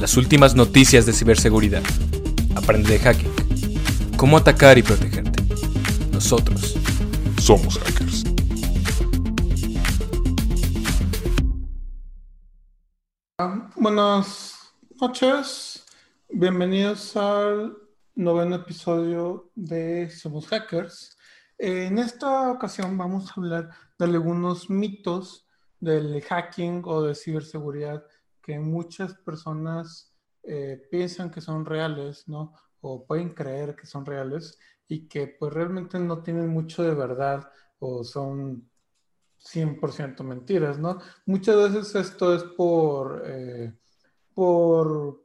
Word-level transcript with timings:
Las 0.00 0.16
últimas 0.16 0.54
noticias 0.54 1.04
de 1.04 1.12
ciberseguridad. 1.12 1.82
Aprende 2.56 2.92
de 2.92 2.98
hacking. 3.00 3.30
Cómo 4.16 4.38
atacar 4.38 4.78
y 4.78 4.82
protegerte. 4.82 5.42
Nosotros 6.10 6.74
somos 7.38 7.78
hackers. 7.78 8.24
Buenas 13.76 14.72
noches. 14.98 15.84
Bienvenidos 16.30 17.14
al 17.18 17.76
noveno 18.14 18.56
episodio 18.56 19.50
de 19.54 20.08
Somos 20.08 20.46
Hackers. 20.46 21.18
En 21.58 21.98
esta 21.98 22.50
ocasión 22.50 22.96
vamos 22.96 23.28
a 23.28 23.34
hablar 23.36 23.68
de 23.98 24.06
algunos 24.06 24.70
mitos 24.70 25.46
del 25.78 26.22
hacking 26.22 26.84
o 26.86 27.02
de 27.02 27.14
ciberseguridad 27.14 28.02
que 28.50 28.58
muchas 28.58 29.14
personas 29.14 30.12
eh, 30.42 30.82
piensan 30.90 31.30
que 31.30 31.40
son 31.40 31.64
reales, 31.64 32.26
¿no? 32.26 32.52
O 32.80 33.06
pueden 33.06 33.28
creer 33.28 33.76
que 33.76 33.86
son 33.86 34.04
reales 34.04 34.58
y 34.88 35.06
que 35.06 35.28
pues 35.28 35.52
realmente 35.52 36.00
no 36.00 36.20
tienen 36.20 36.48
mucho 36.48 36.82
de 36.82 36.94
verdad 36.94 37.48
o 37.78 38.02
son 38.02 38.68
100% 39.38 40.24
mentiras, 40.24 40.80
¿no? 40.80 40.98
Muchas 41.26 41.54
veces 41.54 41.94
esto 41.94 42.34
es 42.34 42.42
por, 42.42 43.22
eh, 43.24 43.72
por 44.34 45.22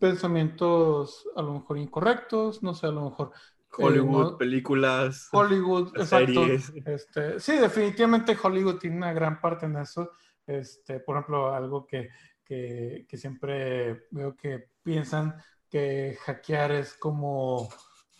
pensamientos 0.00 1.28
a 1.36 1.42
lo 1.42 1.60
mejor 1.60 1.78
incorrectos, 1.78 2.60
no 2.64 2.74
sé, 2.74 2.88
a 2.88 2.90
lo 2.90 3.10
mejor... 3.10 3.30
Eh, 3.78 3.84
Hollywood, 3.84 4.36
películas, 4.36 5.28
Hollywood, 5.30 5.92
series. 6.04 6.72
Este, 6.84 7.38
sí, 7.38 7.56
definitivamente 7.56 8.36
Hollywood 8.42 8.78
tiene 8.78 8.96
una 8.96 9.12
gran 9.12 9.40
parte 9.40 9.66
en 9.66 9.76
eso. 9.76 10.10
Este, 10.44 10.98
por 11.00 11.16
ejemplo, 11.16 11.54
algo 11.54 11.86
que, 11.86 12.08
que, 12.48 13.06
siempre 13.16 14.06
veo 14.10 14.34
que 14.36 14.70
piensan 14.82 15.36
que 15.68 16.16
hackear 16.22 16.72
es 16.72 16.94
como 16.94 17.68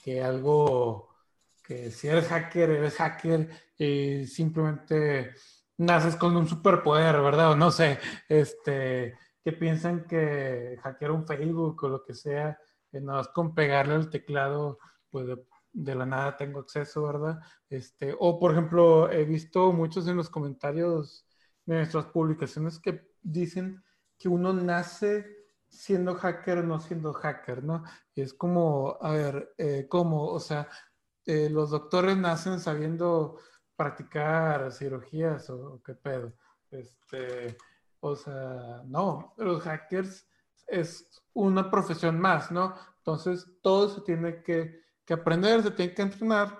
que 0.04 0.22
algo 0.22 1.08
que 1.64 1.90
si 1.90 2.08
eres 2.08 2.28
hacker, 2.28 2.70
eres 2.70 2.96
hacker 2.96 3.48
y 3.78 4.26
simplemente 4.26 5.34
naces 5.78 6.16
con 6.16 6.36
un 6.36 6.46
superpoder, 6.46 7.20
¿verdad? 7.20 7.52
O 7.52 7.56
no 7.56 7.70
sé, 7.70 7.98
este, 8.28 9.16
que 9.42 9.52
piensan 9.52 10.06
que 10.06 10.78
hackear 10.82 11.10
un 11.10 11.26
Facebook 11.26 11.82
o 11.84 11.88
lo 11.88 12.04
que 12.04 12.14
sea, 12.14 12.58
que 12.90 13.00
no 13.00 13.20
es 13.20 13.28
con 13.28 13.54
pegarle 13.54 13.94
al 13.94 14.10
teclado, 14.10 14.78
pues 15.10 15.26
de, 15.72 15.94
la 15.94 16.06
nada 16.06 16.36
tengo 16.36 16.60
acceso, 16.60 17.04
¿verdad? 17.04 17.38
Este, 17.68 18.14
o 18.18 18.38
por 18.38 18.52
ejemplo, 18.52 19.10
he 19.10 19.24
visto 19.24 19.72
muchos 19.72 20.08
en 20.08 20.16
los 20.16 20.30
comentarios 20.30 21.26
de 21.66 21.76
nuestras 21.76 22.06
publicaciones 22.06 22.78
que 22.78 23.06
dicen 23.22 23.82
que 24.18 24.28
uno 24.28 24.52
nace 24.52 25.38
siendo 25.68 26.14
hacker, 26.14 26.64
no 26.64 26.80
siendo 26.80 27.12
hacker, 27.12 27.62
¿no? 27.62 27.84
Es 28.14 28.34
como, 28.34 28.98
a 29.00 29.10
ver, 29.10 29.54
eh, 29.58 29.86
¿cómo? 29.88 30.26
O 30.26 30.40
sea, 30.40 30.68
eh, 31.24 31.48
los 31.50 31.70
doctores 31.70 32.16
nacen 32.16 32.58
sabiendo 32.58 33.38
practicar 33.76 34.72
cirugías 34.72 35.48
o, 35.50 35.80
qué 35.84 35.94
pedo. 35.94 36.32
Este, 36.70 37.56
o 38.00 38.16
sea, 38.16 38.82
no, 38.86 39.34
los 39.36 39.62
hackers 39.62 40.26
es 40.66 41.08
una 41.34 41.70
profesión 41.70 42.18
más, 42.18 42.50
¿no? 42.50 42.74
Entonces, 42.98 43.46
todo 43.62 43.88
se 43.88 44.00
tiene 44.02 44.42
que, 44.42 44.82
que 45.04 45.14
aprender, 45.14 45.62
se 45.62 45.70
tiene 45.70 45.94
que 45.94 46.02
entrenar. 46.02 46.58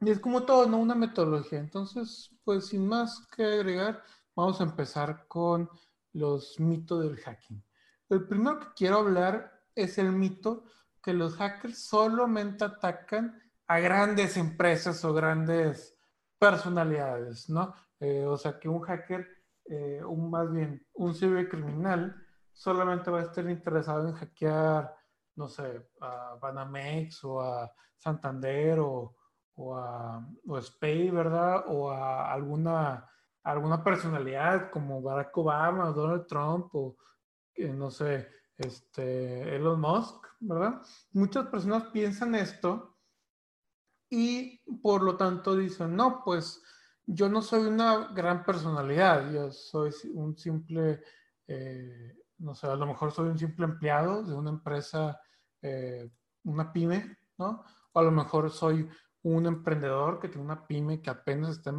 Y 0.00 0.10
es 0.10 0.20
como 0.20 0.44
todo, 0.44 0.66
¿no? 0.66 0.78
Una 0.78 0.94
metodología. 0.94 1.58
Entonces, 1.58 2.30
pues 2.44 2.66
sin 2.68 2.86
más 2.88 3.26
que 3.36 3.44
agregar, 3.44 4.02
vamos 4.34 4.60
a 4.60 4.64
empezar 4.64 5.26
con 5.28 5.68
los 6.14 6.58
mitos 6.58 7.02
del 7.02 7.18
hacking. 7.18 7.62
El 8.08 8.26
primero 8.26 8.58
que 8.60 8.66
quiero 8.74 8.98
hablar 8.98 9.52
es 9.74 9.98
el 9.98 10.12
mito 10.12 10.64
que 11.02 11.12
los 11.12 11.36
hackers 11.36 11.86
solamente 11.86 12.64
atacan 12.64 13.38
a 13.66 13.78
grandes 13.78 14.36
empresas 14.36 15.04
o 15.04 15.12
grandes 15.12 15.96
personalidades, 16.38 17.48
¿no? 17.48 17.74
Eh, 18.00 18.24
o 18.26 18.36
sea, 18.36 18.58
que 18.58 18.68
un 18.68 18.80
hacker, 18.80 19.26
eh, 19.66 20.02
un, 20.04 20.30
más 20.30 20.50
bien 20.50 20.86
un 20.94 21.14
cibercriminal, 21.14 22.14
solamente 22.52 23.10
va 23.10 23.20
a 23.20 23.24
estar 23.24 23.48
interesado 23.48 24.08
en 24.08 24.14
hackear, 24.14 24.94
no 25.36 25.48
sé, 25.48 25.88
a 26.00 26.36
Banamex 26.40 27.24
o 27.24 27.40
a 27.40 27.72
Santander 27.96 28.78
o, 28.80 29.16
o 29.54 29.76
a 29.76 30.26
o 30.46 30.60
Spay, 30.60 31.10
¿verdad? 31.10 31.64
O 31.68 31.90
a 31.90 32.32
alguna, 32.32 33.08
alguna 33.44 33.84
personalidad 33.84 34.70
como 34.70 35.00
Barack 35.02 35.36
Obama 35.36 35.90
Donald 35.90 36.26
Trump 36.26 36.74
o 36.74 36.96
no 37.56 37.90
sé, 37.90 38.28
este, 38.56 39.54
Elon 39.54 39.80
Musk, 39.80 40.26
¿verdad? 40.40 40.82
Muchas 41.12 41.46
personas 41.46 41.84
piensan 41.92 42.34
esto 42.34 42.96
y 44.10 44.60
por 44.82 45.02
lo 45.02 45.16
tanto 45.16 45.56
dicen, 45.56 45.94
no, 45.94 46.22
pues 46.24 46.62
yo 47.06 47.28
no 47.28 47.42
soy 47.42 47.66
una 47.66 48.08
gran 48.12 48.44
personalidad, 48.44 49.30
yo 49.32 49.52
soy 49.52 49.92
un 50.14 50.36
simple, 50.36 51.02
eh, 51.46 52.16
no 52.38 52.54
sé, 52.54 52.66
a 52.66 52.76
lo 52.76 52.86
mejor 52.86 53.12
soy 53.12 53.28
un 53.28 53.38
simple 53.38 53.66
empleado 53.66 54.22
de 54.22 54.34
una 54.34 54.50
empresa, 54.50 55.20
eh, 55.62 56.10
una 56.44 56.72
pyme, 56.72 57.18
¿no? 57.38 57.64
O 57.92 58.00
a 58.00 58.02
lo 58.02 58.10
mejor 58.10 58.50
soy 58.50 58.88
un 59.24 59.46
emprendedor 59.46 60.20
que 60.20 60.28
tiene 60.28 60.44
una 60.44 60.66
pyme 60.66 61.02
que 61.02 61.10
apenas 61.10 61.58
está 61.58 61.70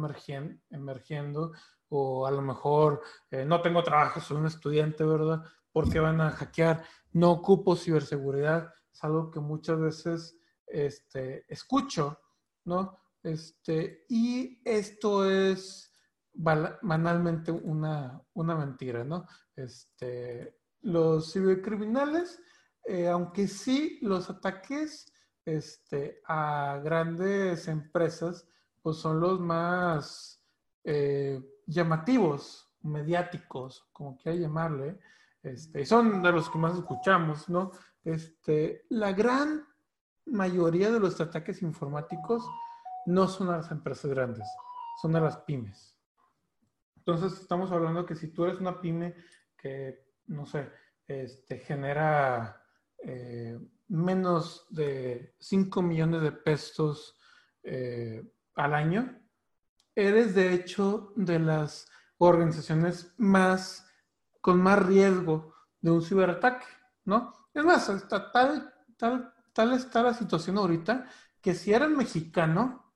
emergiendo, 0.70 1.52
o 1.88 2.26
a 2.26 2.30
lo 2.30 2.42
mejor 2.42 3.02
eh, 3.30 3.44
no 3.44 3.62
tengo 3.62 3.82
trabajo, 3.82 4.20
soy 4.20 4.36
un 4.36 4.46
estudiante, 4.46 5.04
¿verdad? 5.04 5.42
porque 5.76 6.00
van 6.00 6.22
a 6.22 6.30
hackear, 6.30 6.86
no 7.12 7.32
ocupo 7.32 7.76
ciberseguridad, 7.76 8.72
es 8.90 9.04
algo 9.04 9.30
que 9.30 9.40
muchas 9.40 9.78
veces 9.78 10.38
este, 10.66 11.44
escucho, 11.52 12.18
¿no? 12.64 12.96
Este, 13.22 14.06
y 14.08 14.58
esto 14.64 15.30
es 15.30 15.92
banalmente 16.32 17.52
una, 17.52 18.18
una 18.32 18.54
mentira, 18.54 19.04
¿no? 19.04 19.26
Este, 19.54 20.56
los 20.80 21.34
cibercriminales, 21.34 22.40
eh, 22.86 23.08
aunque 23.08 23.46
sí 23.46 23.98
los 24.00 24.30
ataques 24.30 25.12
este, 25.46 26.20
a 26.26 26.80
grandes 26.84 27.68
empresas, 27.68 28.46
pues 28.82 28.96
son 28.96 29.20
los 29.20 29.40
más 29.40 30.42
eh, 30.84 31.40
llamativos, 31.66 32.68
mediáticos, 32.82 33.88
como 33.92 34.18
quiera 34.18 34.36
llamarle, 34.36 34.98
este, 35.42 35.86
son 35.86 36.22
de 36.22 36.32
los 36.32 36.50
que 36.50 36.58
más 36.58 36.76
escuchamos, 36.76 37.48
¿no? 37.48 37.70
Este, 38.04 38.84
la 38.90 39.12
gran 39.12 39.64
mayoría 40.26 40.90
de 40.90 41.00
los 41.00 41.20
ataques 41.20 41.62
informáticos 41.62 42.44
no 43.06 43.28
son 43.28 43.50
a 43.50 43.58
las 43.58 43.70
empresas 43.70 44.10
grandes, 44.10 44.46
son 45.00 45.14
a 45.14 45.20
las 45.20 45.36
pymes. 45.38 45.96
Entonces, 46.96 47.40
estamos 47.40 47.70
hablando 47.70 48.04
que 48.04 48.16
si 48.16 48.28
tú 48.28 48.44
eres 48.44 48.58
una 48.58 48.80
pyme 48.80 49.14
que, 49.56 50.04
no 50.26 50.44
sé, 50.44 50.68
este, 51.06 51.58
genera 51.58 52.65
eh, 52.98 53.58
menos 53.88 54.66
de 54.70 55.34
5 55.38 55.82
millones 55.82 56.22
de 56.22 56.32
pesos 56.32 57.18
eh, 57.62 58.22
al 58.54 58.74
año, 58.74 59.20
eres 59.94 60.34
de 60.34 60.52
hecho 60.54 61.12
de 61.16 61.38
las 61.38 61.88
organizaciones 62.18 63.14
más 63.16 63.86
con 64.40 64.62
más 64.62 64.84
riesgo 64.84 65.54
de 65.80 65.90
un 65.90 66.02
ciberataque, 66.02 66.66
¿no? 67.04 67.48
Es 67.52 67.64
más, 67.64 67.88
está 67.88 68.30
tal, 68.30 68.72
tal, 68.96 69.32
tal 69.52 69.72
está 69.72 70.02
la 70.02 70.14
situación 70.14 70.58
ahorita 70.58 71.06
que 71.40 71.54
si 71.54 71.72
eres 71.72 71.88
mexicano 71.88 72.92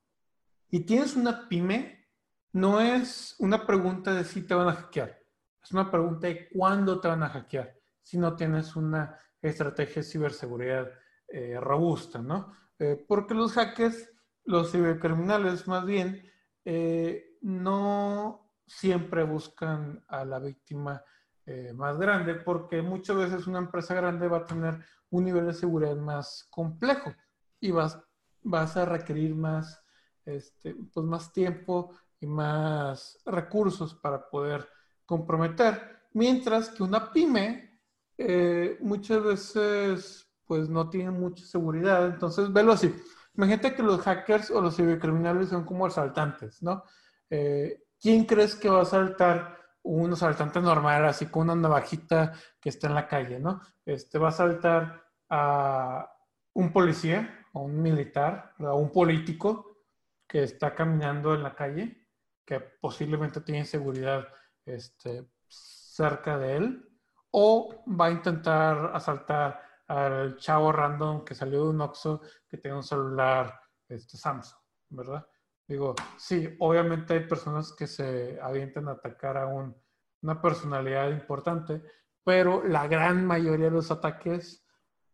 y 0.69 0.81
tienes 0.81 1.15
una 1.15 1.47
pyme, 1.47 2.07
no 2.53 2.79
es 2.79 3.35
una 3.39 3.65
pregunta 3.65 4.13
de 4.13 4.23
si 4.23 4.41
te 4.41 4.53
van 4.53 4.69
a 4.69 4.73
hackear, 4.73 5.19
es 5.63 5.71
una 5.71 5.89
pregunta 5.89 6.27
de 6.27 6.49
cuándo 6.49 6.99
te 6.99 7.07
van 7.07 7.23
a 7.23 7.29
hackear, 7.29 7.75
si 8.01 8.17
no 8.17 8.35
tienes 8.35 8.75
una 8.75 9.17
estrategia 9.41 10.01
de 10.01 10.07
ciberseguridad 10.07 10.91
eh, 11.27 11.57
robusta, 11.59 12.21
¿no? 12.21 12.53
Eh, 12.79 13.03
porque 13.07 13.33
los 13.33 13.53
hackers, 13.53 14.09
los 14.43 14.71
cibercriminales 14.71 15.67
más 15.67 15.85
bien, 15.85 16.29
eh, 16.65 17.37
no 17.41 18.53
siempre 18.65 19.23
buscan 19.23 20.03
a 20.07 20.23
la 20.25 20.39
víctima 20.39 21.03
eh, 21.45 21.73
más 21.73 21.97
grande, 21.97 22.35
porque 22.35 22.81
muchas 22.81 23.17
veces 23.17 23.47
una 23.47 23.59
empresa 23.59 23.93
grande 23.93 24.27
va 24.27 24.37
a 24.37 24.45
tener 24.45 24.79
un 25.09 25.25
nivel 25.25 25.47
de 25.47 25.53
seguridad 25.53 25.95
más 25.95 26.47
complejo 26.49 27.13
y 27.59 27.71
vas, 27.71 27.99
vas 28.43 28.77
a 28.77 28.85
requerir 28.85 29.35
más, 29.35 29.83
este, 30.25 30.75
pues 30.93 31.05
más 31.05 31.33
tiempo 31.33 31.95
y 32.19 32.27
más 32.27 33.19
recursos 33.25 33.95
para 33.95 34.29
poder 34.29 34.67
comprometer, 35.05 36.03
mientras 36.13 36.69
que 36.69 36.83
una 36.83 37.11
pyme 37.11 37.70
eh, 38.17 38.77
muchas 38.81 39.23
veces 39.23 40.27
pues 40.45 40.69
no 40.69 40.89
tiene 40.89 41.11
mucha 41.11 41.45
seguridad, 41.45 42.05
entonces 42.05 42.51
velo 42.51 42.73
así. 42.73 42.93
Imagínate 43.35 43.73
que 43.73 43.83
los 43.83 44.01
hackers 44.01 44.51
o 44.51 44.61
los 44.61 44.75
cibercriminales 44.75 45.49
son 45.49 45.63
como 45.63 45.85
asaltantes, 45.85 46.61
¿no? 46.61 46.83
Eh, 47.29 47.83
¿Quién 47.99 48.25
crees 48.25 48.55
que 48.55 48.69
va 48.69 48.79
a 48.79 48.81
asaltar 48.81 49.57
un 49.83 50.13
asaltante 50.13 50.59
normal, 50.59 51.05
así 51.05 51.27
con 51.27 51.43
una 51.43 51.55
navajita 51.55 52.33
que 52.59 52.69
está 52.69 52.87
en 52.87 52.95
la 52.95 53.07
calle, 53.07 53.39
¿no? 53.39 53.61
Este 53.85 54.19
va 54.19 54.27
a 54.27 54.31
asaltar 54.31 55.03
a 55.29 56.11
un 56.53 56.71
policía 56.71 57.45
o 57.53 57.61
un 57.61 57.81
militar 57.81 58.53
o 58.59 58.75
un 58.75 58.91
político 58.91 59.85
que 60.27 60.43
está 60.43 60.75
caminando 60.75 61.33
en 61.33 61.43
la 61.43 61.55
calle, 61.55 62.07
que 62.45 62.59
posiblemente 62.59 63.41
tiene 63.41 63.65
seguridad 63.65 64.27
este, 64.65 65.27
cerca 65.47 66.37
de 66.37 66.57
él, 66.57 66.90
o 67.31 67.83
va 67.99 68.05
a 68.05 68.11
intentar 68.11 68.91
asaltar 68.93 69.61
al 69.87 70.37
chavo 70.37 70.71
random 70.71 71.25
que 71.25 71.35
salió 71.35 71.63
de 71.63 71.69
un 71.69 71.81
Oxxo 71.81 72.21
que 72.47 72.57
tiene 72.57 72.77
un 72.77 72.83
celular 72.83 73.59
este, 73.87 74.17
Samsung, 74.17 74.59
¿verdad? 74.89 75.27
Digo, 75.67 75.95
sí, 76.17 76.55
obviamente 76.59 77.13
hay 77.13 77.27
personas 77.27 77.73
que 77.73 77.87
se 77.87 78.39
avientan 78.41 78.87
a 78.87 78.91
atacar 78.91 79.37
a 79.37 79.47
una 79.47 80.41
personalidad 80.41 81.09
importante, 81.09 81.81
pero 82.23 82.65
la 82.65 82.87
gran 82.87 83.25
mayoría 83.25 83.65
de 83.65 83.71
los 83.71 83.91
ataques, 83.91 84.65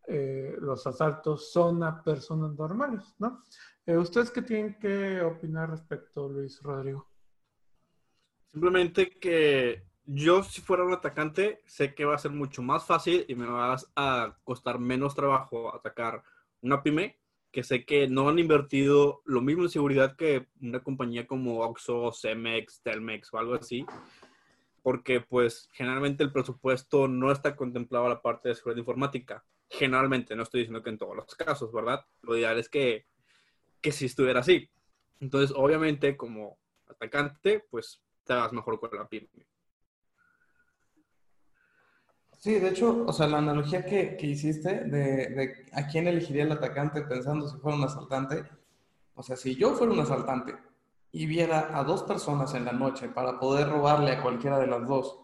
eh, 0.07 0.55
los 0.59 0.85
asaltos, 0.85 1.51
son 1.51 1.83
a 1.83 2.03
personas 2.03 2.53
normales, 2.53 3.15
¿no? 3.19 3.43
Eh, 3.85 3.97
¿Ustedes 3.97 4.31
qué 4.31 4.41
tienen 4.41 4.77
que 4.79 5.21
opinar 5.21 5.69
respecto, 5.69 6.27
Luis 6.27 6.61
Rodrigo? 6.61 7.09
Simplemente 8.47 9.17
que 9.19 9.86
yo 10.07 10.41
si 10.41 10.61
fuera 10.61 10.85
un 10.85 10.93
atacante, 10.93 11.61
sé 11.65 11.93
que 11.93 12.05
va 12.05 12.15
a 12.15 12.19
ser 12.19 12.31
mucho 12.31 12.61
más 12.61 12.85
fácil 12.85 13.25
y 13.27 13.35
me 13.35 13.45
va 13.45 13.77
a 13.95 14.37
costar 14.45 14.79
menos 14.79 15.13
trabajo 15.13 15.75
atacar 15.75 16.23
una 16.61 16.81
pyme 16.81 17.19
que 17.51 17.63
sé 17.63 17.85
que 17.85 18.07
no 18.07 18.29
han 18.29 18.39
invertido 18.39 19.21
lo 19.25 19.41
mismo 19.41 19.63
en 19.63 19.69
seguridad 19.69 20.15
que 20.15 20.47
una 20.61 20.81
compañía 20.81 21.27
como 21.27 21.59
Oxxo, 21.59 22.11
Cemex, 22.13 22.81
Telmex 22.81 23.33
o 23.33 23.37
algo 23.37 23.55
así, 23.55 23.85
porque 24.81 25.21
pues 25.21 25.69
generalmente 25.73 26.23
el 26.23 26.31
presupuesto 26.31 27.07
no 27.07 27.31
está 27.31 27.55
contemplado 27.55 28.05
a 28.05 28.09
la 28.09 28.21
parte 28.21 28.49
de 28.49 28.55
seguridad 28.55 28.79
informática. 28.79 29.43
Generalmente, 29.69 30.35
no 30.35 30.43
estoy 30.43 30.61
diciendo 30.61 30.83
que 30.83 30.91
en 30.91 30.97
todos 30.97 31.15
los 31.15 31.35
casos, 31.35 31.73
¿verdad? 31.73 32.05
Lo 32.21 32.37
ideal 32.37 32.57
es 32.57 32.69
que, 32.69 33.05
que 33.81 33.91
si 33.91 34.05
estuviera 34.05 34.39
así. 34.39 34.69
Entonces, 35.19 35.53
obviamente, 35.55 36.15
como 36.15 36.57
atacante, 36.87 37.65
pues 37.69 38.01
te 38.23 38.33
vas 38.33 38.53
mejor 38.53 38.79
con 38.79 38.91
la 38.93 39.09
pyme. 39.09 39.27
Sí, 42.37 42.53
de 42.59 42.69
hecho, 42.69 43.03
o 43.07 43.11
sea, 43.11 43.27
la 43.27 43.39
analogía 43.39 43.83
que, 43.83 44.15
que 44.15 44.27
hiciste 44.27 44.85
de, 44.85 45.27
de, 45.29 45.65
a 45.73 45.87
quién 45.87 46.07
elegiría 46.07 46.43
el 46.43 46.51
atacante 46.51 47.01
pensando 47.01 47.47
si 47.47 47.57
fuera 47.57 47.77
un 47.77 47.83
asaltante, 47.83 48.43
o 49.15 49.23
sea, 49.23 49.35
si 49.35 49.55
yo 49.55 49.73
fuera 49.73 49.91
un 49.91 49.99
asaltante 49.99 50.55
y 51.11 51.25
viera 51.25 51.71
a 51.73 51.83
dos 51.83 52.03
personas 52.03 52.53
en 52.53 52.65
la 52.65 52.73
noche 52.73 53.09
para 53.09 53.39
poder 53.39 53.69
robarle 53.69 54.11
a 54.11 54.21
cualquiera 54.21 54.59
de 54.59 54.67
las 54.67 54.87
dos, 54.87 55.19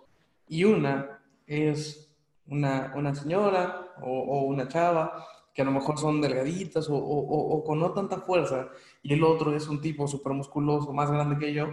y 0.47 0.63
una 0.63 1.21
es 1.45 2.11
una, 2.47 2.93
una 2.95 3.13
señora 3.13 3.93
o, 4.01 4.09
o, 4.09 4.41
una 4.45 4.67
chava 4.67 5.25
que 5.53 5.61
a 5.61 5.65
lo 5.65 5.71
mejor 5.71 5.99
son 5.99 6.19
delgaditas 6.19 6.89
o, 6.89 6.95
o, 6.95 7.63
con 7.63 7.79
no 7.79 7.91
tanta 7.91 8.21
fuerza, 8.21 8.69
y 9.03 9.13
el 9.13 9.23
otro 9.23 9.55
es 9.55 9.67
un 9.67 9.81
tipo 9.81 10.07
súper 10.07 10.33
musculoso, 10.33 10.91
más 10.93 11.11
grande 11.11 11.37
que 11.37 11.53
yo, 11.53 11.67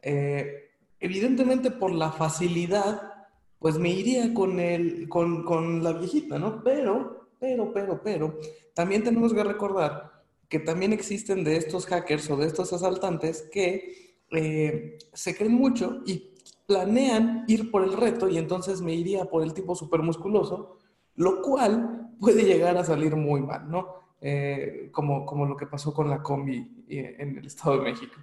eh, 0.00 0.70
evidentemente 1.00 1.72
por 1.72 1.90
la 1.90 2.12
facilidad 2.12 3.15
pues 3.58 3.78
me 3.78 3.90
iría 3.90 4.32
con, 4.34 4.60
el, 4.60 5.08
con, 5.08 5.44
con 5.44 5.82
la 5.82 5.92
viejita, 5.92 6.38
¿no? 6.38 6.62
Pero, 6.62 7.28
pero, 7.38 7.72
pero, 7.72 8.00
pero, 8.02 8.38
también 8.74 9.02
tenemos 9.02 9.32
que 9.32 9.44
recordar 9.44 10.24
que 10.48 10.60
también 10.60 10.92
existen 10.92 11.42
de 11.44 11.56
estos 11.56 11.86
hackers 11.86 12.30
o 12.30 12.36
de 12.36 12.46
estos 12.46 12.72
asaltantes 12.72 13.48
que 13.50 14.16
eh, 14.30 14.98
se 15.12 15.36
creen 15.36 15.54
mucho 15.54 16.02
y 16.06 16.30
planean 16.66 17.44
ir 17.48 17.70
por 17.70 17.82
el 17.84 17.92
reto 17.92 18.28
y 18.28 18.38
entonces 18.38 18.80
me 18.80 18.94
iría 18.94 19.24
por 19.24 19.42
el 19.42 19.54
tipo 19.54 19.74
súper 19.74 20.00
musculoso, 20.02 20.78
lo 21.14 21.42
cual 21.42 22.10
puede 22.20 22.44
llegar 22.44 22.76
a 22.76 22.84
salir 22.84 23.16
muy 23.16 23.40
mal, 23.40 23.70
¿no? 23.70 24.06
Eh, 24.20 24.88
como, 24.92 25.26
como 25.26 25.46
lo 25.46 25.56
que 25.56 25.66
pasó 25.66 25.92
con 25.92 26.08
la 26.08 26.22
combi 26.22 26.84
eh, 26.88 27.16
en 27.18 27.38
el 27.38 27.46
Estado 27.46 27.78
de 27.78 27.84
México. 27.84 28.14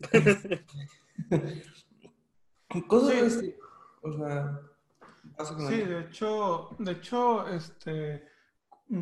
Cosas 2.86 3.32
sí. 3.40 3.54
O 4.02 4.12
sea, 4.12 4.60
Sí, 5.68 5.76
de 5.76 6.00
hecho, 6.00 6.70
de 6.78 6.92
hecho, 6.92 7.46
este, 7.48 8.28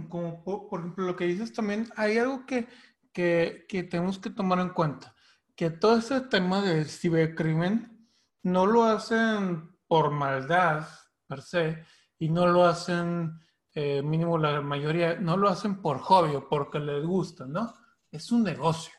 como 0.08 0.44
por, 0.44 0.80
ejemplo 0.80 1.06
lo 1.06 1.16
que 1.16 1.24
dices 1.24 1.52
también, 1.52 1.88
hay 1.96 2.18
algo 2.18 2.44
que, 2.44 2.68
que, 3.12 3.64
que, 3.68 3.84
tenemos 3.84 4.18
que 4.18 4.30
tomar 4.30 4.58
en 4.58 4.70
cuenta, 4.70 5.14
que 5.54 5.70
todo 5.70 5.96
este 5.96 6.20
tema 6.22 6.60
de 6.60 6.84
cibercrimen 6.84 8.10
no 8.42 8.66
lo 8.66 8.84
hacen 8.84 9.76
por 9.88 10.10
maldad 10.10 10.86
per 11.26 11.40
se 11.40 11.84
y 12.18 12.28
no 12.28 12.46
lo 12.46 12.66
hacen, 12.66 13.40
eh, 13.74 14.02
mínimo 14.02 14.36
la 14.36 14.60
mayoría, 14.60 15.14
no 15.14 15.36
lo 15.36 15.48
hacen 15.48 15.80
por 15.80 15.98
hobby 16.00 16.34
o 16.34 16.48
porque 16.48 16.78
les 16.78 17.04
gusta, 17.04 17.46
¿no? 17.46 17.74
Es 18.10 18.30
un 18.30 18.42
negocio. 18.42 18.92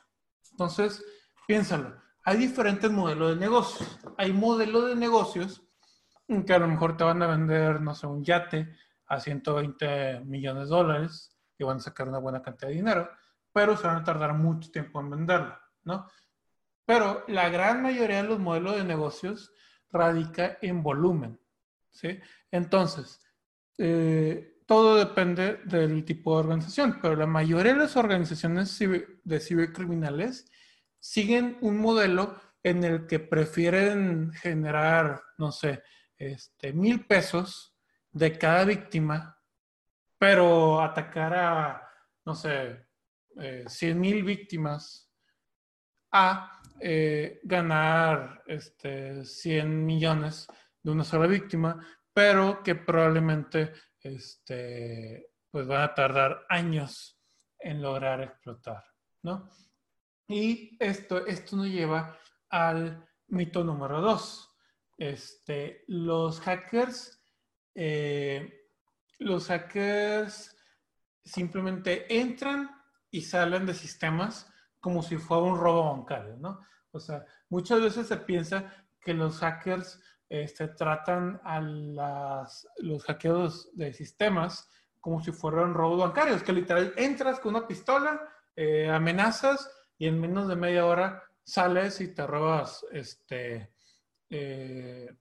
Entonces, 0.52 1.04
piénsalo, 1.48 1.96
hay 2.24 2.38
diferentes 2.38 2.92
modelos 2.92 3.30
de 3.30 3.36
negocios. 3.38 4.00
Hay 4.18 4.34
modelos 4.34 4.90
de 4.90 4.96
negocios 4.96 5.67
que 6.46 6.54
a 6.54 6.60
lo 6.60 6.68
mejor 6.68 6.98
te 6.98 7.04
van 7.04 7.22
a 7.22 7.28
vender, 7.28 7.82
no 7.82 7.96
sé, 7.96 8.08
un 8.08 8.24
yate 8.24 8.76
a 9.08 9.20
120 9.20 10.22
millones 10.26 10.64
de 10.64 10.76
dólares 10.76 11.38
y 11.58 11.64
van 11.64 11.78
a 11.78 11.82
sacar 11.82 12.10
una 12.10 12.20
buena 12.20 12.42
cantidad 12.42 12.70
de 12.70 12.76
dinero, 12.76 13.10
pero 13.52 13.78
se 13.78 13.88
van 13.88 13.98
a 13.98 14.04
tardar 14.04 14.34
mucho 14.34 14.70
tiempo 14.70 15.00
en 15.00 15.10
venderlo, 15.10 15.58
¿no? 15.84 16.08
Pero 16.86 17.24
la 17.28 17.50
gran 17.50 17.82
mayoría 17.82 18.22
de 18.22 18.30
los 18.30 18.40
modelos 18.40 18.76
de 18.76 18.84
negocios 18.84 19.54
radica 19.90 20.58
en 20.62 20.84
volumen, 20.84 21.40
¿sí? 21.90 22.20
Entonces, 22.52 23.22
eh, 23.78 24.62
todo 24.66 24.98
depende 24.98 25.62
del 25.64 26.04
tipo 26.04 26.34
de 26.34 26.40
organización, 26.42 27.00
pero 27.02 27.16
la 27.16 27.26
mayoría 27.26 27.74
de 27.74 27.80
las 27.80 27.96
organizaciones 27.96 28.78
de 29.24 29.40
cibercriminales 29.40 30.52
siguen 31.00 31.58
un 31.62 31.78
modelo 31.78 32.36
en 32.64 32.84
el 32.84 33.08
que 33.08 33.20
prefieren 33.20 34.34
generar, 34.34 35.24
no 35.38 35.54
sé, 35.54 35.84
este, 36.18 36.74
mil 36.74 37.06
pesos 37.06 37.76
de 38.12 38.38
cada 38.38 38.66
víctima, 38.66 39.40
pero 40.18 40.82
atacar 40.82 41.34
a, 41.34 41.92
no 42.26 42.36
sé, 42.36 42.88
eh, 43.40 43.66
cien 43.68 44.00
mil 44.00 44.24
víctimas 44.24 45.12
a 46.12 46.62
eh, 46.80 47.40
ganar 47.44 48.44
este, 48.48 49.26
100 49.26 49.86
millones 49.86 50.48
de 50.82 50.92
una 50.92 51.04
sola 51.04 51.28
víctima, 51.28 51.86
pero 52.14 52.64
que 52.64 52.76
probablemente 52.76 53.74
este, 54.02 55.32
pues 55.52 55.68
van 55.68 55.82
a 55.82 55.94
tardar 55.94 56.46
años 56.50 57.20
en 57.60 57.82
lograr 57.82 58.22
explotar, 58.22 58.84
¿no? 59.24 59.50
Y 60.28 60.78
esto, 60.80 61.26
esto 61.26 61.56
nos 61.56 61.68
lleva 61.68 62.18
al 62.50 63.08
mito 63.28 63.64
número 63.64 64.02
dos, 64.02 64.50
este, 64.98 65.84
los 65.88 66.42
hackers, 66.42 67.22
eh, 67.76 68.68
los 69.20 69.48
hackers 69.48 70.56
simplemente 71.24 72.06
entran 72.20 72.70
y 73.12 73.22
salen 73.22 73.66
de 73.66 73.74
sistemas 73.74 74.52
como 74.80 75.04
si 75.04 75.18
fuera 75.18 75.44
un 75.44 75.58
robo 75.58 75.96
bancario, 75.96 76.38
¿no? 76.38 76.62
O 76.92 77.00
sea, 77.00 77.26
muchas 77.50 77.82
veces 77.82 78.08
se 78.08 78.18
piensa 78.18 78.74
que 79.02 79.14
los 79.14 79.40
hackers 79.40 80.02
este, 80.30 80.68
tratan 80.70 81.40
a 81.44 81.62
las, 81.62 82.68
los 82.78 83.04
hackeos 83.04 83.70
de 83.76 83.94
sistemas 83.94 84.70
como 85.00 85.24
si 85.24 85.32
fueran 85.32 85.74
robos 85.74 86.00
bancarios, 86.00 86.44
que 86.44 86.52
literal 86.52 86.94
entras 86.98 87.40
con 87.40 87.56
una 87.56 87.68
pistola, 87.68 88.20
eh, 88.56 88.90
amenazas 88.90 89.72
y 89.98 90.08
en 90.08 90.20
menos 90.20 90.48
de 90.48 90.56
media 90.56 90.86
hora 90.86 91.24
sales 91.44 92.02
y 92.02 92.14
te 92.14 92.28
robas 92.28 92.86
este, 92.92 93.72
eh, 94.30 95.16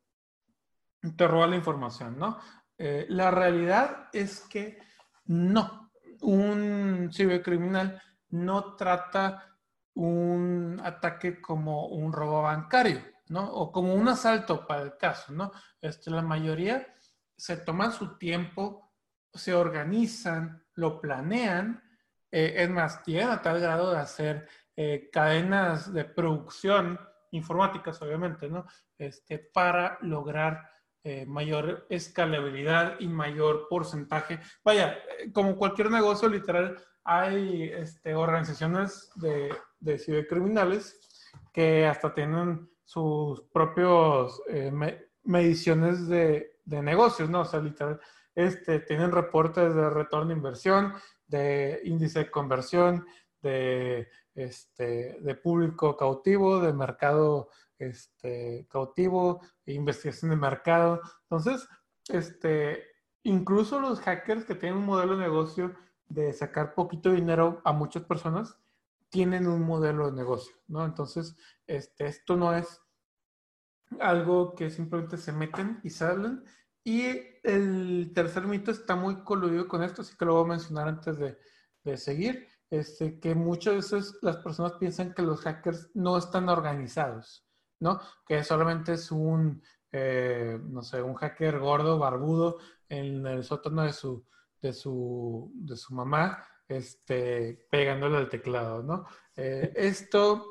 te 1.17 1.29
roba 1.29 1.47
la 1.47 1.57
información, 1.57 2.19
¿no? 2.19 2.39
Eh, 2.79 3.07
la 3.09 3.31
realidad 3.31 4.09
es 4.13 4.41
que 4.41 4.79
no, 5.27 5.93
un 6.23 7.11
cibercriminal 7.13 8.03
no 8.31 8.75
trata 8.75 9.57
un 9.95 10.81
ataque 10.85 11.41
como 11.41 11.87
un 11.87 12.13
robo 12.13 12.43
bancario, 12.43 13.03
¿no? 13.29 13.51
O 13.51 13.73
como 13.73 13.95
un 13.95 14.09
asalto 14.09 14.67
para 14.67 14.83
el 14.83 14.97
caso, 14.97 15.33
¿no? 15.33 15.53
Este, 15.81 16.11
la 16.11 16.23
mayoría 16.23 16.87
se 17.37 17.59
toman 17.59 17.93
su 17.93 18.19
tiempo, 18.19 18.93
se 19.33 19.55
organizan, 19.55 20.65
lo 20.75 21.01
planean, 21.01 21.83
eh, 22.31 22.55
es 22.57 22.71
más, 22.71 23.03
llegan 23.07 23.31
a 23.31 23.43
tal 23.43 23.61
grado 23.61 23.93
de 23.93 23.99
hacer 23.99 24.49
cadenas 25.11 25.91
de 25.95 26.05
producción 26.05 27.01
informáticas, 27.31 28.01
obviamente, 28.03 28.49
¿no? 28.49 28.67
Este, 28.99 29.39
para 29.39 29.99
lograr 30.03 30.71
eh, 31.09 31.25
mayor 31.25 31.87
escalabilidad 31.89 32.99
y 32.99 33.07
mayor 33.07 33.69
porcentaje. 33.71 34.41
Vaya, 34.65 34.99
eh, 35.21 35.31
como 35.33 35.57
cualquier 35.57 35.89
negocio, 35.89 36.29
literal, 36.29 36.77
hay 37.05 37.71
este, 37.73 38.17
organizaciones 38.17 39.13
de, 39.15 39.55
de, 39.79 39.99
cibercriminales 40.01 40.99
que 41.53 41.87
hasta 41.87 42.13
tienen 42.13 42.69
sus 42.85 43.41
propios 43.53 44.43
eh, 44.49 44.73
mediciones 45.23 46.09
de, 46.09 46.59
de, 46.65 46.83
negocios, 46.83 47.31
¿no? 47.31 47.43
O 47.43 47.45
sea, 47.45 47.61
literal, 47.61 48.01
este, 48.35 48.81
tienen 48.81 49.13
reportes 49.13 49.77
de 49.77 49.89
retorno 49.89 50.31
de 50.31 50.35
inversión, 50.35 50.93
de 51.29 51.83
índice 51.85 52.19
de 52.19 52.31
conversión, 52.33 53.07
de, 53.43 54.09
este, 54.37 55.19
de 55.21 55.35
público 55.35 55.97
cautivo, 55.97 56.61
de 56.61 56.73
mercado 56.73 57.49
este, 57.79 58.67
cautivo, 58.71 59.41
investigación 59.65 60.31
de 60.31 60.37
mercado. 60.37 61.01
Entonces, 61.23 61.67
este, 62.09 62.85
incluso 63.25 63.81
los 63.81 64.01
hackers 64.01 64.45
que 64.45 64.55
tienen 64.55 64.79
un 64.79 64.87
modelo 64.87 65.17
de 65.17 65.25
negocio 65.25 65.75
de 66.09 66.33
sacar 66.33 66.75
poquito 66.75 67.11
dinero 67.11 67.61
a 67.65 67.73
muchas 67.73 68.05
personas, 68.05 68.57
tienen 69.09 69.47
un 69.47 69.63
modelo 69.63 70.07
de 70.07 70.17
negocio, 70.17 70.55
¿no? 70.69 70.85
Entonces, 70.85 71.37
este, 71.67 72.07
esto 72.07 72.37
no 72.37 72.55
es 72.55 72.81
algo 74.01 74.55
que 74.55 74.71
simplemente 74.71 75.17
se 75.17 75.33
meten 75.33 75.81
y 75.83 75.91
salen. 75.91 76.45
Y 76.85 77.05
el 77.43 78.13
tercer 78.15 78.47
mito 78.47 78.71
está 78.71 78.95
muy 78.95 79.23
coludido 79.25 79.67
con 79.67 79.83
esto, 79.83 80.03
así 80.03 80.17
que 80.17 80.25
lo 80.25 80.35
voy 80.35 80.45
a 80.45 80.55
mencionar 80.55 80.89
antes 80.89 81.19
de, 81.19 81.39
de 81.83 81.97
seguir, 81.97 82.47
este, 82.71 83.21
que 83.21 83.35
muchas 83.35 83.75
veces 83.75 84.19
las 84.23 84.39
personas 84.39 84.73
piensan 84.75 85.15
que 85.15 85.23
los 85.23 85.41
hackers 85.43 85.91
no 85.95 86.17
están 86.17 86.49
organizados, 86.49 87.47
¿no? 87.81 88.01
Que 88.27 88.43
solamente 88.43 88.95
es 88.95 89.11
un, 89.11 89.63
eh, 89.93 90.59
no 90.63 90.83
sé, 90.83 91.03
un 91.03 91.15
hacker 91.15 91.59
gordo, 91.59 91.99
barbudo, 91.99 92.59
en 92.89 93.27
el 93.27 93.45
sótano 93.45 93.83
de 93.83 93.93
su, 93.93 94.27
de 94.61 94.73
su, 94.73 95.51
de 95.55 95.77
su 95.77 95.95
mamá, 95.95 96.45
este, 96.69 97.67
pegándole 97.71 98.17
al 98.17 98.29
teclado, 98.29 98.83
¿no? 98.83 99.07
Eh, 99.37 99.73
esto 99.77 100.45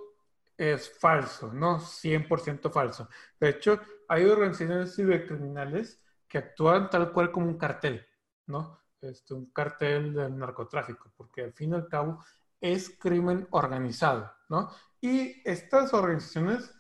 es 0.57 0.89
falso, 0.99 1.51
¿no? 1.51 1.79
100% 1.79 2.71
falso. 2.71 3.09
De 3.39 3.49
hecho, 3.49 3.81
hay 4.07 4.25
organizaciones 4.25 4.95
cibercriminales 4.95 6.01
que 6.27 6.37
actúan 6.37 6.89
tal 6.89 7.11
cual 7.11 7.31
como 7.31 7.47
un 7.47 7.57
cartel, 7.57 8.05
¿no? 8.47 8.84
Este, 9.05 9.33
un 9.33 9.51
cartel 9.51 10.13
del 10.13 10.37
narcotráfico, 10.37 11.11
porque 11.15 11.43
al 11.43 11.53
fin 11.53 11.71
y 11.71 11.75
al 11.75 11.87
cabo 11.87 12.23
es 12.59 12.97
crimen 12.99 13.47
organizado, 13.51 14.31
¿no? 14.49 14.71
Y 14.99 15.41
estas 15.47 15.93
organizaciones, 15.93 16.73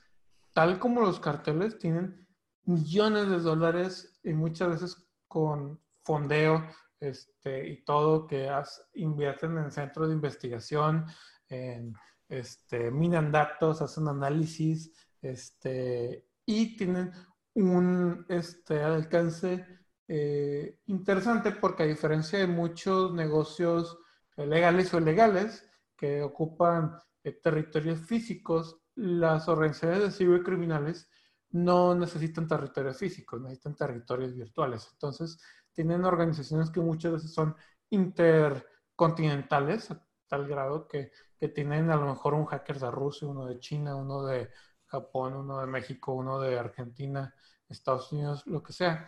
tal 0.53 0.79
como 0.79 1.01
los 1.01 1.19
carteles, 1.19 1.77
tienen 1.77 2.27
millones 2.63 3.29
de 3.29 3.39
dólares 3.39 4.19
y 4.23 4.33
muchas 4.33 4.69
veces 4.69 5.07
con 5.27 5.79
fondeo 6.03 6.67
este, 6.99 7.67
y 7.67 7.83
todo 7.83 8.25
que 8.25 8.49
invierten 8.93 9.57
en 9.57 9.71
centros 9.71 10.07
de 10.07 10.15
investigación, 10.15 11.05
en 11.49 11.93
este, 12.27 12.89
minan 12.89 13.31
datos, 13.31 13.81
hacen 13.81 14.07
análisis, 14.07 14.91
este, 15.21 16.27
y 16.45 16.75
tienen 16.77 17.11
un 17.53 18.25
este, 18.29 18.81
alcance 18.81 19.84
eh, 20.07 20.79
interesante 20.85 21.51
porque 21.51 21.83
a 21.83 21.87
diferencia 21.87 22.39
de 22.39 22.47
muchos 22.47 23.13
negocios 23.13 23.97
legales 24.37 24.93
o 24.93 24.99
ilegales 24.99 25.67
que 25.95 26.21
ocupan 26.21 26.97
eh, 27.23 27.33
territorios 27.33 27.99
físicos, 27.99 28.79
las 28.95 29.47
organizaciones 29.47 30.03
de 30.03 30.11
cibercriminales 30.11 31.09
no 31.51 31.95
necesitan 31.95 32.47
territorios 32.47 32.97
físicos, 32.97 33.41
necesitan 33.41 33.75
territorios 33.75 34.35
virtuales. 34.35 34.89
Entonces, 34.91 35.39
tienen 35.73 36.05
organizaciones 36.05 36.69
que 36.69 36.81
muchas 36.81 37.13
veces 37.13 37.33
son 37.33 37.55
intercontinentales, 37.89 39.91
a 39.91 40.05
tal 40.27 40.47
grado 40.47 40.87
que 40.87 41.11
que 41.39 41.49
tienen 41.49 41.89
a 41.91 41.95
lo 41.95 42.07
mejor 42.07 42.33
un 42.33 42.45
hacker 42.45 42.79
de 42.79 42.91
Rusia, 42.91 43.27
uno 43.27 43.45
de 43.45 43.59
China, 43.59 43.95
uno 43.95 44.25
de 44.25 44.49
Japón, 44.85 45.35
uno 45.35 45.59
de 45.59 45.67
México, 45.67 46.13
uno 46.13 46.39
de 46.39 46.57
Argentina, 46.57 47.33
Estados 47.67 48.11
Unidos, 48.11 48.43
lo 48.45 48.63
que 48.63 48.73
sea. 48.73 49.07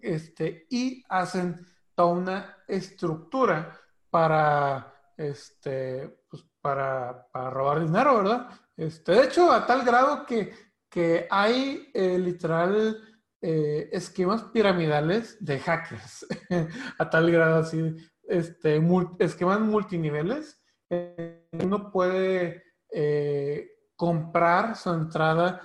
Este, 0.00 0.66
y 0.70 1.02
hacen 1.08 1.66
toda 1.94 2.12
una 2.12 2.56
estructura 2.66 3.78
para, 4.10 4.94
este, 5.16 6.24
pues 6.28 6.44
para, 6.60 7.26
para 7.32 7.50
robar 7.50 7.80
dinero, 7.80 8.18
¿verdad? 8.18 8.48
Este, 8.76 9.12
de 9.12 9.24
hecho, 9.24 9.52
a 9.52 9.66
tal 9.66 9.84
grado 9.84 10.24
que, 10.24 10.52
que 10.88 11.26
hay 11.30 11.90
eh, 11.94 12.18
literal 12.18 12.98
eh, 13.40 13.88
esquemas 13.92 14.44
piramidales 14.44 15.36
de 15.44 15.58
hackers, 15.58 16.26
a 16.98 17.10
tal 17.10 17.30
grado 17.30 17.60
así, 17.60 17.96
este, 18.22 18.80
esquemas 19.18 19.60
multiniveles 19.60 20.56
uno 21.52 21.90
puede 21.92 22.64
eh, 22.90 23.70
comprar 23.94 24.76
su 24.76 24.90
entrada 24.90 25.60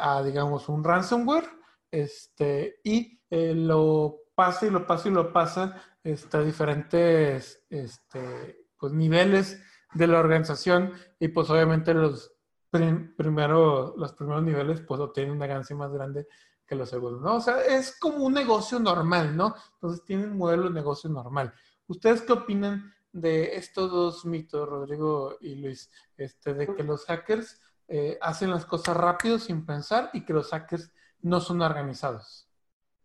a, 0.00 0.22
digamos, 0.22 0.68
un 0.68 0.82
ransomware 0.82 1.48
este, 1.92 2.80
y 2.82 3.21
eh, 3.32 3.54
lo 3.54 4.24
pasa 4.34 4.66
y 4.66 4.70
lo 4.70 4.86
pasa 4.86 5.08
y 5.08 5.12
lo 5.12 5.32
pasa 5.32 5.82
este, 6.04 6.36
a 6.36 6.42
diferentes 6.42 7.64
este, 7.70 8.66
pues, 8.78 8.92
niveles 8.92 9.58
de 9.94 10.06
la 10.06 10.20
organización 10.20 10.92
y 11.18 11.28
pues 11.28 11.48
obviamente 11.48 11.94
los, 11.94 12.30
los 12.72 14.12
primeros 14.12 14.42
niveles 14.42 14.82
pues 14.82 15.00
obtienen 15.00 15.32
una 15.32 15.46
ganancia 15.46 15.74
más 15.74 15.90
grande 15.90 16.28
que 16.66 16.74
los 16.74 16.90
segundos, 16.90 17.22
¿no? 17.22 17.36
O 17.36 17.40
sea, 17.40 17.62
es 17.62 17.98
como 17.98 18.18
un 18.26 18.34
negocio 18.34 18.78
normal, 18.78 19.34
¿no? 19.34 19.54
Entonces 19.76 20.04
tienen 20.04 20.32
un 20.32 20.36
modelo 20.36 20.64
de 20.64 20.74
negocio 20.74 21.08
normal. 21.08 21.54
¿Ustedes 21.86 22.20
qué 22.20 22.34
opinan 22.34 22.92
de 23.12 23.56
estos 23.56 23.90
dos 23.90 24.26
mitos, 24.26 24.68
Rodrigo 24.68 25.38
y 25.40 25.54
Luis, 25.54 25.90
este, 26.18 26.52
de 26.52 26.74
que 26.74 26.82
los 26.82 27.06
hackers 27.06 27.58
eh, 27.88 28.18
hacen 28.20 28.50
las 28.50 28.66
cosas 28.66 28.94
rápido 28.94 29.38
sin 29.38 29.64
pensar 29.64 30.10
y 30.12 30.26
que 30.26 30.34
los 30.34 30.50
hackers 30.50 30.92
no 31.22 31.40
son 31.40 31.62
organizados. 31.62 32.51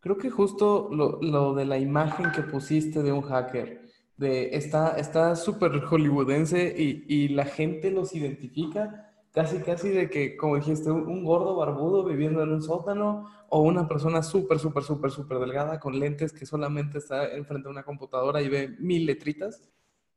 Creo 0.08 0.18
que 0.18 0.30
justo 0.30 0.88
lo, 0.90 1.20
lo 1.22 1.54
de 1.54 1.66
la 1.66 1.78
imagen 1.78 2.32
que 2.32 2.42
pusiste 2.42 3.04
de 3.04 3.12
un 3.12 3.24
hacker, 3.24 3.82
de 4.16 4.56
está 4.56 5.36
súper 5.36 5.82
hollywoodense 5.82 6.74
y, 6.78 7.04
y, 7.10 7.28
la 7.28 7.44
gente 7.44 7.92
los 7.92 8.16
identifica 8.16 9.12
casi 9.34 9.58
casi 9.60 9.90
de 9.90 10.10
que, 10.10 10.38
como 10.38 10.56
dijiste, 10.56 10.90
un, 10.92 11.10
un 11.10 11.26
gordo 11.26 11.58
barbudo 11.58 12.06
viviendo 12.06 12.42
en 12.42 12.54
un 12.54 12.64
sótano 12.64 13.30
o 13.50 13.60
una 13.60 13.86
persona 13.86 14.24
súper, 14.24 14.60
súper, 14.60 14.84
súper, 14.84 15.12
súper 15.12 15.40
delgada 15.40 15.78
con 15.78 16.00
lentes 16.00 16.32
que 16.32 16.46
solamente 16.46 17.00
está 17.00 17.28
enfrente 17.34 17.68
de 17.68 17.72
una 17.74 17.84
computadora 17.84 18.42
y 18.42 18.48
ve 18.48 18.78
mil 18.80 19.06
letritas 19.06 19.62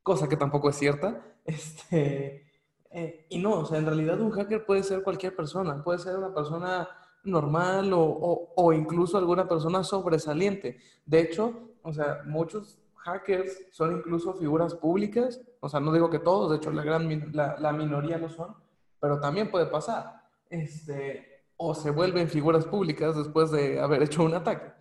cosa 0.05 0.29
que 0.29 0.37
tampoco 0.37 0.71
es 0.71 0.77
cierta. 0.77 1.21
Este, 1.43 2.47
eh, 2.93 3.27
y 3.29 3.39
no, 3.39 3.55
o 3.55 3.65
sea, 3.65 3.79
en 3.79 3.87
realidad 3.87 4.21
un 4.21 4.31
hacker 4.31 4.65
puede 4.65 4.85
ser 4.85 5.03
cualquier 5.03 5.35
persona, 5.35 5.83
puede 5.83 5.99
ser 5.99 6.17
una 6.17 6.33
persona 6.33 6.89
normal 7.25 7.93
o, 7.93 8.53
o, 8.57 8.73
incluso 8.73 9.19
alguna 9.19 9.49
persona 9.49 9.85
sobresaliente. 9.85 10.79
De 11.05 11.21
hecho, 11.21 11.71
o 11.83 11.93
sea, 11.93 12.23
muchos 12.27 12.79
hackers 12.97 13.67
son 13.73 13.99
incluso 13.99 14.35
figuras 14.35 14.75
públicas, 14.75 15.41
o 15.61 15.69
sea, 15.69 15.81
no 15.81 15.93
digo 15.93 16.11
que 16.11 16.19
todos, 16.19 16.51
de 16.51 16.57
hecho 16.59 16.71
la, 16.71 16.83
gran, 16.83 17.33
la, 17.33 17.57
la 17.59 17.73
minoría 17.73 18.19
lo 18.19 18.29
son, 18.29 18.55
pero 19.01 19.21
también 19.21 19.51
puede 19.51 19.67
pasar. 19.67 20.23
Este, 20.49 21.45
o 21.57 21.75
se 21.75 21.91
vuelven 21.91 22.29
figuras 22.29 22.65
públicas 22.65 23.17
después 23.17 23.51
de 23.51 23.81
haber 23.81 24.03
hecho 24.03 24.23
un 24.25 24.35
ataque. 24.35 24.73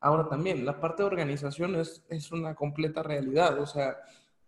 Ahora 0.00 0.28
también, 0.28 0.64
la 0.64 0.80
parte 0.80 1.02
de 1.02 1.06
organización 1.06 1.74
es, 1.76 2.04
es 2.08 2.30
una 2.30 2.54
completa 2.54 3.02
realidad, 3.02 3.58
o 3.58 3.66
sea, 3.66 3.96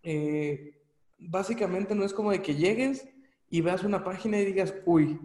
eh, 0.03 0.79
básicamente 1.17 1.95
no 1.95 2.03
es 2.03 2.13
como 2.13 2.31
de 2.31 2.41
que 2.41 2.55
llegues 2.55 3.07
y 3.49 3.61
veas 3.61 3.83
una 3.83 4.03
página 4.03 4.39
y 4.39 4.45
digas, 4.45 4.73
uy, 4.85 5.19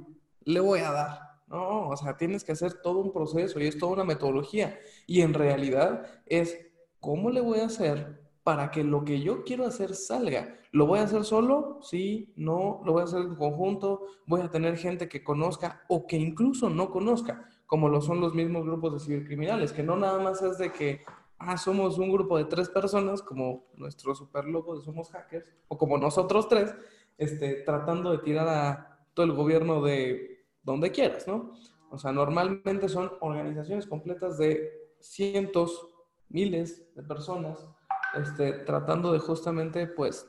le 0.44 0.60
voy 0.60 0.80
a 0.80 0.90
dar. 0.90 1.23
No, 1.46 1.88
o 1.88 1.96
sea, 1.96 2.16
tienes 2.16 2.42
que 2.42 2.52
hacer 2.52 2.80
todo 2.82 2.98
un 2.98 3.12
proceso 3.12 3.60
y 3.60 3.66
es 3.66 3.78
toda 3.78 3.92
una 3.92 4.04
metodología. 4.04 4.78
Y 5.06 5.20
en 5.20 5.34
realidad 5.34 6.06
es, 6.26 6.58
¿cómo 7.00 7.30
le 7.30 7.40
voy 7.40 7.60
a 7.60 7.66
hacer 7.66 8.22
para 8.42 8.70
que 8.70 8.82
lo 8.82 9.04
que 9.04 9.20
yo 9.20 9.44
quiero 9.44 9.66
hacer 9.66 9.94
salga? 9.94 10.56
¿Lo 10.72 10.86
voy 10.86 10.98
a 10.98 11.04
hacer 11.04 11.24
solo? 11.24 11.78
Sí, 11.82 12.32
no, 12.36 12.80
lo 12.84 12.92
voy 12.92 13.02
a 13.02 13.04
hacer 13.04 13.20
en 13.20 13.36
conjunto, 13.36 14.06
voy 14.26 14.40
a 14.40 14.50
tener 14.50 14.76
gente 14.76 15.08
que 15.08 15.22
conozca 15.22 15.84
o 15.88 16.06
que 16.06 16.16
incluso 16.16 16.70
no 16.70 16.90
conozca, 16.90 17.48
como 17.66 17.88
lo 17.88 18.00
son 18.00 18.20
los 18.20 18.34
mismos 18.34 18.64
grupos 18.64 18.94
de 18.94 19.00
cibercriminales, 19.00 19.72
que 19.72 19.82
no 19.82 19.96
nada 19.96 20.18
más 20.18 20.42
es 20.42 20.58
de 20.58 20.72
que, 20.72 21.02
ah, 21.38 21.56
somos 21.58 21.98
un 21.98 22.10
grupo 22.10 22.38
de 22.38 22.46
tres 22.46 22.68
personas, 22.70 23.22
como 23.22 23.66
nuestro 23.76 24.14
super 24.14 24.46
logo 24.46 24.76
de 24.76 24.82
Somos 24.82 25.10
Hackers, 25.10 25.46
o 25.68 25.78
como 25.78 25.98
nosotros 25.98 26.48
tres, 26.48 26.74
este, 27.18 27.62
tratando 27.62 28.10
de 28.10 28.18
tirar 28.18 28.48
a 28.48 29.06
todo 29.14 29.26
el 29.26 29.32
gobierno 29.32 29.82
de 29.82 30.33
donde 30.64 30.90
quieras, 30.90 31.26
¿no? 31.28 31.52
O 31.90 31.98
sea, 31.98 32.10
normalmente 32.10 32.88
son 32.88 33.12
organizaciones 33.20 33.86
completas 33.86 34.38
de 34.38 34.72
cientos, 34.98 35.88
miles 36.28 36.92
de 36.94 37.02
personas, 37.02 37.68
este, 38.14 38.52
tratando 38.64 39.12
de 39.12 39.20
justamente, 39.20 39.86
pues, 39.86 40.28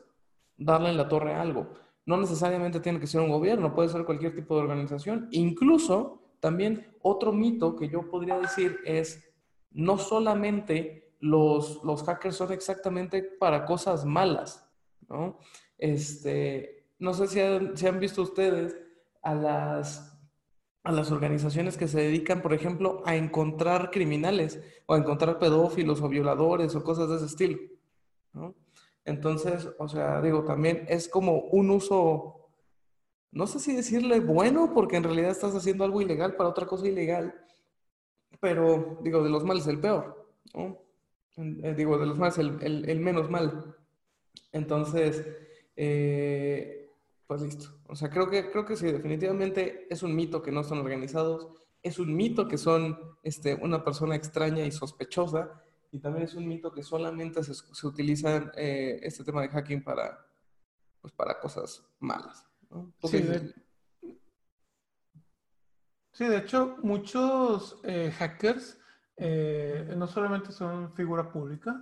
darle 0.57 0.89
en 0.89 0.97
la 0.97 1.07
torre 1.07 1.33
algo. 1.33 1.73
No 2.05 2.17
necesariamente 2.17 2.79
tiene 2.79 2.99
que 2.99 3.07
ser 3.07 3.21
un 3.21 3.31
gobierno, 3.31 3.73
puede 3.73 3.89
ser 3.89 4.05
cualquier 4.05 4.35
tipo 4.35 4.55
de 4.55 4.61
organización. 4.61 5.27
Incluso, 5.31 6.21
también 6.39 6.95
otro 7.01 7.31
mito 7.31 7.75
que 7.75 7.89
yo 7.89 8.09
podría 8.09 8.37
decir 8.37 8.79
es, 8.85 9.33
no 9.71 9.97
solamente 9.97 11.15
los, 11.19 11.83
los 11.83 12.03
hackers 12.03 12.35
son 12.35 12.51
exactamente 12.51 13.23
para 13.23 13.65
cosas 13.65 14.05
malas, 14.05 14.69
¿no? 15.09 15.39
Este, 15.77 16.89
no 16.99 17.13
sé 17.13 17.27
si 17.27 17.41
han, 17.41 17.75
si 17.75 17.87
han 17.87 17.99
visto 17.99 18.21
ustedes 18.21 18.77
a 19.23 19.33
las, 19.33 20.14
a 20.85 20.91
las 20.91 21.11
organizaciones 21.11 21.77
que 21.77 21.87
se 21.87 21.99
dedican, 21.99 22.43
por 22.43 22.53
ejemplo, 22.53 23.01
a 23.05 23.15
encontrar 23.15 23.89
criminales 23.89 24.61
o 24.85 24.93
a 24.93 24.97
encontrar 24.99 25.39
pedófilos 25.39 25.99
o 26.01 26.07
violadores 26.07 26.75
o 26.75 26.83
cosas 26.83 27.09
de 27.09 27.15
ese 27.15 27.25
estilo. 27.25 27.57
Entonces, 29.03 29.67
o 29.79 29.87
sea, 29.87 30.21
digo, 30.21 30.43
también 30.43 30.85
es 30.87 31.09
como 31.09 31.39
un 31.39 31.71
uso, 31.71 32.49
no 33.31 33.47
sé 33.47 33.59
si 33.59 33.75
decirle 33.75 34.19
bueno, 34.19 34.73
porque 34.75 34.97
en 34.97 35.03
realidad 35.03 35.31
estás 35.31 35.55
haciendo 35.55 35.83
algo 35.83 36.01
ilegal 36.01 36.35
para 36.35 36.49
otra 36.49 36.67
cosa 36.67 36.87
ilegal, 36.87 37.33
pero 38.39 38.99
digo, 39.01 39.23
de 39.23 39.29
los 39.31 39.43
males 39.43 39.65
el 39.65 39.79
peor, 39.79 40.27
eh, 41.37 41.73
digo, 41.75 41.97
de 41.97 42.05
los 42.05 42.17
males 42.19 42.37
el, 42.37 42.87
el 42.87 42.99
menos 42.99 43.29
mal. 43.29 43.75
Entonces, 44.51 45.25
eh, 45.75 46.84
pues 47.27 47.41
listo. 47.41 47.79
O 47.87 47.95
sea, 47.95 48.09
creo 48.09 48.29
que, 48.29 48.49
creo 48.51 48.65
que 48.65 48.75
sí, 48.75 48.91
definitivamente 48.91 49.87
es 49.89 50.03
un 50.03 50.15
mito 50.15 50.41
que 50.41 50.51
no 50.51 50.61
están 50.61 50.79
organizados, 50.79 51.47
es 51.81 51.99
un 51.99 52.15
mito 52.15 52.47
que 52.47 52.57
son 52.57 52.97
este, 53.23 53.55
una 53.55 53.83
persona 53.83 54.15
extraña 54.15 54.65
y 54.65 54.71
sospechosa, 54.71 55.61
y 55.91 55.99
también 55.99 56.25
es 56.25 56.35
un 56.35 56.47
mito 56.47 56.71
que 56.71 56.83
solamente 56.83 57.43
se, 57.43 57.53
se 57.53 57.87
utiliza 57.87 58.51
eh, 58.57 58.99
este 59.01 59.23
tema 59.23 59.41
de 59.41 59.49
hacking 59.49 59.83
para, 59.83 60.27
pues, 61.01 61.13
para 61.13 61.39
cosas 61.39 61.83
malas. 61.99 62.45
Sí, 63.03 63.19
de, 63.21 63.53
sí, 66.11 66.25
de 66.25 66.37
hecho, 66.37 66.77
muchos 66.81 67.79
eh, 67.83 68.11
hackers 68.17 68.77
eh, 69.15 69.93
no 69.95 70.07
solamente 70.07 70.51
son 70.51 70.93
figura 70.93 71.31
pública, 71.31 71.81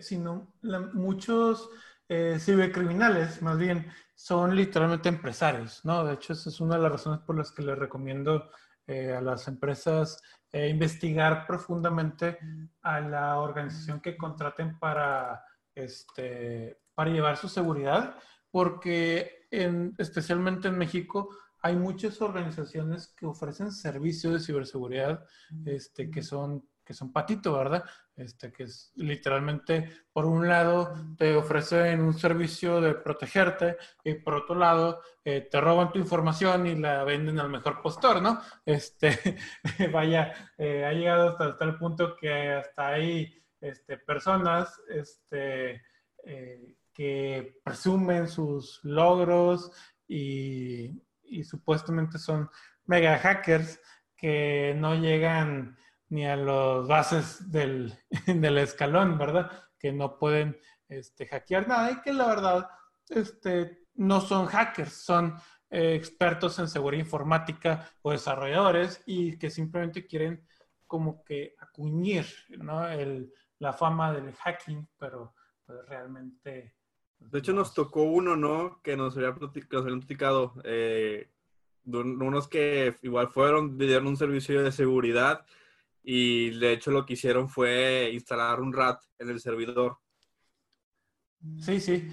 sino 0.00 0.54
muchos 0.94 1.68
eh, 2.08 2.38
cibercriminales, 2.40 3.42
más 3.42 3.58
bien, 3.58 3.86
son 4.14 4.56
literalmente 4.56 5.08
empresarios, 5.08 5.84
¿no? 5.84 6.04
De 6.04 6.14
hecho, 6.14 6.32
esa 6.32 6.48
es 6.48 6.60
una 6.60 6.76
de 6.76 6.82
las 6.82 6.92
razones 6.92 7.20
por 7.20 7.36
las 7.36 7.52
que 7.52 7.62
les 7.62 7.78
recomiendo 7.78 8.50
eh, 8.86 9.12
a 9.12 9.20
las 9.20 9.46
empresas 9.48 10.22
eh, 10.50 10.68
investigar 10.68 11.46
profundamente 11.46 12.38
a 12.80 13.00
la 13.00 13.38
organización 13.38 14.00
que 14.00 14.16
contraten 14.16 14.78
para, 14.78 15.44
este, 15.74 16.80
para 16.94 17.10
llevar 17.10 17.36
su 17.36 17.48
seguridad, 17.48 18.16
porque 18.50 19.46
en, 19.50 19.94
especialmente 19.98 20.68
en 20.68 20.78
México 20.78 21.28
hay 21.60 21.76
muchas 21.76 22.22
organizaciones 22.22 23.08
que 23.08 23.26
ofrecen 23.26 23.70
servicios 23.72 24.32
de 24.32 24.40
ciberseguridad 24.40 25.24
este, 25.66 26.10
que 26.10 26.22
son 26.22 26.66
que 26.88 26.94
son 26.94 27.12
patito, 27.12 27.52
¿verdad? 27.52 27.84
Este, 28.16 28.50
que 28.50 28.62
es 28.62 28.90
literalmente, 28.96 29.92
por 30.10 30.24
un 30.24 30.48
lado, 30.48 30.94
te 31.18 31.34
ofrecen 31.34 32.00
un 32.00 32.14
servicio 32.14 32.80
de 32.80 32.94
protegerte 32.94 33.76
y 34.02 34.14
por 34.14 34.36
otro 34.36 34.54
lado, 34.54 35.02
eh, 35.22 35.42
te 35.50 35.60
roban 35.60 35.92
tu 35.92 35.98
información 35.98 36.66
y 36.66 36.76
la 36.76 37.04
venden 37.04 37.38
al 37.40 37.50
mejor 37.50 37.82
postor, 37.82 38.22
¿no? 38.22 38.40
Este, 38.64 39.36
vaya, 39.92 40.32
eh, 40.56 40.86
ha 40.86 40.92
llegado 40.94 41.36
hasta, 41.38 41.62
el 41.62 41.76
punto 41.76 42.16
que 42.16 42.52
hasta 42.52 42.88
hay 42.88 43.38
este, 43.60 43.98
personas 43.98 44.80
este, 44.88 45.82
eh, 46.24 46.74
que 46.94 47.60
presumen 47.62 48.28
sus 48.28 48.80
logros 48.82 49.70
y 50.06 51.02
supuestamente 51.44 52.18
son 52.18 52.48
mega 52.86 53.18
hackers 53.18 53.78
que 54.16 54.74
no 54.74 54.94
llegan 54.94 55.76
ni 56.10 56.26
a 56.26 56.36
los 56.36 56.88
bases 56.88 57.50
del, 57.50 57.94
del 58.26 58.58
escalón, 58.58 59.18
¿verdad? 59.18 59.50
Que 59.78 59.92
no 59.92 60.18
pueden 60.18 60.58
este, 60.88 61.26
hackear 61.26 61.68
nada 61.68 61.90
y 61.92 62.00
que 62.00 62.12
la 62.12 62.26
verdad 62.26 62.68
este, 63.08 63.86
no 63.94 64.20
son 64.20 64.46
hackers, 64.46 64.92
son 64.92 65.36
eh, 65.70 65.94
expertos 65.94 66.58
en 66.58 66.68
seguridad 66.68 67.02
informática 67.02 67.90
o 68.02 68.12
desarrolladores 68.12 69.02
y 69.06 69.36
que 69.38 69.50
simplemente 69.50 70.06
quieren 70.06 70.46
como 70.86 71.22
que 71.22 71.54
acuñir 71.58 72.26
¿no? 72.58 72.88
El, 72.88 73.32
la 73.58 73.72
fama 73.72 74.12
del 74.12 74.32
hacking, 74.32 74.88
pero 74.98 75.34
pues, 75.66 75.86
realmente... 75.86 76.74
De 77.18 77.40
hecho, 77.40 77.52
nos 77.52 77.74
tocó 77.74 78.02
uno, 78.02 78.36
¿no? 78.36 78.80
Que 78.80 78.96
nos 78.96 79.16
había 79.16 79.34
platicado, 79.34 79.82
habían 79.82 79.98
platicado 79.98 80.54
eh, 80.64 81.30
unos 81.84 82.46
que 82.48 82.94
igual 83.02 83.28
fueron, 83.28 83.76
dieron 83.76 84.06
un 84.06 84.16
servicio 84.16 84.62
de 84.62 84.70
seguridad 84.70 85.44
y 86.10 86.58
de 86.58 86.72
hecho 86.72 86.90
lo 86.90 87.04
que 87.04 87.12
hicieron 87.12 87.50
fue 87.50 88.08
instalar 88.14 88.62
un 88.62 88.72
RAT 88.72 88.98
en 89.18 89.28
el 89.28 89.40
servidor. 89.40 89.98
Sí, 91.60 91.78
sí, 91.80 92.08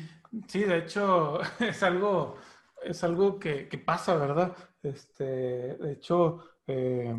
sí, 0.50 0.64
de 0.66 0.80
hecho 0.80 1.40
es 1.62 1.82
algo, 1.82 2.36
es 2.84 3.02
algo 3.06 3.40
que, 3.40 3.70
pasa, 3.86 4.18
¿verdad? 4.18 4.54
Este, 4.84 5.24
de 5.78 5.94
hecho, 5.94 6.44
eh, 6.68 7.16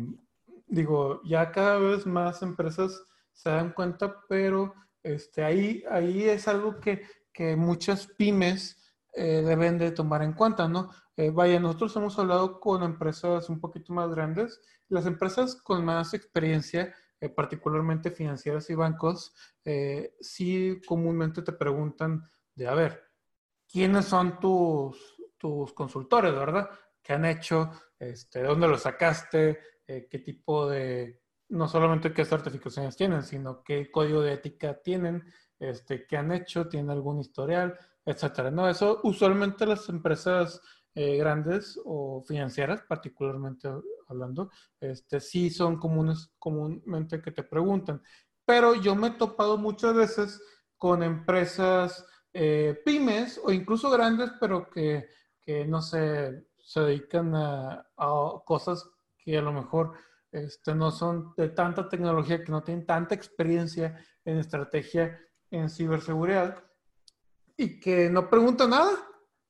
digo, 0.67 1.19
ya 1.23 1.51
cada 1.51 1.79
vez 1.79 2.05
más 2.05 2.43
empresas 2.43 3.03
se 3.33 3.49
dan 3.49 3.73
cuenta, 3.73 4.21
pero 4.29 4.75
este, 5.01 5.43
ahí, 5.43 5.83
ahí 5.89 6.25
es 6.25 6.47
algo 6.47 6.79
que, 6.79 7.07
que 7.33 7.55
muchas 7.55 8.05
pymes 8.05 8.77
eh, 9.13 9.41
deben 9.43 9.79
de 9.79 9.89
tomar 9.93 10.21
en 10.21 10.33
cuenta, 10.33 10.67
¿no? 10.67 10.91
Eh, 11.17 11.31
vaya, 11.31 11.59
nosotros 11.59 11.95
hemos 11.95 12.17
hablado 12.19 12.59
con 12.59 12.83
empresas 12.83 13.49
un 13.49 13.59
poquito 13.59 13.91
más 13.91 14.09
grandes. 14.11 14.61
Las 14.87 15.07
empresas 15.07 15.55
con 15.55 15.83
más 15.83 16.13
experiencia, 16.13 16.93
eh, 17.19 17.27
particularmente 17.27 18.11
financieras 18.11 18.69
y 18.69 18.75
bancos, 18.75 19.33
sí 20.21 20.79
comúnmente 20.87 21.41
te 21.41 21.51
preguntan 21.51 22.23
de, 22.55 22.67
a 22.67 22.75
ver, 22.75 23.03
¿quiénes 23.67 24.05
son 24.05 24.39
tus, 24.39 25.17
tus 25.37 25.73
consultores, 25.73 26.33
verdad? 26.33 26.69
¿Qué 27.01 27.13
han 27.13 27.25
hecho? 27.25 27.71
Este, 27.99 28.43
¿Dónde 28.43 28.67
los 28.67 28.83
sacaste? 28.83 29.59
¿Qué 29.85 30.21
tipo 30.23 30.69
de, 30.69 31.21
no 31.49 31.67
solamente 31.67 32.13
qué 32.13 32.23
certificaciones 32.23 32.95
tienen, 32.95 33.23
sino 33.23 33.63
qué 33.63 33.91
código 33.91 34.21
de 34.21 34.33
ética 34.33 34.81
tienen? 34.81 35.23
Este, 35.59 36.05
¿Qué 36.05 36.15
han 36.15 36.31
hecho? 36.31 36.69
¿Tienen 36.69 36.91
algún 36.91 37.19
historial? 37.19 37.77
etcétera. 38.07 38.49
No, 38.49 38.69
eso 38.69 39.01
usualmente 39.03 39.65
las 39.65 39.89
empresas 39.89 40.61
eh, 40.99 41.15
grandes 41.15 41.79
o 41.85 42.23
financieras, 42.27 42.81
particularmente 42.81 43.69
hablando, 44.07 44.49
este, 44.79 45.19
sí 45.19 45.51
son 45.51 45.77
comunes, 45.77 46.31
comúnmente 46.39 47.21
que 47.21 47.29
te 47.29 47.43
preguntan. 47.43 48.01
Pero 48.43 48.73
yo 48.73 48.95
me 48.95 49.09
he 49.09 49.11
topado 49.11 49.59
muchas 49.59 49.93
veces 49.93 50.41
con 50.75 51.03
empresas 51.03 52.03
eh, 52.33 52.81
pymes 52.83 53.39
o 53.43 53.51
incluso 53.51 53.91
grandes, 53.91 54.31
pero 54.39 54.71
que, 54.71 55.07
que 55.39 55.67
no 55.67 55.83
sé, 55.83 56.47
se 56.57 56.79
dedican 56.79 57.35
a, 57.35 57.87
cosas 58.43 58.83
que 59.19 59.37
a 59.37 59.43
lo 59.43 59.53
mejor 59.53 59.93
este, 60.31 60.73
no 60.73 60.89
son 60.89 61.31
de 61.37 61.49
tanta 61.49 61.89
tecnología, 61.89 62.43
que 62.43 62.51
no 62.51 62.63
tienen 62.63 62.87
tanta 62.87 63.13
experiencia 63.13 64.03
en 64.25 64.39
estrategia 64.39 65.21
en 65.51 65.69
ciberseguridad 65.69 66.57
y 67.55 67.79
que 67.79 68.09
no 68.09 68.31
pregunta 68.31 68.67
nada. 68.67 68.93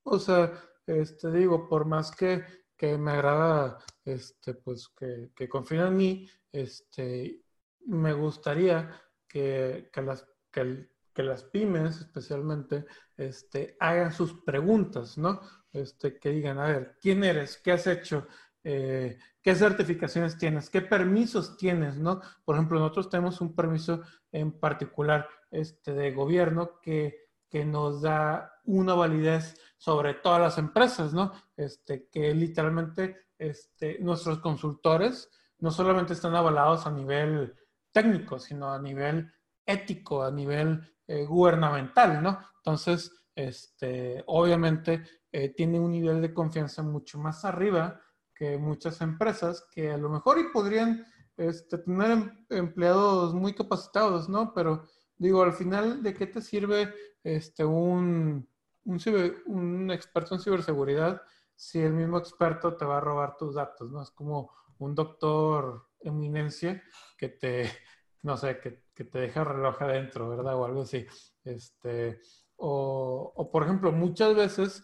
O 0.03 0.19
sea, 0.19 0.51
este, 0.87 1.31
digo, 1.31 1.67
por 1.67 1.85
más 1.85 2.11
que, 2.11 2.43
que 2.75 2.97
me 2.97 3.11
agrada, 3.11 3.77
este, 4.03 4.53
pues, 4.55 4.87
que, 4.89 5.31
que 5.35 5.47
confíen 5.47 5.81
en 5.81 5.97
mí, 5.97 6.29
este, 6.51 7.43
me 7.85 8.13
gustaría 8.13 8.91
que, 9.27 9.89
que 9.91 10.01
las, 10.01 10.27
que, 10.51 11.23
las 11.23 11.43
pymes, 11.43 11.99
especialmente, 12.01 12.85
este, 13.15 13.75
hagan 13.79 14.11
sus 14.11 14.41
preguntas, 14.43 15.17
¿no? 15.17 15.41
Este, 15.71 16.17
que 16.19 16.29
digan, 16.29 16.59
a 16.59 16.67
ver, 16.67 16.97
¿quién 17.01 17.23
eres? 17.23 17.57
¿Qué 17.63 17.71
has 17.71 17.87
hecho? 17.87 18.27
Eh, 18.63 19.17
¿Qué 19.41 19.55
certificaciones 19.55 20.37
tienes? 20.37 20.69
¿Qué 20.69 20.81
permisos 20.81 21.57
tienes? 21.57 21.95
¿no? 21.95 22.21
Por 22.43 22.55
ejemplo, 22.55 22.79
nosotros 22.79 23.09
tenemos 23.09 23.39
un 23.39 23.55
permiso 23.55 24.01
en 24.31 24.59
particular 24.59 25.27
este, 25.51 25.93
de 25.93 26.11
gobierno 26.11 26.79
que 26.81 27.26
que 27.49 27.65
nos 27.65 28.01
da 28.01 28.51
una 28.65 28.93
validez 28.93 29.59
sobre 29.77 30.15
todas 30.15 30.41
las 30.41 30.57
empresas, 30.57 31.13
¿no? 31.13 31.31
Este, 31.55 32.07
que 32.09 32.33
literalmente 32.33 33.27
este, 33.37 33.99
nuestros 33.99 34.39
consultores 34.39 35.29
no 35.59 35.71
solamente 35.71 36.13
están 36.13 36.35
avalados 36.35 36.85
a 36.85 36.91
nivel 36.91 37.55
técnico, 37.91 38.39
sino 38.39 38.71
a 38.71 38.79
nivel 38.79 39.31
ético, 39.65 40.23
a 40.23 40.31
nivel 40.31 40.81
eh, 41.07 41.25
gubernamental, 41.25 42.21
¿no? 42.21 42.39
Entonces, 42.57 43.11
este, 43.35 44.23
obviamente, 44.27 45.03
eh, 45.31 45.49
tiene 45.49 45.79
un 45.79 45.91
nivel 45.91 46.21
de 46.21 46.33
confianza 46.33 46.81
mucho 46.83 47.19
más 47.19 47.45
arriba 47.45 48.01
que 48.33 48.57
muchas 48.57 49.01
empresas 49.01 49.67
que 49.71 49.91
a 49.91 49.97
lo 49.97 50.09
mejor 50.09 50.39
y 50.39 50.51
podrían 50.51 51.05
este, 51.37 51.77
tener 51.79 52.11
em, 52.11 52.45
empleados 52.49 53.33
muy 53.33 53.53
capacitados, 53.53 54.27
¿no? 54.27 54.53
Pero 54.53 54.87
digo, 55.17 55.43
al 55.43 55.53
final, 55.53 56.03
¿de 56.03 56.13
qué 56.13 56.27
te 56.27 56.41
sirve 56.41 56.93
este, 57.23 57.65
un, 57.65 58.47
un, 58.85 59.91
experto 59.91 60.35
en 60.35 60.41
ciberseguridad 60.41 61.21
si 61.55 61.79
el 61.79 61.93
mismo 61.93 62.17
experto 62.17 62.75
te 62.75 62.85
va 62.85 62.97
a 62.97 63.01
robar 63.01 63.35
tus 63.35 63.55
datos, 63.55 63.91
¿no? 63.91 64.01
Es 64.01 64.11
como 64.11 64.51
un 64.77 64.93
doctor 64.93 65.87
eminencia 65.99 66.81
que 67.17 67.29
te, 67.29 67.69
no 68.23 68.37
sé, 68.37 68.59
que, 68.59 68.85
te 69.03 69.19
deja 69.19 69.41
el 69.41 69.47
reloj 69.47 69.81
adentro, 69.81 70.29
¿verdad? 70.29 70.55
O 70.55 70.65
algo 70.65 70.81
así. 70.81 71.05
Este, 71.43 72.19
o, 72.55 73.33
o 73.35 73.51
por 73.51 73.63
ejemplo, 73.63 73.91
muchas 73.91 74.35
veces 74.35 74.83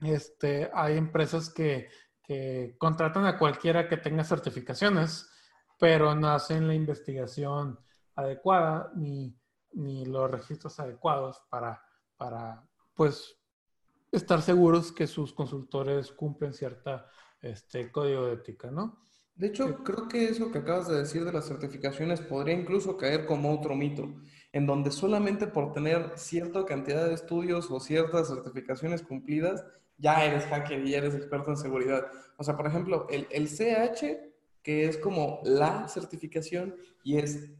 este, 0.00 0.70
hay 0.72 0.96
empresas 0.96 1.50
que, 1.50 1.88
que 2.22 2.76
contratan 2.78 3.26
a 3.26 3.38
cualquiera 3.38 3.88
que 3.88 3.96
tenga 3.96 4.22
certificaciones, 4.22 5.28
pero 5.78 6.14
no 6.14 6.28
hacen 6.28 6.66
la 6.66 6.74
investigación 6.74 7.78
adecuada 8.18 8.90
ni, 8.96 9.34
ni 9.72 10.04
los 10.04 10.30
registros 10.30 10.78
adecuados 10.80 11.40
para, 11.48 11.80
para, 12.16 12.68
pues, 12.94 13.36
estar 14.10 14.42
seguros 14.42 14.90
que 14.90 15.06
sus 15.06 15.32
consultores 15.32 16.10
cumplen 16.10 16.52
cierta 16.52 17.06
este, 17.40 17.92
código 17.92 18.26
de 18.26 18.34
ética, 18.34 18.70
¿no? 18.70 19.06
De 19.36 19.46
hecho, 19.46 19.84
creo 19.84 20.08
que 20.08 20.24
eso 20.24 20.50
que 20.50 20.58
acabas 20.58 20.88
de 20.88 20.98
decir 20.98 21.24
de 21.24 21.32
las 21.32 21.46
certificaciones 21.46 22.20
podría 22.20 22.54
incluso 22.54 22.96
caer 22.96 23.24
como 23.24 23.54
otro 23.54 23.76
mito, 23.76 24.12
en 24.52 24.66
donde 24.66 24.90
solamente 24.90 25.46
por 25.46 25.72
tener 25.72 26.14
cierta 26.16 26.64
cantidad 26.64 27.06
de 27.06 27.14
estudios 27.14 27.70
o 27.70 27.78
ciertas 27.78 28.26
certificaciones 28.26 29.02
cumplidas, 29.02 29.64
ya 29.96 30.24
eres 30.24 30.44
hacker 30.46 30.84
y 30.84 30.90
ya 30.90 30.98
eres 30.98 31.14
experto 31.14 31.50
en 31.50 31.56
seguridad. 31.56 32.08
O 32.36 32.42
sea, 32.42 32.56
por 32.56 32.66
ejemplo, 32.66 33.06
el, 33.10 33.28
el 33.30 33.46
CH, 33.46 34.28
que 34.60 34.86
es 34.86 34.96
como 34.96 35.40
la 35.44 35.86
certificación 35.86 36.74
y 37.04 37.18
es 37.18 37.52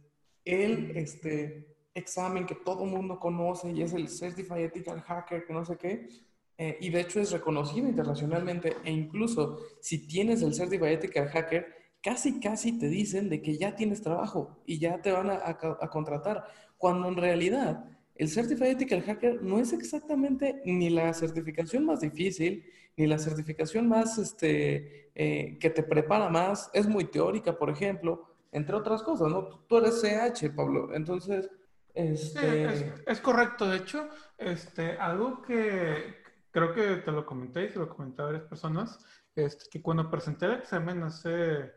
el 0.49 0.97
este, 0.97 1.77
examen 1.95 2.47
que 2.47 2.55
todo 2.55 2.85
mundo 2.85 3.19
conoce 3.19 3.71
y 3.71 3.83
es 3.83 3.93
el 3.93 4.09
Certified 4.09 4.65
Ethical 4.65 5.01
Hacker, 5.03 5.45
que 5.45 5.53
no 5.53 5.65
sé 5.65 5.77
qué, 5.77 6.09
eh, 6.57 6.77
y 6.81 6.91
de 6.91 7.01
hecho 7.01 7.21
es 7.21 7.31
reconocido 7.31 7.89
internacionalmente 7.89 8.77
e 8.85 8.91
incluso 8.91 9.59
si 9.81 10.07
tienes 10.07 10.43
el 10.43 10.55
Certified 10.55 10.93
Ethical 10.93 11.29
Hacker, 11.29 11.67
casi 12.03 12.41
casi 12.41 12.79
te 12.79 12.89
dicen 12.89 13.29
de 13.29 13.43
que 13.43 13.59
ya 13.59 13.77
tienes 13.77 14.03
trabajo 14.03 14.59
y 14.67 14.79
ya 14.79 15.01
te 15.01 15.13
van 15.13 15.31
a, 15.31 15.59
contratar, 15.89 16.45
cuando 16.77 17.09
en 17.09 17.17
realidad 17.17 17.85
el 18.15 18.29
Certified 18.29 18.71
Ethical 18.71 19.03
Hacker 19.03 19.43
no 19.43 19.61
es 19.61 19.73
exactamente 19.73 20.61
ni 20.65 20.91
la 20.91 21.13
certificación 21.15 21.85
más 21.85 22.01
difícil, 22.01 22.65
ni 22.97 23.07
la 23.07 23.19
certificación 23.19 23.89
más, 23.89 24.19
este, 24.19 25.11
eh, 25.15 25.59
que 25.61 25.71
te 25.71 25.85
prepara 25.85 26.29
más, 26.29 26.71
es 26.73 26.89
muy 26.89 27.05
teórica, 27.05 27.57
por 27.57 27.71
ejemplo, 27.71 28.29
entre 28.53 28.77
otras 28.77 29.03
cosas, 29.03 29.29
¿no? 29.31 29.65
Tú 29.69 29.79
eres 29.79 30.01
CH, 30.01 30.55
Pablo, 30.55 30.95
entonces... 30.95 31.51
Este... 31.95 32.95
Es, 33.07 33.21
correcto, 33.21 33.69
de 33.69 33.79
hecho, 33.79 34.09
este, 34.37 34.93
algo 34.99 35.43
que, 35.43 36.23
creo 36.51 36.73
que 36.73 36.97
te 36.97 37.11
lo 37.11 37.27
comenté 37.27 37.65
y 37.65 37.71
se 37.71 37.79
lo 37.79 37.89
comenté 37.89 38.23
a 38.23 38.27
varias 38.27 38.45
personas, 38.45 38.99
este, 39.35 39.65
que 39.71 39.83
cuando 39.83 40.11
presenté 40.11 40.47
el 40.47 40.53
examen 40.53 41.03
hace, 41.03 41.73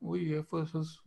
uy, 0.00 0.44
fue, 0.48 0.64
eso 0.64 0.80
es, 0.80 1.00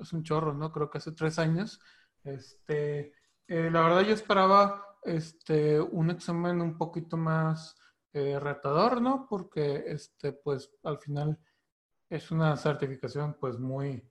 es, 0.00 0.12
un 0.12 0.22
chorro, 0.22 0.54
¿no? 0.54 0.72
Creo 0.72 0.88
que 0.90 0.98
hace 0.98 1.12
tres 1.12 1.38
años, 1.38 1.80
este, 2.24 3.12
eh, 3.48 3.70
la 3.70 3.82
verdad 3.82 4.02
yo 4.02 4.14
esperaba 4.14 4.90
este, 5.02 5.80
un 5.80 6.10
examen 6.10 6.60
un 6.60 6.76
poquito 6.76 7.16
más 7.16 7.76
eh, 8.12 8.38
retador, 8.38 9.00
¿no? 9.00 9.26
Porque, 9.28 9.84
este, 9.86 10.32
pues, 10.32 10.70
al 10.82 10.98
final 10.98 11.38
es 12.08 12.30
una 12.30 12.56
certificación, 12.56 13.36
pues, 13.38 13.58
muy, 13.58 14.02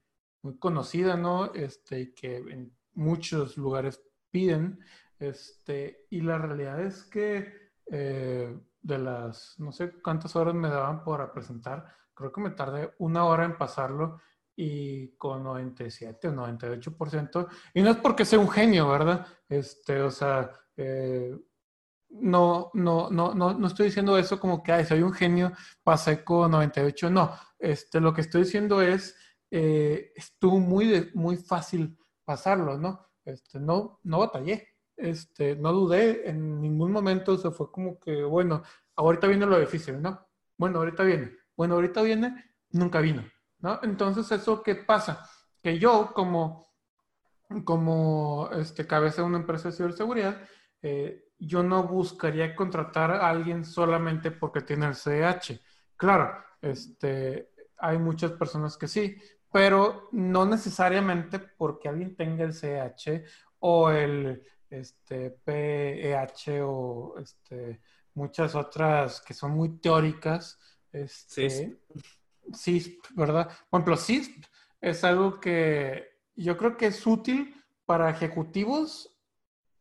muy 0.41 0.58
conocida, 0.58 1.15
¿no? 1.17 1.54
Este, 1.54 2.13
que 2.13 2.38
en 2.38 2.75
muchos 2.93 3.58
lugares 3.58 4.02
piden, 4.32 4.80
este, 5.19 6.06
y 6.10 6.21
la 6.21 6.38
realidad 6.38 6.82
es 6.82 7.04
que 7.04 7.71
eh, 7.91 8.58
de 8.82 8.97
las, 8.97 9.56
no 9.60 9.71
sé 9.71 10.02
cuántas 10.02 10.36
horas 10.36 10.54
me 10.54 10.69
daban 10.69 11.04
para 11.04 11.32
presentar, 11.34 11.86
creo 12.13 12.32
que 12.32 12.41
me 12.41 12.52
tardé 12.52 12.93
una 12.99 13.25
hora 13.25 13.45
en 13.45 13.58
pasarlo 13.58 14.19
y 14.56 15.15
con 15.15 15.43
97 15.43 16.28
o 16.28 16.34
98%. 16.34 17.47
Y 17.73 17.82
no 17.82 17.91
es 17.91 17.97
porque 17.97 18.25
sea 18.25 18.39
un 18.39 18.49
genio, 18.49 18.89
¿verdad? 18.89 19.25
Este, 19.47 20.02
o 20.02 20.12
sea, 20.12 20.52
eh, 20.75 21.34
no, 22.10 22.71
no, 22.73 23.10
no, 23.10 23.34
no, 23.34 23.54
no 23.54 23.67
estoy 23.67 23.86
diciendo 23.86 24.17
eso 24.17 24.39
como 24.39 24.62
que, 24.62 24.73
ay, 24.73 24.86
soy 24.86 25.02
un 25.02 25.13
genio, 25.13 25.54
pasé 25.84 26.23
con 26.23 26.52
98. 26.52 27.10
No, 27.10 27.34
este, 27.58 28.02
lo 28.02 28.13
que 28.13 28.21
estoy 28.21 28.43
diciendo 28.43 28.82
es, 28.82 29.15
eh, 29.52 30.12
estuvo 30.16 30.60
muy, 30.60 31.12
muy 31.14 31.38
fácil 31.38 31.98
pasarlo, 32.24 32.78
¿no? 32.78 33.08
Este, 33.26 33.60
no, 33.60 34.00
no 34.04 34.20
batallé 34.20 34.68
este, 35.00 35.56
no 35.56 35.72
dudé 35.72 36.30
en 36.30 36.62
ningún 36.62 36.92
momento, 36.92 37.38
se 37.38 37.52
fue 37.52 37.72
como 37.72 38.00
que, 38.00 38.24
bueno, 38.24 38.64
ahorita 38.96 39.28
viene 39.28 39.46
lo 39.46 39.60
difícil, 39.60 40.02
¿no? 40.02 40.28
Bueno, 40.58 40.80
ahorita 40.80 41.04
viene, 41.04 41.38
bueno, 41.56 41.76
ahorita 41.76 42.02
viene, 42.02 42.52
nunca 42.72 43.00
vino, 43.00 43.24
¿no? 43.60 43.80
Entonces, 43.82 44.30
¿eso 44.32 44.62
qué 44.62 44.76
pasa? 44.76 45.28
Que 45.64 45.80
yo 45.80 46.12
como, 46.14 46.74
como 47.64 48.50
este, 48.54 48.86
cabeza 48.86 49.22
de 49.22 49.28
una 49.30 49.40
empresa 49.40 49.70
de 49.70 49.76
ciberseguridad, 49.76 50.42
eh, 50.82 51.32
yo 51.40 51.64
no 51.64 51.84
buscaría 51.84 52.54
contratar 52.54 53.12
a 53.12 53.30
alguien 53.30 53.64
solamente 53.64 54.32
porque 54.32 54.62
tiene 54.62 54.88
el 54.88 54.96
CH. 54.96 55.62
Claro, 55.96 56.44
este, 56.62 57.52
hay 57.78 57.98
muchas 57.98 58.34
personas 58.34 58.78
que 58.78 58.90
sí, 58.90 59.16
pero 59.52 60.10
no 60.12 60.46
necesariamente 60.46 61.40
porque 61.40 61.90
alguien 61.90 62.16
tenga 62.16 62.44
el 62.44 62.54
CH 62.54 63.24
o 63.60 63.90
el 63.90 64.44
este, 64.70 65.32
PEH 65.32 66.62
o 66.62 67.16
este, 67.20 67.82
muchas 68.14 68.56
otras 68.56 69.22
que 69.22 69.34
son 69.34 69.52
muy 69.52 69.80
teóricas. 69.80 70.60
Este, 70.92 71.78
CISP. 72.54 73.06
¿verdad? 73.16 73.48
Por 73.70 73.80
ejemplo, 73.80 73.98
CISP 73.98 74.46
es 74.82 75.04
algo 75.04 75.40
que 75.40 76.20
yo 76.36 76.58
creo 76.58 76.78
que 76.78 76.88
es 76.88 77.06
útil 77.06 77.56
para 77.86 78.10
ejecutivos 78.10 79.16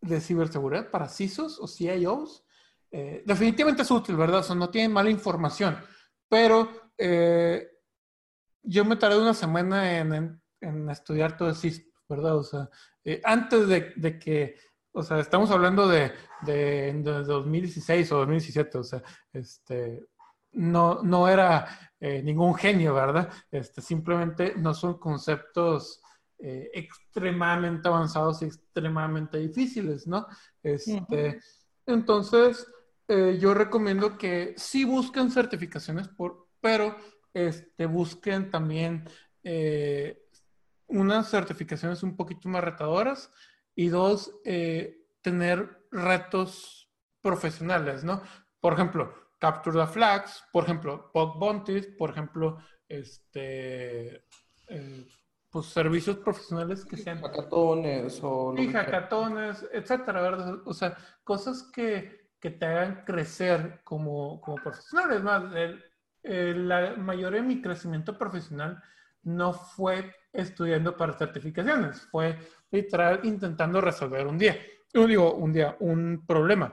de 0.01 0.21
ciberseguridad, 0.21 0.91
para 0.91 1.09
CISOs 1.09 1.59
o 1.61 1.67
CIOs. 1.67 2.45
Eh, 2.91 3.23
definitivamente 3.27 3.83
es 3.83 3.91
útil, 3.91 4.17
¿verdad? 4.17 4.41
O 4.41 4.43
sea, 4.43 4.55
no 4.55 4.71
tienen 4.71 4.93
mala 4.93 5.11
información, 5.11 5.79
pero 6.29 6.91
eh, 6.97 7.69
yo 8.63 8.85
me 8.85 8.97
tardé 8.97 9.21
una 9.21 9.35
semana 9.35 9.99
en, 9.99 10.41
en, 10.61 10.91
estudiar 10.91 11.37
todo 11.37 11.55
CISP, 11.55 11.87
¿verdad? 12.09 12.37
O 12.37 12.43
sea, 12.43 12.69
eh, 13.05 13.21
antes 13.25 13.69
de, 13.69 13.93
de, 13.97 14.19
que 14.19 14.57
o 14.93 15.03
sea, 15.03 15.21
estamos 15.21 15.51
hablando 15.51 15.87
de, 15.89 16.13
de, 16.43 16.93
2016 17.03 18.13
o 18.13 18.19
2017, 18.19 18.79
o 18.79 18.85
sea, 18.85 19.03
este, 19.33 20.07
no, 20.53 21.03
no 21.03 21.29
era 21.29 21.93
eh, 22.01 22.23
ningún 22.23 22.55
genio, 22.55 22.95
¿verdad? 22.95 23.31
Este, 23.51 23.81
simplemente 23.81 24.55
no 24.57 24.75
son 24.75 24.99
conceptos 24.99 26.01
eh, 26.39 26.71
extremadamente 26.73 27.89
avanzados 27.89 28.43
y 28.43 28.47
extremadamente 28.47 29.39
difíciles, 29.39 30.07
¿no? 30.07 30.27
Este, 30.63 31.41
Entonces, 31.87 32.67
yo 33.09 33.55
recomiendo 33.55 34.19
que 34.19 34.53
sí 34.59 34.85
busquen 34.85 35.31
certificaciones, 35.31 36.09
por, 36.09 36.49
pero 36.61 36.95
este, 37.35 37.87
busquen 37.87 38.51
también 38.51 39.09
unas 40.89 41.31
certificaciones 41.31 42.03
un 42.03 42.17
poquito 42.17 42.49
más 42.49 42.65
retadoras 42.65 43.31
y 43.75 43.89
dos, 43.89 44.35
eh, 44.45 45.07
tener 45.23 45.87
retos 45.91 46.91
profesionales, 47.21 48.05
¿no? 48.05 48.23
Por 48.61 48.73
ejemplo, 48.73 49.15
Capture 49.39 49.79
the 49.79 49.87
Flags, 49.87 50.45
por 50.53 50.65
ejemplo, 50.65 51.11
Bug 51.15 51.39
Bounties, 51.39 51.87
por 51.87 52.11
ejemplo, 52.11 52.59
este, 52.89 54.25
eh, 54.67 55.07
pues 55.51 55.67
servicios 55.67 56.17
profesionales 56.19 56.85
que 56.85 56.97
sean... 56.97 57.21
Hackatones 57.21 58.19
o... 58.23 58.55
Sí, 58.57 58.73
hackatones, 58.73 59.65
etcétera, 59.73 60.23
¿verdad? 60.23 60.61
O 60.65 60.75
sea, 60.75 60.97
cosas 61.23 61.71
que, 61.73 62.33
que 62.41 62.51
te 62.51 62.67
hagan 62.67 63.05
crecer 63.05 63.81
como, 63.85 64.41
como 64.41 64.57
profesional. 64.57 65.13
Es 65.13 65.23
más, 66.23 66.57
la 66.57 66.97
mayoría 66.97 67.41
de 67.41 67.47
mi 67.47 67.63
crecimiento 67.63 68.17
profesional 68.17 68.83
no 69.23 69.53
fue 69.53 70.15
estudiando 70.33 70.97
para 70.97 71.13
certificaciones, 71.13 72.03
fue 72.11 72.39
literal 72.71 73.21
intentando 73.25 73.81
resolver 73.81 74.27
un 74.27 74.39
día. 74.39 74.57
Yo 74.93 75.07
digo 75.07 75.35
un 75.35 75.53
día, 75.53 75.77
un 75.81 76.25
problema. 76.27 76.73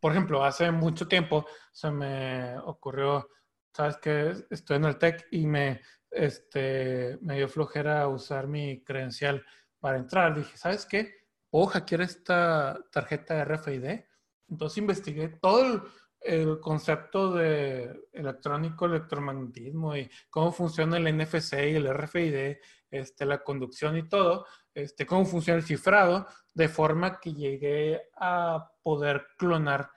Por 0.00 0.12
ejemplo, 0.12 0.44
hace 0.44 0.70
mucho 0.70 1.06
tiempo 1.06 1.46
se 1.70 1.90
me 1.90 2.58
ocurrió, 2.58 3.28
sabes 3.72 3.96
que 3.98 4.34
estoy 4.50 4.76
en 4.76 4.84
el 4.86 4.98
tech 4.98 5.26
y 5.30 5.46
me, 5.46 5.80
este, 6.10 7.18
me 7.20 7.36
dio 7.36 7.48
flojera 7.48 8.08
usar 8.08 8.48
mi 8.48 8.82
credencial 8.82 9.44
para 9.78 9.98
entrar. 9.98 10.34
Dije, 10.34 10.56
¿sabes 10.56 10.86
qué? 10.86 11.14
Puedo 11.48 11.66
hackear 11.66 12.00
esta 12.00 12.78
tarjeta 12.90 13.44
RFID. 13.44 14.00
Entonces 14.48 14.78
investigué 14.78 15.28
todo 15.28 15.64
el, 15.64 15.82
el 16.24 16.60
concepto 16.60 17.32
de 17.32 18.08
electrónico, 18.12 18.86
electromagnetismo 18.86 19.96
y 19.96 20.10
cómo 20.30 20.52
funciona 20.52 20.96
el 20.96 21.16
NFC 21.16 21.54
y 21.54 21.76
el 21.76 21.92
RFID, 21.92 22.56
este, 22.90 23.26
la 23.26 23.42
conducción 23.42 23.96
y 23.96 24.08
todo, 24.08 24.46
este, 24.74 25.06
cómo 25.06 25.24
funciona 25.24 25.58
el 25.58 25.64
cifrado, 25.64 26.26
de 26.54 26.68
forma 26.68 27.18
que 27.18 27.32
llegué 27.32 28.10
a 28.16 28.70
poder 28.82 29.26
clonar 29.38 29.90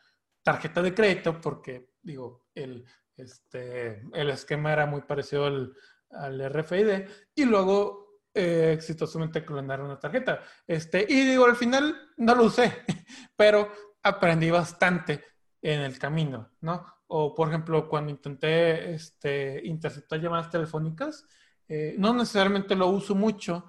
tarjeta 0.44 0.82
de 0.82 0.94
crédito, 0.94 1.40
porque, 1.42 1.90
digo, 2.02 2.48
el, 2.54 2.86
este, 3.18 4.02
el 4.14 4.30
esquema 4.30 4.74
era 4.74 4.86
muy 4.86 5.02
parecido 5.02 5.46
al, 5.46 5.76
al 6.12 6.50
RFID, 6.50 7.08
y 7.36 7.46
luego 7.46 8.06
eh, 8.34 8.74
exitosamente 8.74 9.46
clonar 9.46 9.82
una 9.82 10.00
tarjeta. 10.00 10.42
Este, 10.68 11.06
y 11.08 11.26
digo, 11.26 11.46
al 11.46 11.56
final 11.56 11.96
no 12.18 12.36
lo 12.36 12.44
usé, 12.44 12.84
pero 13.36 13.72
aprendí 14.04 14.50
bastante 14.52 15.35
en 15.73 15.82
el 15.82 15.97
camino, 15.97 16.51
¿no? 16.62 16.86
o 17.08 17.36
por 17.36 17.49
ejemplo, 17.49 17.88
cuando 17.88 18.12
intenté 18.12 18.93
este, 18.93 19.62
interceptar 19.65 20.19
llamadas 20.19 20.49
telefónicas, 20.49 21.25
eh, 21.67 21.95
no 21.97 22.13
necesariamente 22.13 22.75
lo 22.75 22.88
uso 22.88 23.15
mucho, 23.15 23.65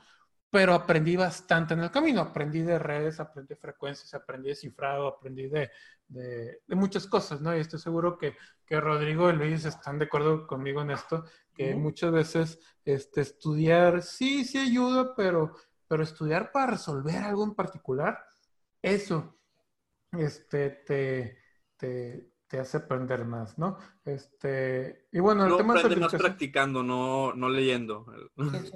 pero 0.50 0.74
aprendí 0.74 1.16
bastante 1.16 1.74
en 1.74 1.80
el 1.80 1.90
camino. 1.90 2.20
Aprendí 2.20 2.62
de 2.62 2.78
redes, 2.78 3.20
aprendí 3.20 3.54
de 3.54 3.61
frecuencias, 3.61 4.14
aprendí 4.14 4.48
de 4.50 4.54
cifrado, 4.54 5.06
aprendí 5.09 5.48
de, 5.48 5.70
de, 6.09 6.61
muchas 6.68 7.06
cosas, 7.06 7.40
¿no? 7.40 7.54
Y 7.54 7.61
estoy 7.61 7.78
seguro 7.78 8.16
que, 8.16 8.37
que, 8.64 8.80
Rodrigo 8.80 9.28
y 9.28 9.35
Luis 9.35 9.64
están 9.64 9.98
de 9.98 10.06
acuerdo 10.06 10.46
conmigo 10.46 10.82
en 10.82 10.92
esto, 10.92 11.24
que 11.54 11.74
muchas 11.74 12.12
veces 12.12 12.59
este, 12.85 13.22
estudiar 13.22 14.02
sí, 14.02 14.44
sí 14.44 14.59
ayuda, 14.59 15.14
pero, 15.14 15.54
pero 15.88 16.02
estudiar 16.02 16.52
para 16.52 16.72
resolver 16.72 17.16
algo 17.18 17.44
en 17.44 17.54
particular, 17.54 18.18
eso 18.80 19.38
este, 20.12 20.70
te, 20.70 21.45
te, 21.76 22.30
te 22.48 22.60
hace 22.60 22.78
aprender 22.78 23.24
más, 23.24 23.58
¿no? 23.58 23.78
Este, 24.04 25.08
y 25.10 25.18
bueno, 25.18 25.46
el 25.46 25.56
tema 25.56 25.74
de 25.74 25.96
más 25.96 26.14
practicando, 26.14 26.82
no, 26.82 27.32
no 27.34 27.48
leyendo. 27.48 28.06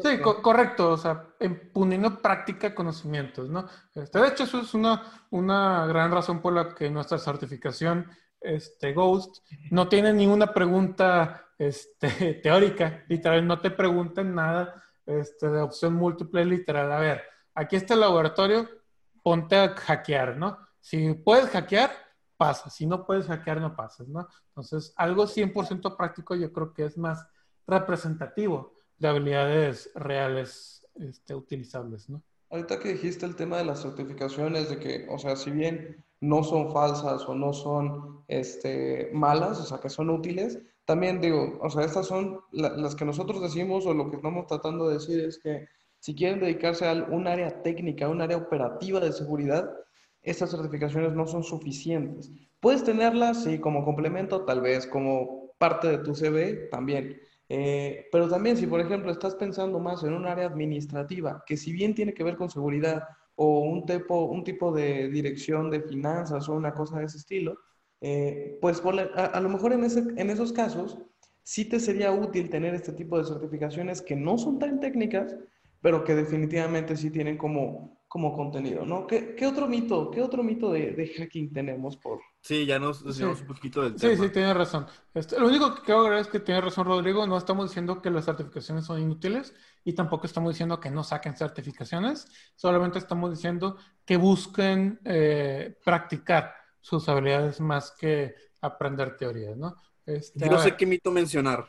Sí, 0.02 0.18
correcto, 0.20 0.92
o 0.92 0.96
sea, 0.96 1.34
poniendo 1.72 2.20
práctica 2.20 2.74
conocimientos, 2.74 3.48
¿no? 3.48 3.66
Este, 3.94 4.18
de 4.18 4.28
hecho, 4.28 4.44
eso 4.44 4.60
es 4.60 4.74
una, 4.74 5.26
una 5.30 5.86
gran 5.86 6.10
razón 6.10 6.42
por 6.42 6.52
la 6.52 6.74
que 6.74 6.90
nuestra 6.90 7.18
certificación 7.18 8.10
este, 8.40 8.92
Ghost 8.92 9.44
no 9.70 9.88
tiene 9.88 10.12
ninguna 10.12 10.52
pregunta 10.52 11.46
este, 11.58 12.08
teórica, 12.42 13.04
literal, 13.08 13.46
no 13.46 13.60
te 13.60 13.70
preguntan 13.70 14.34
nada 14.34 14.82
este, 15.06 15.48
de 15.48 15.60
opción 15.60 15.94
múltiple, 15.94 16.44
literal. 16.44 16.90
A 16.90 16.98
ver, 16.98 17.22
aquí 17.54 17.76
está 17.76 17.94
el 17.94 18.00
laboratorio, 18.00 18.68
ponte 19.22 19.56
a 19.56 19.74
hackear, 19.74 20.36
¿no? 20.36 20.58
Si 20.80 21.14
puedes 21.14 21.50
hackear, 21.50 21.90
pasa. 22.40 22.70
Si 22.70 22.86
no 22.86 23.04
puedes 23.04 23.26
hackear, 23.26 23.60
no 23.60 23.76
pasas, 23.76 24.08
¿no? 24.08 24.26
Entonces, 24.48 24.94
algo 24.96 25.26
100% 25.26 25.94
práctico 25.94 26.34
yo 26.34 26.50
creo 26.50 26.72
que 26.72 26.86
es 26.86 26.96
más 26.96 27.26
representativo 27.66 28.72
de 28.96 29.08
habilidades 29.08 29.90
reales 29.94 30.86
este, 30.94 31.34
utilizables, 31.34 32.08
¿no? 32.08 32.22
Ahorita 32.48 32.78
que 32.78 32.94
dijiste 32.94 33.26
el 33.26 33.36
tema 33.36 33.58
de 33.58 33.66
las 33.66 33.82
certificaciones, 33.82 34.70
de 34.70 34.78
que, 34.78 35.06
o 35.10 35.18
sea, 35.18 35.36
si 35.36 35.50
bien 35.50 36.02
no 36.22 36.42
son 36.42 36.72
falsas 36.72 37.28
o 37.28 37.34
no 37.34 37.52
son 37.52 38.24
este, 38.26 39.10
malas, 39.12 39.60
o 39.60 39.64
sea, 39.64 39.78
que 39.78 39.90
son 39.90 40.08
útiles, 40.08 40.58
también 40.86 41.20
digo, 41.20 41.58
o 41.60 41.68
sea, 41.68 41.84
estas 41.84 42.06
son 42.06 42.40
las 42.52 42.94
que 42.94 43.04
nosotros 43.04 43.42
decimos 43.42 43.84
o 43.84 43.92
lo 43.92 44.08
que 44.08 44.16
estamos 44.16 44.46
tratando 44.46 44.88
de 44.88 44.94
decir 44.94 45.20
es 45.20 45.38
que 45.38 45.68
si 45.98 46.14
quieren 46.14 46.40
dedicarse 46.40 46.88
a 46.88 46.94
un 46.94 47.26
área 47.26 47.62
técnica, 47.62 48.06
a 48.06 48.08
un 48.08 48.22
área 48.22 48.38
operativa 48.38 48.98
de 48.98 49.12
seguridad, 49.12 49.70
estas 50.22 50.50
certificaciones 50.50 51.12
no 51.12 51.26
son 51.26 51.42
suficientes. 51.42 52.30
Puedes 52.60 52.84
tenerlas, 52.84 53.44
sí, 53.44 53.58
como 53.58 53.84
complemento, 53.84 54.44
tal 54.44 54.60
vez 54.60 54.86
como 54.86 55.54
parte 55.58 55.88
de 55.88 55.98
tu 55.98 56.14
CV 56.14 56.68
también. 56.70 57.20
Eh, 57.48 58.06
pero 58.12 58.28
también 58.28 58.56
si, 58.56 58.66
por 58.66 58.80
ejemplo, 58.80 59.10
estás 59.10 59.34
pensando 59.34 59.80
más 59.80 60.04
en 60.04 60.12
un 60.12 60.26
área 60.26 60.46
administrativa, 60.46 61.42
que 61.46 61.56
si 61.56 61.72
bien 61.72 61.94
tiene 61.94 62.14
que 62.14 62.22
ver 62.22 62.36
con 62.36 62.50
seguridad 62.50 63.02
o 63.34 63.60
un 63.60 63.86
tipo, 63.86 64.24
un 64.26 64.44
tipo 64.44 64.72
de 64.72 65.08
dirección 65.08 65.70
de 65.70 65.80
finanzas 65.82 66.48
o 66.48 66.54
una 66.54 66.72
cosa 66.72 66.98
de 66.98 67.06
ese 67.06 67.18
estilo, 67.18 67.58
eh, 68.00 68.58
pues 68.60 68.82
a, 69.16 69.24
a, 69.24 69.40
lo 69.40 69.48
mejor 69.48 69.72
en, 69.72 69.84
ese, 69.84 70.00
en 70.16 70.30
esos 70.30 70.52
casos 70.52 70.98
sí 71.42 71.64
te 71.64 71.80
sería 71.80 72.12
útil 72.12 72.48
tener 72.48 72.74
este 72.74 72.92
tipo 72.92 73.18
de 73.18 73.24
certificaciones 73.24 74.00
que 74.02 74.16
no 74.16 74.38
son 74.38 74.58
tan 74.58 74.78
técnicas, 74.78 75.36
pero 75.80 76.04
que 76.04 76.14
definitivamente 76.14 76.96
sí 76.96 77.10
tienen 77.10 77.36
como 77.36 77.99
como 78.10 78.34
contenido, 78.34 78.84
¿no? 78.84 79.06
¿Qué, 79.06 79.36
qué 79.36 79.46
otro 79.46 79.68
mito, 79.68 80.10
qué 80.10 80.20
otro 80.20 80.42
mito 80.42 80.72
de, 80.72 80.90
de, 80.94 81.06
hacking 81.06 81.52
tenemos 81.52 81.96
por...? 81.96 82.18
Sí, 82.40 82.66
ya 82.66 82.76
nos 82.76 83.04
decimos 83.04 83.40
un 83.40 83.46
poquito 83.46 83.82
del 83.82 83.94
tema. 83.94 84.16
Sí, 84.16 84.20
sí, 84.20 84.30
tiene 84.30 84.52
razón. 84.52 84.88
Este, 85.14 85.38
lo 85.38 85.46
único 85.46 85.72
que 85.72 85.82
quiero 85.82 86.00
agregar 86.00 86.22
es 86.22 86.26
que 86.26 86.40
tiene 86.40 86.60
razón 86.60 86.86
Rodrigo, 86.86 87.24
no 87.28 87.38
estamos 87.38 87.70
diciendo 87.70 88.02
que 88.02 88.10
las 88.10 88.24
certificaciones 88.24 88.84
son 88.84 89.00
inútiles 89.00 89.54
y 89.84 89.92
tampoco 89.92 90.26
estamos 90.26 90.52
diciendo 90.52 90.80
que 90.80 90.90
no 90.90 91.04
saquen 91.04 91.36
certificaciones, 91.36 92.26
solamente 92.56 92.98
estamos 92.98 93.30
diciendo 93.30 93.76
que 94.04 94.16
busquen 94.16 94.98
eh, 95.04 95.78
practicar 95.84 96.52
sus 96.80 97.08
habilidades 97.08 97.60
más 97.60 97.92
que 97.92 98.34
aprender 98.60 99.16
teorías, 99.16 99.56
¿no? 99.56 99.76
Este, 100.04 100.46
Yo 100.46 100.50
no 100.50 100.58
sé 100.58 100.76
qué 100.76 100.84
mito 100.84 101.12
mencionar. 101.12 101.64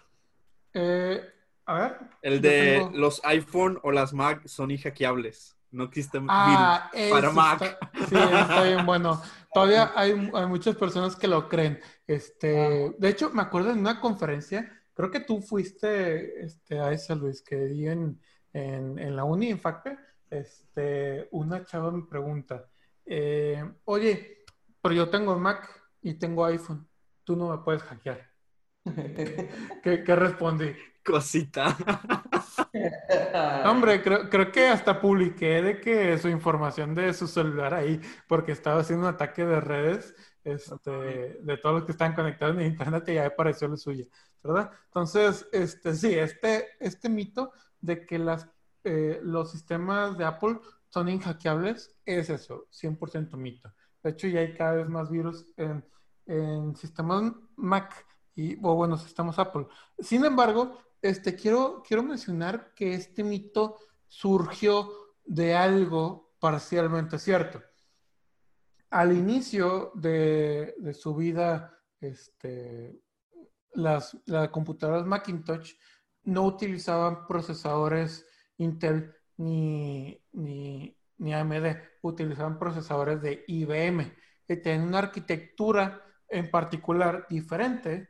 Eh, 0.73 1.21
a 1.67 1.73
ver. 1.75 1.99
El 2.23 2.41
de 2.41 2.89
los 2.95 3.23
iPhone 3.25 3.79
o 3.83 3.91
las 3.91 4.11
Mac 4.11 4.47
son 4.47 4.71
inhackeables. 4.71 5.55
No 5.71 5.85
existe 5.85 6.19
ah, 6.27 6.91
para 7.09 7.31
Mac. 7.31 7.77
sí, 8.09 8.15
está 8.15 8.63
bien 8.63 8.85
bueno. 8.85 9.21
Todavía 9.53 9.91
hay, 9.95 10.13
muchas 10.13 10.75
personas 10.75 11.15
que 11.15 11.27
lo 11.27 11.47
creen. 11.47 11.79
Este, 12.07 12.93
de 12.97 13.09
hecho, 13.09 13.29
me 13.31 13.41
acuerdo 13.41 13.71
en 13.71 13.79
una 13.79 13.99
conferencia, 13.99 14.69
creo 14.93 15.11
que 15.11 15.21
tú 15.21 15.41
fuiste 15.41 16.43
este, 16.43 16.79
a 16.79 16.91
esa, 16.91 17.15
Luis, 17.15 17.41
que 17.41 17.55
di 17.55 17.87
en, 17.87 18.21
en, 18.53 19.15
la 19.15 19.23
uni, 19.23 19.49
en 19.49 19.59
FACPE. 19.59 19.97
Este, 20.29 21.27
una 21.31 21.65
chava 21.65 21.91
me 21.91 22.03
pregunta, 22.03 22.69
eh, 23.05 23.69
oye, 23.83 24.45
pero 24.81 24.95
yo 24.95 25.09
tengo 25.09 25.37
Mac 25.37 25.69
y 26.01 26.13
tengo 26.13 26.45
iPhone, 26.45 26.87
tú 27.25 27.35
no 27.35 27.49
me 27.49 27.57
puedes 27.63 27.83
hackear. 27.83 28.31
¿Qué, 29.83 30.03
qué 30.05 30.15
respondí? 30.15 30.73
Cosita. 31.05 31.77
Hombre, 33.65 34.01
creo, 34.01 34.29
creo, 34.29 34.51
que 34.51 34.67
hasta 34.67 34.99
publiqué 34.99 35.61
de 35.61 35.81
que 35.81 36.17
su 36.17 36.29
información 36.29 36.95
de 36.95 37.13
su 37.13 37.27
celular 37.27 37.73
ahí, 37.73 37.99
porque 38.27 38.51
estaba 38.51 38.81
haciendo 38.81 39.07
un 39.07 39.13
ataque 39.13 39.45
de 39.45 39.59
redes 39.59 40.15
este, 40.43 40.91
de 41.41 41.57
todos 41.57 41.75
los 41.75 41.85
que 41.85 41.91
están 41.91 42.13
conectados 42.13 42.57
en 42.57 42.65
internet 42.65 43.03
y 43.07 43.13
ya 43.13 43.27
apareció 43.27 43.67
la 43.67 43.77
suya, 43.77 44.05
¿verdad? 44.43 44.71
Entonces, 44.85 45.47
este, 45.51 45.93
sí, 45.95 46.13
este, 46.13 46.69
este 46.79 47.09
mito 47.09 47.51
de 47.79 48.05
que 48.05 48.17
las, 48.17 48.47
eh, 48.83 49.19
los 49.23 49.51
sistemas 49.51 50.17
de 50.17 50.25
Apple 50.25 50.59
son 50.89 51.09
inhackeables 51.09 51.95
es 52.05 52.29
eso, 52.29 52.67
100% 52.71 53.37
mito. 53.37 53.71
De 54.03 54.11
hecho, 54.11 54.27
ya 54.27 54.39
hay 54.39 54.53
cada 54.53 54.73
vez 54.73 54.89
más 54.89 55.09
virus 55.09 55.45
en, 55.57 55.85
en 56.25 56.75
sistemas 56.75 57.33
Mac 57.55 58.05
y, 58.35 58.57
o 58.65 58.75
bueno, 58.75 58.97
sistemas 58.97 59.37
Apple. 59.37 59.67
Sin 59.99 60.25
embargo, 60.25 60.77
este, 61.01 61.35
quiero, 61.35 61.81
quiero 61.85 62.03
mencionar 62.03 62.73
que 62.75 62.93
este 62.93 63.23
mito 63.23 63.77
surgió 64.07 64.91
de 65.25 65.55
algo 65.55 66.33
parcialmente 66.39 67.17
cierto. 67.17 67.61
Al 68.89 69.13
inicio 69.13 69.91
de, 69.95 70.75
su 70.93 71.15
vida, 71.15 71.79
este, 71.99 72.99
las, 73.73 74.17
computadoras 74.51 75.05
Macintosh 75.05 75.73
no 76.23 76.43
utilizaban 76.43 77.25
procesadores 77.25 78.25
Intel 78.57 79.15
ni, 79.37 80.21
ni, 80.33 80.95
ni 81.17 81.33
AMD, 81.33 81.77
utilizaban 82.01 82.59
procesadores 82.59 83.21
de 83.21 83.43
IBM, 83.47 84.13
que 84.45 84.57
tenían 84.57 84.89
una 84.89 84.99
arquitectura 84.99 86.03
en 86.27 86.51
particular 86.51 87.25
diferente. 87.29 88.09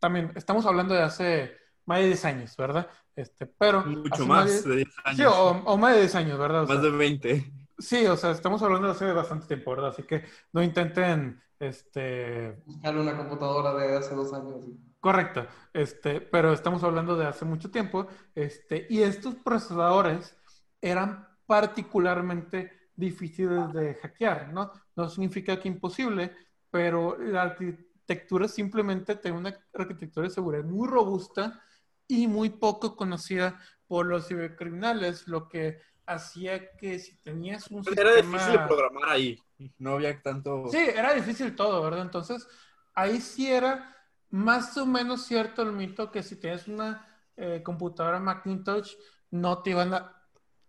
también 0.00 0.32
estamos 0.34 0.66
hablando 0.66 0.94
de 0.94 1.02
hace 1.02 1.63
más 1.86 2.00
de 2.00 2.06
10 2.06 2.24
años, 2.24 2.56
¿verdad? 2.56 2.88
Este, 3.14 3.46
pero... 3.46 3.84
Mucho 3.84 4.26
más 4.26 4.64
de, 4.64 4.76
10 4.76 4.88
años. 5.04 5.16
Sí, 5.16 5.24
o, 5.26 5.76
más 5.76 5.94
de 5.94 6.00
10 6.00 6.14
años, 6.14 6.38
¿verdad? 6.38 6.66
más 6.66 6.82
de 6.82 6.90
20. 6.90 7.52
Sí, 7.78 8.06
o 8.06 8.16
sea, 8.16 8.30
estamos 8.30 8.62
hablando 8.62 8.86
de 8.88 8.92
hace 8.92 9.12
bastante 9.12 9.46
tiempo, 9.46 9.72
¿verdad? 9.72 9.90
Así 9.90 10.04
que 10.04 10.24
no 10.52 10.62
intenten, 10.62 11.42
este... 11.58 12.62
Buscar 12.66 12.96
una 12.96 13.16
computadora 13.16 13.74
de 13.74 13.96
hace 13.96 14.14
dos 14.14 14.32
años. 14.32 14.64
Correcto, 15.00 15.46
este, 15.72 16.20
pero 16.20 16.52
estamos 16.52 16.82
hablando 16.82 17.16
de 17.16 17.26
hace 17.26 17.44
mucho 17.44 17.70
tiempo, 17.70 18.06
este, 18.34 18.86
y 18.88 19.02
estos 19.02 19.34
procesadores 19.34 20.34
eran 20.80 21.28
particularmente 21.46 22.72
difíciles 22.96 23.72
de 23.72 23.94
hackear, 23.96 24.52
¿no? 24.52 24.72
No 24.96 25.08
significa 25.08 25.60
que 25.60 25.68
imposible, 25.68 26.32
pero 26.70 27.18
la 27.18 27.42
arquitectura 27.42 28.48
simplemente 28.48 29.16
tiene 29.16 29.36
una 29.36 29.54
arquitectura 29.74 30.26
de 30.26 30.34
seguridad 30.34 30.64
muy 30.64 30.88
robusta 30.88 31.60
y 32.08 32.26
muy 32.26 32.50
poco 32.50 32.96
conocida 32.96 33.60
por 33.86 34.06
los 34.06 34.28
cibercriminales, 34.28 35.28
lo 35.28 35.48
que 35.48 35.80
hacía 36.06 36.76
que 36.76 36.98
si 36.98 37.16
tenías 37.16 37.70
un 37.70 37.82
Era 37.96 38.14
difícil 38.14 38.52
de 38.52 38.58
programar 38.58 39.08
ahí, 39.08 39.38
no 39.78 39.92
había 39.92 40.20
tanto... 40.20 40.68
Sí, 40.68 40.78
era 40.78 41.14
difícil 41.14 41.54
todo, 41.54 41.82
¿verdad? 41.82 42.02
Entonces, 42.02 42.46
ahí 42.94 43.20
sí 43.20 43.50
era 43.50 43.96
más 44.30 44.76
o 44.76 44.86
menos 44.86 45.24
cierto 45.24 45.62
el 45.62 45.72
mito 45.72 46.10
que 46.10 46.22
si 46.22 46.36
tienes 46.36 46.66
una 46.68 47.06
eh, 47.36 47.62
computadora 47.64 48.18
Macintosh, 48.18 48.94
no 49.30 49.62
te 49.62 49.70
iban 49.70 49.94
a, 49.94 50.12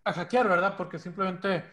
a, 0.04 0.14
hackear, 0.14 0.48
¿verdad? 0.48 0.76
Porque 0.78 1.00
simplemente 1.00 1.64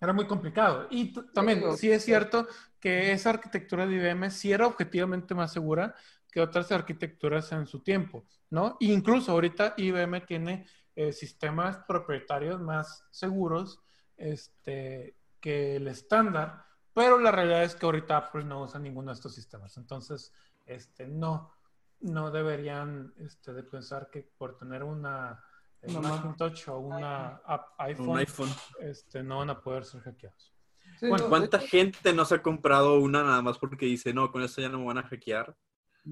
era 0.00 0.12
muy 0.12 0.26
complicado. 0.26 0.86
Y 0.90 1.12
también, 1.32 1.76
sí 1.76 1.90
es 1.90 2.04
cierto 2.04 2.46
que 2.80 3.12
esa 3.12 3.30
arquitectura 3.30 3.86
de 3.86 3.96
IBM 3.96 4.30
sí 4.30 4.52
era 4.52 4.66
objetivamente 4.66 5.34
más 5.34 5.52
segura, 5.52 5.94
que 6.30 6.40
otras 6.40 6.70
arquitecturas 6.72 7.50
en 7.52 7.66
su 7.66 7.82
tiempo, 7.82 8.24
¿no? 8.50 8.76
Incluso 8.80 9.32
ahorita 9.32 9.74
IBM 9.76 10.26
tiene 10.26 10.66
eh, 10.94 11.12
sistemas 11.12 11.78
propietarios 11.86 12.60
más 12.60 13.04
seguros 13.10 13.80
este, 14.16 15.16
que 15.40 15.76
el 15.76 15.88
estándar, 15.88 16.64
pero 16.92 17.18
la 17.18 17.30
realidad 17.30 17.62
es 17.62 17.76
que 17.76 17.86
ahorita 17.86 18.16
Apple 18.16 18.44
no 18.44 18.62
usa 18.62 18.80
ninguno 18.80 19.12
de 19.12 19.14
estos 19.14 19.34
sistemas. 19.34 19.76
Entonces, 19.76 20.32
este, 20.66 21.06
no, 21.06 21.52
no 22.00 22.30
deberían 22.30 23.14
este, 23.18 23.52
de 23.52 23.62
pensar 23.62 24.10
que 24.10 24.22
por 24.22 24.56
tener 24.56 24.82
una, 24.82 25.42
eh, 25.82 25.92
Macintosh 25.92 26.68
o 26.68 26.78
una 26.78 27.40
app 27.46 27.68
iPhone, 27.78 28.08
Un 28.08 28.18
iPhone. 28.18 28.50
Este, 28.80 29.22
no 29.22 29.38
van 29.38 29.50
a 29.50 29.60
poder 29.60 29.84
ser 29.84 30.00
hackeados. 30.02 30.52
Sí, 30.98 31.08
Bueno, 31.08 31.28
¿Cuánta 31.28 31.60
gente 31.60 32.12
no 32.12 32.24
se 32.24 32.36
ha 32.36 32.42
comprado 32.42 32.98
una 32.98 33.22
nada 33.22 33.42
más 33.42 33.58
porque 33.58 33.86
dice, 33.86 34.12
no, 34.12 34.32
con 34.32 34.42
esto 34.42 34.60
ya 34.60 34.68
no 34.68 34.80
me 34.80 34.86
van 34.86 34.98
a 34.98 35.04
hackear? 35.04 35.56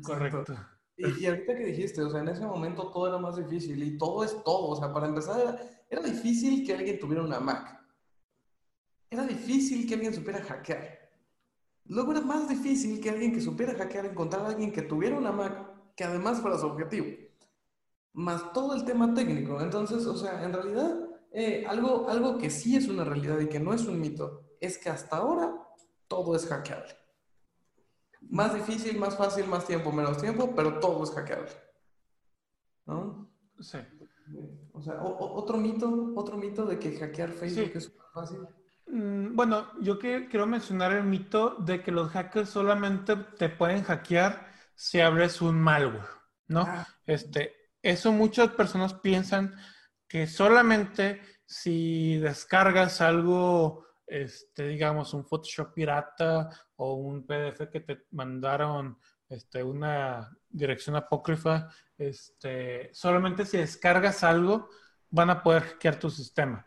Correcto. 0.02 0.54
Y, 0.96 1.22
y 1.22 1.26
ahorita 1.26 1.54
que 1.54 1.64
dijiste, 1.64 2.02
o 2.02 2.10
sea, 2.10 2.20
en 2.20 2.28
ese 2.28 2.46
momento 2.46 2.90
todo 2.90 3.08
era 3.08 3.18
más 3.18 3.36
difícil 3.36 3.82
y 3.82 3.98
todo 3.98 4.24
es 4.24 4.42
todo. 4.44 4.68
O 4.68 4.76
sea, 4.76 4.92
para 4.92 5.06
empezar, 5.06 5.40
era, 5.40 5.58
era 5.90 6.02
difícil 6.02 6.66
que 6.66 6.74
alguien 6.74 6.98
tuviera 6.98 7.22
una 7.22 7.40
Mac. 7.40 7.78
Era 9.10 9.24
difícil 9.24 9.86
que 9.86 9.94
alguien 9.94 10.14
supiera 10.14 10.42
hackear. 10.42 11.06
Luego 11.84 12.12
era 12.12 12.20
más 12.20 12.48
difícil 12.48 13.00
que 13.00 13.10
alguien 13.10 13.32
que 13.32 13.40
supiera 13.40 13.74
hackear 13.74 14.06
encontrar 14.06 14.42
a 14.42 14.48
alguien 14.48 14.72
que 14.72 14.82
tuviera 14.82 15.16
una 15.16 15.32
Mac 15.32 15.94
que 15.94 16.04
además 16.04 16.40
fuera 16.40 16.58
su 16.58 16.66
objetivo. 16.66 17.06
Más 18.12 18.52
todo 18.52 18.74
el 18.74 18.84
tema 18.84 19.14
técnico. 19.14 19.60
Entonces, 19.60 20.06
o 20.06 20.16
sea, 20.16 20.42
en 20.42 20.52
realidad, 20.52 20.96
eh, 21.32 21.64
algo, 21.68 22.08
algo 22.08 22.38
que 22.38 22.50
sí 22.50 22.76
es 22.76 22.88
una 22.88 23.04
realidad 23.04 23.38
y 23.40 23.48
que 23.48 23.60
no 23.60 23.72
es 23.72 23.86
un 23.86 24.00
mito 24.00 24.42
es 24.60 24.78
que 24.78 24.88
hasta 24.88 25.16
ahora 25.16 25.54
todo 26.08 26.34
es 26.34 26.46
hackeable. 26.46 26.94
Más 28.30 28.54
difícil, 28.54 28.98
más 28.98 29.16
fácil, 29.16 29.46
más 29.46 29.66
tiempo, 29.66 29.92
menos 29.92 30.18
tiempo, 30.20 30.54
pero 30.54 30.78
todo 30.80 31.04
es 31.04 31.10
hackeable. 31.12 31.50
¿No? 32.86 33.30
Sí. 33.60 33.78
O 34.72 34.80
sea, 34.82 34.94
o- 35.02 35.34
otro 35.38 35.56
mito, 35.56 36.12
otro 36.16 36.36
mito 36.36 36.66
de 36.66 36.78
que 36.78 36.96
hackear 36.98 37.30
Facebook 37.30 37.70
Sí. 37.72 37.78
es 37.78 37.84
súper 37.84 38.06
fácil. 38.12 38.38
Mm, 38.88 39.34
Bueno, 39.34 39.66
yo 39.80 39.98
que- 39.98 40.28
quiero 40.28 40.46
mencionar 40.46 40.92
el 40.92 41.04
mito 41.04 41.56
de 41.58 41.82
que 41.82 41.90
los 41.92 42.10
hackers 42.10 42.50
solamente 42.50 43.16
te 43.38 43.48
pueden 43.48 43.82
hackear 43.82 44.46
si 44.74 45.00
abres 45.00 45.40
un 45.42 45.60
malware, 45.60 46.06
¿no? 46.48 46.60
Ah. 46.66 46.86
Este, 47.06 47.54
eso 47.82 48.12
muchas 48.12 48.50
personas 48.50 48.94
piensan 48.94 49.54
que 50.08 50.26
solamente 50.26 51.20
si 51.46 52.18
descargas 52.18 53.00
algo, 53.00 53.85
este, 54.06 54.68
digamos, 54.68 55.12
un 55.14 55.24
Photoshop 55.24 55.74
pirata 55.74 56.48
o 56.76 56.94
un 56.94 57.26
PDF 57.26 57.68
que 57.70 57.80
te 57.80 58.04
mandaron, 58.12 58.98
este, 59.28 59.62
una 59.62 60.30
dirección 60.48 60.96
apócrifa, 60.96 61.68
este, 61.98 62.90
solamente 62.92 63.44
si 63.44 63.58
descargas 63.58 64.22
algo 64.22 64.68
van 65.10 65.30
a 65.30 65.42
poder 65.42 65.62
hackear 65.64 65.98
tu 65.98 66.10
sistema. 66.10 66.66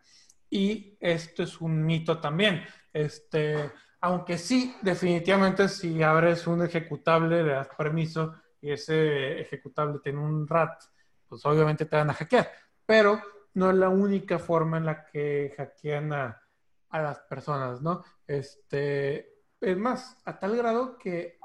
Y 0.49 0.97
esto 0.99 1.43
es 1.43 1.62
un 1.62 1.86
mito 1.86 2.19
también. 2.19 2.63
Este, 2.91 3.71
aunque 4.02 4.38
sí, 4.38 4.75
definitivamente 4.82 5.69
si 5.69 6.02
abres 6.04 6.47
un 6.47 6.63
ejecutable, 6.63 7.43
le 7.43 7.52
das 7.52 7.69
permiso 7.78 8.36
y 8.62 8.71
ese 8.71 9.39
ejecutable 9.41 9.99
tiene 10.04 10.19
un 10.19 10.47
RAT, 10.47 10.82
pues 11.28 11.45
obviamente 11.45 11.86
te 11.86 11.95
van 11.95 12.10
a 12.10 12.13
hackear. 12.13 12.49
Pero 12.86 13.21
no 13.54 13.69
es 13.69 13.78
la 13.78 13.89
única 13.89 14.39
forma 14.39 14.78
en 14.78 14.86
la 14.86 15.06
que 15.06 15.54
hackean 15.56 16.13
a, 16.13 16.41
a 16.89 17.02
las 17.02 17.19
personas, 17.21 17.82
¿no? 17.82 18.04
Este, 18.28 19.43
es 19.62 19.78
más, 19.78 20.17
a 20.25 20.39
tal 20.39 20.58
grado 20.58 20.97
que 20.97 21.39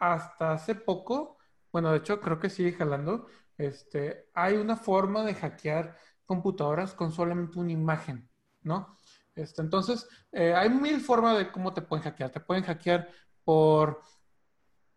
hasta 0.00 0.52
hace 0.52 0.74
poco, 0.74 1.38
bueno, 1.72 1.90
de 1.90 1.98
hecho 1.98 2.20
creo 2.20 2.38
que 2.38 2.50
sigue 2.50 2.72
jalando, 2.72 3.26
este, 3.56 4.30
hay 4.34 4.56
una 4.56 4.76
forma 4.76 5.24
de 5.24 5.34
hackear 5.34 5.96
computadoras 6.24 6.94
con 6.94 7.12
solamente 7.12 7.58
una 7.58 7.72
imagen, 7.72 8.28
¿no? 8.62 8.98
Este, 9.34 9.62
entonces, 9.62 10.08
eh, 10.32 10.54
hay 10.54 10.70
mil 10.70 11.00
formas 11.00 11.36
de 11.38 11.50
cómo 11.50 11.74
te 11.74 11.82
pueden 11.82 12.04
hackear. 12.04 12.30
Te 12.30 12.40
pueden 12.40 12.64
hackear 12.64 13.08
por, 13.44 14.02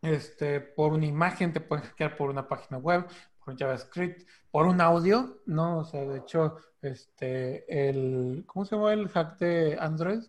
este, 0.01 0.61
por 0.61 0.93
una 0.93 1.05
imagen, 1.05 1.53
te 1.53 1.61
pueden 1.61 1.85
hackear 1.85 2.15
por 2.15 2.29
una 2.29 2.47
página 2.47 2.77
web, 2.77 3.07
por 3.47 3.53
un 3.53 3.59
JavaScript, 3.59 4.27
por 4.51 4.65
un 4.67 4.81
audio, 4.81 5.39
¿no? 5.45 5.79
O 5.79 5.83
sea, 5.85 6.01
de 6.03 6.17
hecho, 6.17 6.57
este, 6.81 7.89
el, 7.89 8.43
¿cómo 8.45 8.65
se 8.65 8.75
llama 8.75 8.91
el 8.91 9.07
hack 9.07 9.37
de 9.39 9.77
Android? 9.79 10.19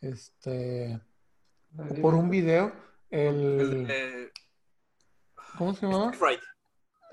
Este, 0.00 1.00
por 2.02 2.14
un 2.14 2.28
video, 2.28 2.72
el, 3.10 3.60
El, 3.60 3.86
eh, 3.90 4.32
¿cómo 5.56 5.72
se 5.72 5.86
llama? 5.86 6.10
Right. 6.20 6.40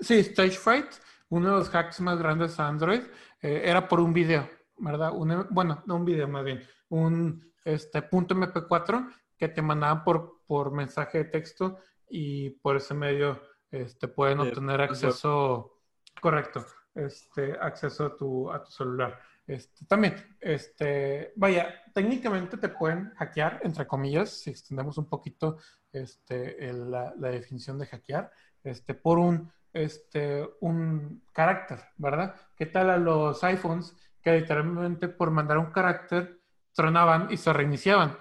Sí, 0.00 0.18
Stage 0.18 0.50
Fright, 0.58 0.86
uno 1.28 1.50
de 1.50 1.56
los 1.58 1.68
hacks 1.72 2.00
más 2.00 2.18
grandes 2.18 2.58
a 2.58 2.66
Android, 2.66 3.02
eh, 3.40 3.62
era 3.64 3.86
por 3.86 4.00
un 4.00 4.12
video, 4.12 4.50
¿verdad? 4.78 5.12
Un- 5.14 5.46
bueno, 5.50 5.80
no 5.86 5.94
un 5.94 6.04
video 6.04 6.26
más 6.26 6.44
bien, 6.44 6.60
un 6.88 7.52
este, 7.64 8.02
punto 8.02 8.34
MP4 8.34 9.12
que 9.38 9.46
te 9.48 9.62
mandaban 9.62 10.02
por, 10.02 10.40
por 10.44 10.72
mensaje 10.72 11.18
de 11.18 11.24
texto 11.26 11.78
y 12.08 12.50
por 12.50 12.76
ese 12.76 12.94
medio 12.94 13.40
este, 13.72 14.06
pueden 14.06 14.38
De- 14.38 14.48
obtener 14.48 14.80
acceso, 14.82 15.80
correcto, 16.20 16.64
este, 16.94 17.58
acceso 17.60 18.06
a 18.06 18.16
tu, 18.16 18.50
a 18.52 18.62
tu 18.62 18.70
celular. 18.70 19.18
Este, 19.46 19.84
también, 19.86 20.14
este, 20.40 21.32
vaya, 21.34 21.82
técnicamente 21.92 22.56
te 22.58 22.68
pueden 22.68 23.10
hackear, 23.16 23.60
entre 23.64 23.86
comillas, 23.88 24.30
si 24.30 24.50
extendemos 24.50 24.96
un 24.98 25.08
poquito 25.08 25.56
este, 25.92 26.68
el- 26.68 26.90
la, 26.90 27.12
la 27.18 27.28
definición 27.30 27.78
de 27.78 27.86
hackear, 27.86 28.30
este, 28.62 28.94
por 28.94 29.18
un, 29.18 29.50
este, 29.72 30.48
un 30.60 31.24
carácter, 31.32 31.80
¿verdad? 31.96 32.36
¿Qué 32.56 32.66
tal 32.66 32.88
a 32.90 32.96
los 32.98 33.42
iPhones 33.42 33.96
que 34.22 34.32
literalmente 34.38 35.08
por 35.08 35.30
mandar 35.32 35.58
un 35.58 35.72
carácter 35.72 36.40
tronaban 36.72 37.28
y 37.32 37.36
se 37.36 37.52
reiniciaban? 37.52 38.16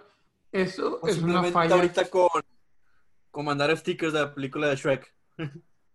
Eso 0.51 0.99
O 1.01 1.07
es 1.07 1.21
una 1.21 1.43
falla. 1.43 1.75
ahorita 1.75 2.09
con, 2.09 2.27
con 3.29 3.45
mandar 3.45 3.75
stickers 3.77 4.11
de 4.13 4.21
la 4.21 4.33
película 4.33 4.67
de 4.67 4.75
Shrek. 4.75 5.13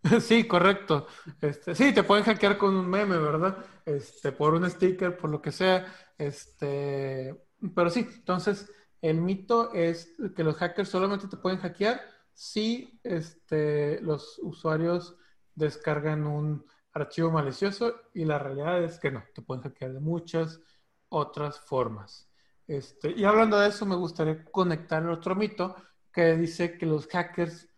Sí, 0.21 0.47
correcto. 0.47 1.07
Este, 1.41 1.75
sí, 1.75 1.93
te 1.93 2.03
pueden 2.03 2.23
hackear 2.23 2.57
con 2.57 2.75
un 2.75 2.87
meme, 2.87 3.17
¿verdad? 3.17 3.57
Este, 3.85 4.31
por 4.31 4.53
un 4.53 4.69
sticker, 4.69 5.17
por 5.17 5.29
lo 5.29 5.41
que 5.41 5.51
sea. 5.51 5.85
Este, 6.17 7.35
pero 7.75 7.89
sí, 7.89 8.07
entonces 8.15 8.71
el 9.01 9.21
mito 9.21 9.73
es 9.73 10.15
que 10.35 10.43
los 10.43 10.55
hackers 10.55 10.89
solamente 10.89 11.27
te 11.27 11.37
pueden 11.37 11.59
hackear 11.59 12.01
si 12.33 12.99
este, 13.03 13.99
los 14.01 14.39
usuarios 14.43 15.17
descargan 15.55 16.25
un 16.27 16.65
archivo 16.93 17.31
malicioso 17.31 17.95
y 18.13 18.25
la 18.25 18.39
realidad 18.39 18.83
es 18.83 18.99
que 18.99 19.11
no, 19.11 19.23
te 19.33 19.41
pueden 19.41 19.63
hackear 19.63 19.93
de 19.93 19.99
muchas 19.99 20.59
otras 21.09 21.59
formas. 21.59 22.29
Este, 22.67 23.11
y 23.11 23.23
hablando 23.23 23.59
de 23.59 23.69
eso, 23.69 23.85
me 23.85 23.95
gustaría 23.95 24.43
conectar 24.45 25.01
el 25.01 25.09
otro 25.09 25.35
mito 25.35 25.75
que 26.11 26.35
dice 26.35 26.77
que 26.77 26.85
los 26.85 27.07
hackers 27.07 27.69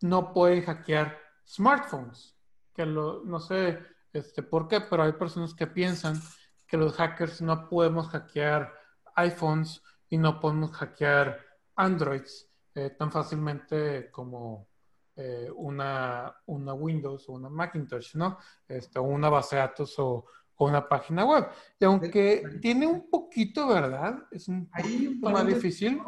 no 0.00 0.32
pueden 0.32 0.64
hackear 0.64 1.18
smartphones. 1.46 2.36
Que 2.72 2.86
lo, 2.86 3.24
no 3.24 3.40
sé 3.40 3.78
este, 4.12 4.42
por 4.42 4.68
qué, 4.68 4.80
pero 4.80 5.02
hay 5.02 5.12
personas 5.12 5.54
que 5.54 5.66
piensan 5.66 6.20
que 6.66 6.76
los 6.76 6.94
hackers 6.94 7.40
no 7.40 7.68
podemos 7.68 8.08
hackear 8.08 8.72
iPhones 9.16 9.82
y 10.08 10.18
no 10.18 10.38
podemos 10.40 10.72
hackear 10.72 11.38
Androids 11.76 12.48
eh, 12.74 12.90
tan 12.90 13.10
fácilmente 13.10 14.10
como 14.10 14.68
eh, 15.16 15.50
una, 15.56 16.32
una 16.46 16.74
Windows 16.74 17.28
o 17.28 17.32
una 17.32 17.48
Macintosh, 17.48 18.14
¿no? 18.14 18.38
Este, 18.68 19.00
una 19.00 19.28
base 19.28 19.56
de 19.56 19.62
datos 19.62 19.98
o, 19.98 20.26
o 20.56 20.66
una 20.66 20.88
página 20.88 21.24
web. 21.24 21.48
Y 21.78 21.84
aunque 21.84 22.58
tiene 22.60 22.86
un 22.86 23.08
poquito, 23.10 23.66
¿verdad? 23.68 24.26
Es 24.30 24.48
un 24.48 24.70
poquito 24.70 25.30
más 25.30 25.46
difícil. 25.46 26.00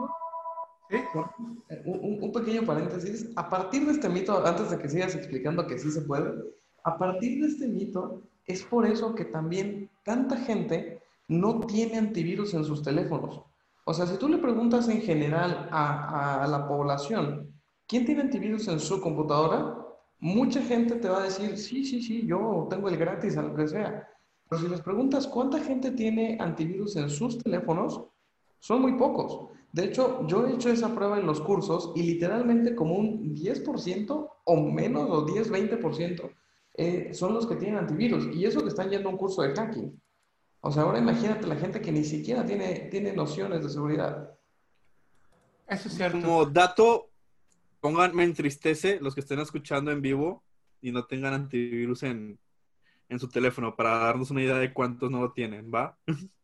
Un 1.85 2.33
pequeño 2.33 2.65
paréntesis. 2.65 3.31
A 3.37 3.49
partir 3.49 3.87
de 3.87 3.93
este 3.93 4.09
mito, 4.09 4.45
antes 4.45 4.71
de 4.71 4.79
que 4.79 4.89
sigas 4.89 5.15
explicando 5.15 5.67
que 5.67 5.79
sí 5.79 5.91
se 5.91 6.03
puede, 6.03 6.33
a 6.85 6.99
partir 6.99 7.41
de 7.41 7.49
este 7.49 7.69
mito, 7.69 8.23
es 8.47 8.63
por 8.63 8.87
eso 8.87 9.15
que 9.15 9.25
también 9.25 9.89
tanta 10.05 10.37
gente 10.37 11.01
no 11.29 11.61
tiene 11.61 11.99
antivirus 11.99 12.55
en 12.55 12.65
sus 12.65 12.83
teléfonos. 12.83 13.43
O 13.85 13.95
sea, 13.95 14.07
si 14.07 14.17
tú 14.17 14.29
le 14.29 14.39
preguntas 14.39 14.89
en 14.89 15.01
general 15.01 15.69
a, 15.71 16.43
a 16.43 16.47
la 16.49 16.67
población, 16.67 17.53
¿quién 17.87 18.05
tiene 18.05 18.23
antivirus 18.23 18.69
en 18.69 18.81
su 18.81 19.01
computadora? 19.01 19.77
Mucha 20.19 20.61
gente 20.61 20.97
te 20.97 21.09
va 21.09 21.21
a 21.21 21.25
decir, 21.25 21.57
sí, 21.57 21.85
sí, 21.85 22.03
sí, 22.03 22.27
yo 22.27 22.67
tengo 22.69 22.89
el 22.89 22.97
gratis, 22.97 23.37
a 23.37 23.43
lo 23.43 23.55
que 23.55 23.69
sea. 23.69 24.09
Pero 24.49 24.63
si 24.63 24.69
les 24.69 24.81
preguntas 24.81 25.27
cuánta 25.27 25.61
gente 25.61 25.93
tiene 25.93 26.37
antivirus 26.41 26.97
en 26.97 27.09
sus 27.09 27.39
teléfonos, 27.39 28.03
son 28.59 28.83
muy 28.83 28.95
pocos. 28.95 29.49
De 29.73 29.85
hecho, 29.85 30.27
yo 30.27 30.47
he 30.47 30.55
hecho 30.55 30.69
esa 30.69 30.95
prueba 30.95 31.19
en 31.19 31.27
los 31.27 31.41
cursos 31.41 31.93
y 31.95 32.03
literalmente 32.03 32.75
como 32.75 32.95
un 32.95 33.35
10% 33.35 34.31
o 34.45 34.57
menos, 34.71 35.09
o 35.09 35.25
10, 35.25 35.51
20%, 35.51 36.31
eh, 36.75 37.15
son 37.15 37.35
los 37.35 37.47
que 37.47 37.57
tienen 37.57 37.79
antivirus. 37.79 38.35
Y 38.35 38.45
eso 38.45 38.63
que 38.63 38.69
están 38.69 38.91
yendo 38.91 39.09
a 39.09 39.13
un 39.13 39.19
curso 39.19 39.43
de 39.43 39.55
hacking. 39.55 40.01
O 40.61 40.73
sea, 40.73 40.83
ahora 40.83 40.99
imagínate 40.99 41.47
la 41.47 41.57
gente 41.57 41.81
que 41.81 41.93
ni 41.93 42.05
siquiera 42.05 42.45
tiene, 42.45 42.89
tiene 42.91 43.13
nociones 43.13 43.63
de 43.63 43.71
seguridad. 43.71 44.31
Eso 45.69 45.89
es 45.89 45.95
cierto. 45.95 46.21
Como 46.21 46.47
dato, 46.47 47.11
pongan, 47.81 48.15
me 48.15 48.25
entristece 48.25 48.99
los 49.01 49.15
que 49.15 49.21
estén 49.21 49.39
escuchando 49.39 49.93
en 49.93 50.03
vivo 50.03 50.43
y 50.83 50.91
no 50.91 51.07
tengan 51.07 51.33
antivirus 51.33 52.03
en, 52.03 52.39
en 53.09 53.19
su 53.21 53.29
teléfono 53.29 53.77
para 53.77 53.99
darnos 53.99 54.31
una 54.31 54.43
idea 54.43 54.57
de 54.57 54.73
cuántos 54.73 55.11
no 55.11 55.21
lo 55.21 55.33
tienen, 55.33 55.71
¿va? 55.73 55.97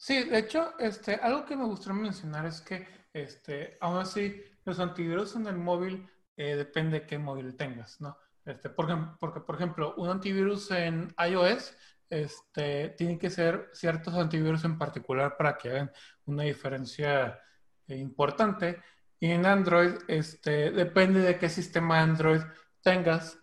Sí, 0.00 0.22
de 0.24 0.38
hecho, 0.38 0.78
este, 0.78 1.16
algo 1.16 1.44
que 1.44 1.56
me 1.56 1.64
gustaría 1.64 2.00
mencionar 2.00 2.46
es 2.46 2.60
que, 2.60 2.86
este, 3.12 3.76
aún 3.80 3.98
así, 3.98 4.40
los 4.64 4.78
antivirus 4.78 5.34
en 5.34 5.48
el 5.48 5.56
móvil 5.56 6.08
eh, 6.36 6.54
depende 6.54 7.00
de 7.00 7.06
qué 7.06 7.18
móvil 7.18 7.56
tengas, 7.56 8.00
¿no? 8.00 8.16
Este, 8.44 8.70
porque, 8.70 8.96
porque, 9.18 9.40
por 9.40 9.56
ejemplo, 9.56 9.94
un 9.96 10.08
antivirus 10.08 10.70
en 10.70 11.12
iOS 11.28 11.74
este, 12.08 12.90
tiene 12.90 13.18
que 13.18 13.28
ser 13.28 13.70
ciertos 13.72 14.14
antivirus 14.14 14.64
en 14.64 14.78
particular 14.78 15.36
para 15.36 15.58
que 15.58 15.68
hagan 15.70 15.92
una 16.26 16.44
diferencia 16.44 17.40
importante. 17.88 18.80
Y 19.18 19.32
en 19.32 19.46
Android, 19.46 19.94
este, 20.06 20.70
depende 20.70 21.20
de 21.20 21.38
qué 21.38 21.48
sistema 21.48 22.00
Android 22.00 22.42
tengas, 22.82 23.36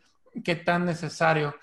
qué 0.43 0.56
tan 0.56 0.86
necesario 0.86 1.53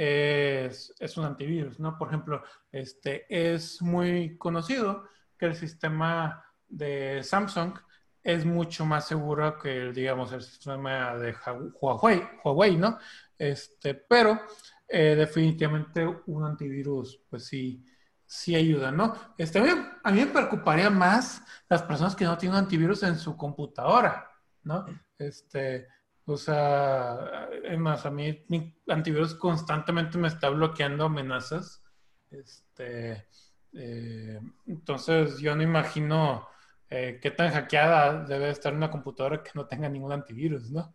es, 0.00 1.16
un 1.16 1.24
antivirus, 1.24 1.80
¿no? 1.80 1.98
Por 1.98 2.08
ejemplo, 2.08 2.44
este, 2.70 3.26
es 3.28 3.82
muy 3.82 4.38
conocido 4.38 5.08
que 5.36 5.46
el 5.46 5.56
sistema 5.56 6.44
de 6.68 7.20
Samsung 7.24 7.76
es 8.22 8.44
mucho 8.44 8.86
más 8.86 9.08
seguro 9.08 9.58
que, 9.58 9.90
digamos, 9.92 10.32
el 10.32 10.42
sistema 10.42 11.16
de 11.16 11.34
Huawei, 11.80 12.22
Huawei 12.44 12.76
¿no? 12.76 12.98
Este, 13.36 13.94
pero 13.94 14.40
eh, 14.86 15.16
definitivamente 15.16 16.06
un 16.26 16.44
antivirus, 16.44 17.20
pues 17.28 17.46
sí, 17.46 17.84
sí 18.24 18.54
ayuda, 18.54 18.92
¿no? 18.92 19.14
Este, 19.36 19.58
a 19.58 20.12
mí 20.12 20.20
me 20.20 20.26
preocuparía 20.26 20.90
más 20.90 21.42
las 21.68 21.82
personas 21.82 22.14
que 22.14 22.24
no 22.24 22.38
tienen 22.38 22.58
antivirus 22.58 23.02
en 23.02 23.18
su 23.18 23.36
computadora, 23.36 24.30
¿no? 24.62 24.86
Este, 25.18 25.88
o 26.28 26.36
sea, 26.36 27.48
es 27.64 27.78
más, 27.78 28.04
a 28.04 28.10
mí 28.10 28.44
mi 28.48 28.76
antivirus 28.86 29.34
constantemente 29.34 30.18
me 30.18 30.28
está 30.28 30.50
bloqueando 30.50 31.06
amenazas. 31.06 31.82
Este, 32.30 33.26
eh, 33.72 34.38
entonces, 34.66 35.38
yo 35.38 35.56
no 35.56 35.62
imagino 35.62 36.46
eh, 36.90 37.18
qué 37.22 37.30
tan 37.30 37.50
hackeada 37.50 38.24
debe 38.24 38.50
estar 38.50 38.74
una 38.74 38.90
computadora 38.90 39.42
que 39.42 39.52
no 39.54 39.66
tenga 39.66 39.88
ningún 39.88 40.12
antivirus, 40.12 40.70
¿no? 40.70 40.92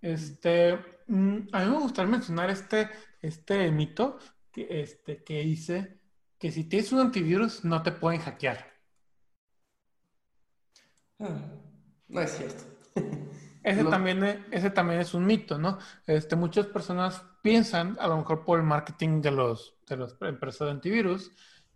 Este, 0.00 0.76
mm, 1.06 1.48
a 1.52 1.64
mí 1.64 1.70
me 1.70 1.78
gustaría 1.78 2.10
mencionar 2.10 2.50
este, 2.50 2.90
este 3.20 3.70
mito 3.70 4.18
que, 4.50 4.82
este, 4.82 5.22
que 5.22 5.42
dice 5.42 6.00
que 6.40 6.50
si 6.50 6.64
tienes 6.64 6.90
un 6.90 6.98
antivirus 6.98 7.64
no 7.64 7.84
te 7.84 7.92
pueden 7.92 8.20
hackear. 8.20 8.66
Ah, 11.20 11.38
no 12.08 12.20
es 12.20 12.32
cierto. 12.32 12.71
Ese, 13.62 13.84
también, 13.84 14.24
es, 14.24 14.38
ese 14.50 14.70
también 14.70 15.00
es 15.00 15.14
un 15.14 15.24
mito, 15.24 15.58
¿no? 15.58 15.78
Este, 16.06 16.36
muchas 16.36 16.66
personas 16.66 17.22
piensan, 17.42 17.96
a 18.00 18.08
lo 18.08 18.16
mejor 18.18 18.44
por 18.44 18.58
el 18.58 18.64
marketing 18.64 19.20
de 19.20 19.30
los, 19.30 19.76
de 19.88 19.96
las 19.96 20.16
empresas 20.20 20.66
de 20.66 20.70
antivirus, 20.72 21.30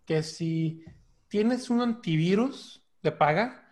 que 0.05 0.23
si 0.23 0.83
tienes 1.27 1.69
un 1.69 1.81
antivirus 1.81 2.83
de 3.01 3.11
paga, 3.11 3.69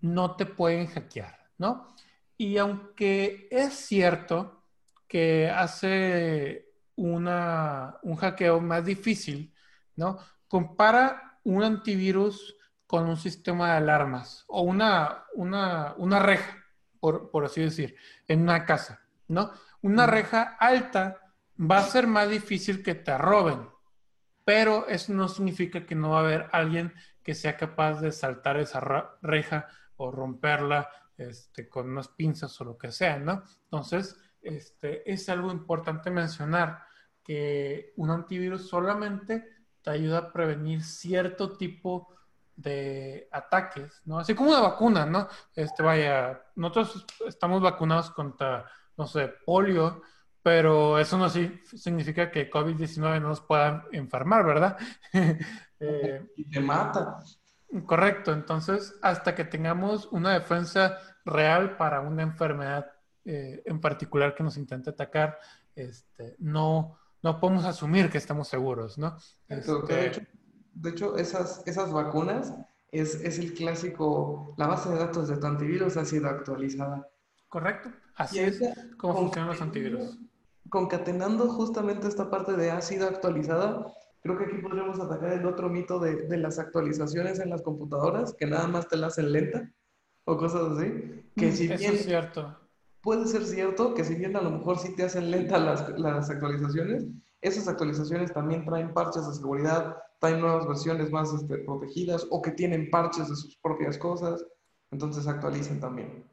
no 0.00 0.36
te 0.36 0.46
pueden 0.46 0.86
hackear, 0.86 1.38
¿no? 1.58 1.94
Y 2.36 2.56
aunque 2.58 3.48
es 3.50 3.74
cierto 3.74 4.64
que 5.08 5.50
hace 5.50 6.68
una, 6.94 7.96
un 8.02 8.16
hackeo 8.16 8.60
más 8.60 8.84
difícil, 8.84 9.52
¿no? 9.96 10.18
Compara 10.46 11.40
un 11.44 11.62
antivirus 11.64 12.56
con 12.86 13.06
un 13.08 13.16
sistema 13.16 13.72
de 13.72 13.76
alarmas 13.78 14.44
o 14.48 14.62
una, 14.62 15.24
una, 15.34 15.94
una 15.96 16.18
reja, 16.18 16.57
por, 17.00 17.30
por 17.30 17.44
así 17.44 17.62
decir, 17.62 17.96
en 18.26 18.42
una 18.42 18.64
casa, 18.64 19.02
¿no? 19.28 19.52
Una 19.82 20.06
reja 20.06 20.56
alta 20.58 21.20
va 21.58 21.78
a 21.78 21.82
ser 21.82 22.06
más 22.06 22.28
difícil 22.28 22.82
que 22.82 22.94
te 22.94 23.16
roben, 23.16 23.68
pero 24.44 24.86
eso 24.88 25.12
no 25.12 25.28
significa 25.28 25.84
que 25.84 25.94
no 25.94 26.10
va 26.10 26.18
a 26.18 26.22
haber 26.22 26.48
alguien 26.52 26.94
que 27.22 27.34
sea 27.34 27.56
capaz 27.56 28.00
de 28.00 28.12
saltar 28.12 28.56
esa 28.56 28.80
reja 29.20 29.68
o 29.96 30.10
romperla 30.10 30.88
este, 31.16 31.68
con 31.68 31.90
unas 31.90 32.08
pinzas 32.08 32.58
o 32.60 32.64
lo 32.64 32.78
que 32.78 32.92
sea, 32.92 33.18
¿no? 33.18 33.42
Entonces, 33.64 34.16
este, 34.40 35.10
es 35.10 35.28
algo 35.28 35.50
importante 35.50 36.10
mencionar 36.10 36.84
que 37.22 37.92
un 37.96 38.10
antivirus 38.10 38.68
solamente 38.68 39.44
te 39.82 39.90
ayuda 39.90 40.18
a 40.18 40.32
prevenir 40.32 40.82
cierto 40.82 41.56
tipo 41.56 42.14
de 42.58 43.28
ataques, 43.30 44.02
¿no? 44.04 44.18
Así 44.18 44.34
como 44.34 44.50
una 44.50 44.60
vacuna, 44.60 45.06
¿no? 45.06 45.28
Este, 45.54 45.82
vaya, 45.82 46.42
nosotros 46.56 47.06
estamos 47.26 47.62
vacunados 47.62 48.10
contra, 48.10 48.64
no 48.96 49.06
sé, 49.06 49.32
polio, 49.46 50.02
pero 50.42 50.98
eso 50.98 51.16
no 51.18 51.28
sí 51.28 51.60
significa 51.64 52.32
que 52.32 52.50
COVID-19 52.50 53.20
no 53.20 53.28
nos 53.28 53.40
pueda 53.40 53.86
enfermar, 53.92 54.44
¿verdad? 54.44 54.76
eh, 55.80 56.32
y 56.36 56.50
te 56.50 56.60
mata. 56.60 57.20
Correcto, 57.86 58.32
entonces 58.32 58.98
hasta 59.02 59.36
que 59.36 59.44
tengamos 59.44 60.06
una 60.06 60.32
defensa 60.32 60.98
real 61.24 61.76
para 61.76 62.00
una 62.00 62.22
enfermedad 62.22 62.90
eh, 63.24 63.62
en 63.66 63.80
particular 63.80 64.34
que 64.34 64.42
nos 64.42 64.56
intente 64.56 64.90
atacar, 64.90 65.38
este, 65.76 66.34
no, 66.38 66.98
no 67.22 67.38
podemos 67.38 67.64
asumir 67.66 68.10
que 68.10 68.18
estamos 68.18 68.48
seguros, 68.48 68.98
¿no? 68.98 69.16
Este... 69.48 70.26
De, 70.80 70.90
hecho, 70.90 71.16
esas, 71.16 71.62
esas 71.66 71.92
vacunas 71.92 72.54
es, 72.92 73.16
es, 73.16 73.38
el 73.38 73.54
clásico, 73.54 74.54
la 74.56 74.66
base 74.66 74.88
de 74.88 74.96
datos 74.96 75.28
de 75.28 75.36
tu 75.36 75.46
antivirus 75.46 75.96
ha 75.96 76.04
sido 76.04 76.28
actualizada. 76.28 77.08
Correcto, 77.48 77.90
así 78.16 78.40
es 78.40 78.60
como 78.96 79.14
funcionan 79.14 79.50
los 79.50 79.62
antivirus. 79.62 80.18
Concatenando 80.68 81.48
justamente 81.48 82.08
esta 82.08 82.28
parte 82.30 82.52
de 82.52 82.70
ha 82.70 82.80
sido 82.80 83.08
actualizada, 83.08 83.92
Creo 84.20 84.36
que 84.36 84.44
aquí 84.44 84.56
podríamos 84.56 84.98
atacar 84.98 85.32
el 85.32 85.46
otro 85.46 85.68
mito 85.68 86.00
de, 86.00 86.26
de, 86.26 86.36
las 86.38 86.58
actualizaciones 86.58 87.38
en 87.38 87.50
las 87.50 87.62
computadoras, 87.62 88.34
que 88.34 88.46
nada 88.46 88.66
más 88.66 88.88
te 88.88 88.96
la 88.96 89.06
hacen 89.06 89.32
lenta 89.32 89.70
o 90.24 90.36
cosas 90.36 90.72
así. 90.72 91.22
Que 91.36 91.46
mm, 91.48 91.52
si 91.52 91.68
bien 91.68 91.94
es 91.94 92.04
cierto. 92.04 92.58
Puede 93.00 93.26
ser 93.26 93.44
cierto 93.44 93.94
que 93.94 94.04
si 94.04 94.16
bien 94.16 94.36
a 94.36 94.42
lo 94.42 94.50
mejor 94.50 94.78
sí 94.78 94.94
te 94.94 95.04
hacen 95.04 95.30
lenta 95.30 95.58
las, 95.58 95.88
las 95.98 96.28
actualizaciones, 96.28 97.06
esas 97.40 97.68
actualizaciones 97.68 98.32
también 98.32 98.64
traen 98.64 98.92
parches 98.92 99.26
de 99.26 99.34
seguridad, 99.34 99.96
traen 100.20 100.40
nuevas 100.40 100.66
versiones 100.66 101.10
más 101.10 101.32
este, 101.32 101.58
protegidas 101.58 102.26
o 102.30 102.42
que 102.42 102.50
tienen 102.52 102.90
parches 102.90 103.28
de 103.28 103.36
sus 103.36 103.56
propias 103.56 103.96
cosas. 103.98 104.44
Entonces 104.90 105.26
actualicen 105.26 105.80
también. 105.80 106.24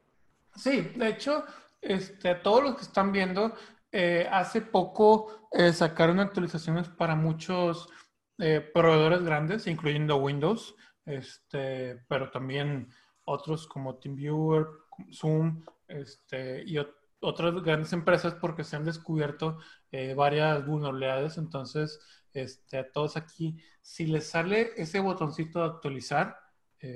Sí, 0.56 0.82
de 0.95 1.10
hecho, 1.10 1.43
este, 1.82 2.36
todos 2.36 2.64
los 2.64 2.76
que 2.76 2.84
están 2.84 3.12
viendo, 3.12 3.53
eh, 3.91 4.28
hace 4.32 4.62
poco 4.62 5.47
eh, 5.51 5.72
sacaron 5.72 6.20
actualizaciones 6.20 6.89
para 6.89 7.16
muchos 7.16 7.89
eh, 8.39 8.60
proveedores 8.74 9.24
grandes, 9.24 9.68
incluyendo 9.68 10.18
Windows, 10.18 10.76
este, 11.06 12.03
pero 12.08 12.32
también 12.32 12.89
otros 13.26 13.68
como 13.68 13.95
TeamViewer, 13.95 14.68
Zoom 15.12 15.64
este, 15.88 16.64
y 16.66 16.78
otras 17.26 17.53
grandes 17.63 17.91
empresas 17.93 18.36
porque 18.36 18.63
se 18.63 18.76
han 18.76 18.86
descubierto 18.86 19.57
varias 20.15 20.65
vulnerabilidades. 20.65 21.38
Entonces, 21.38 21.99
este, 22.34 22.78
a 22.78 22.91
todos 22.91 23.17
aquí, 23.17 23.57
si 23.82 24.07
les 24.07 24.28
sale 24.30 24.71
ese 24.78 24.99
botoncito 24.99 25.59
de 25.59 25.65
actualizar, 25.65 26.38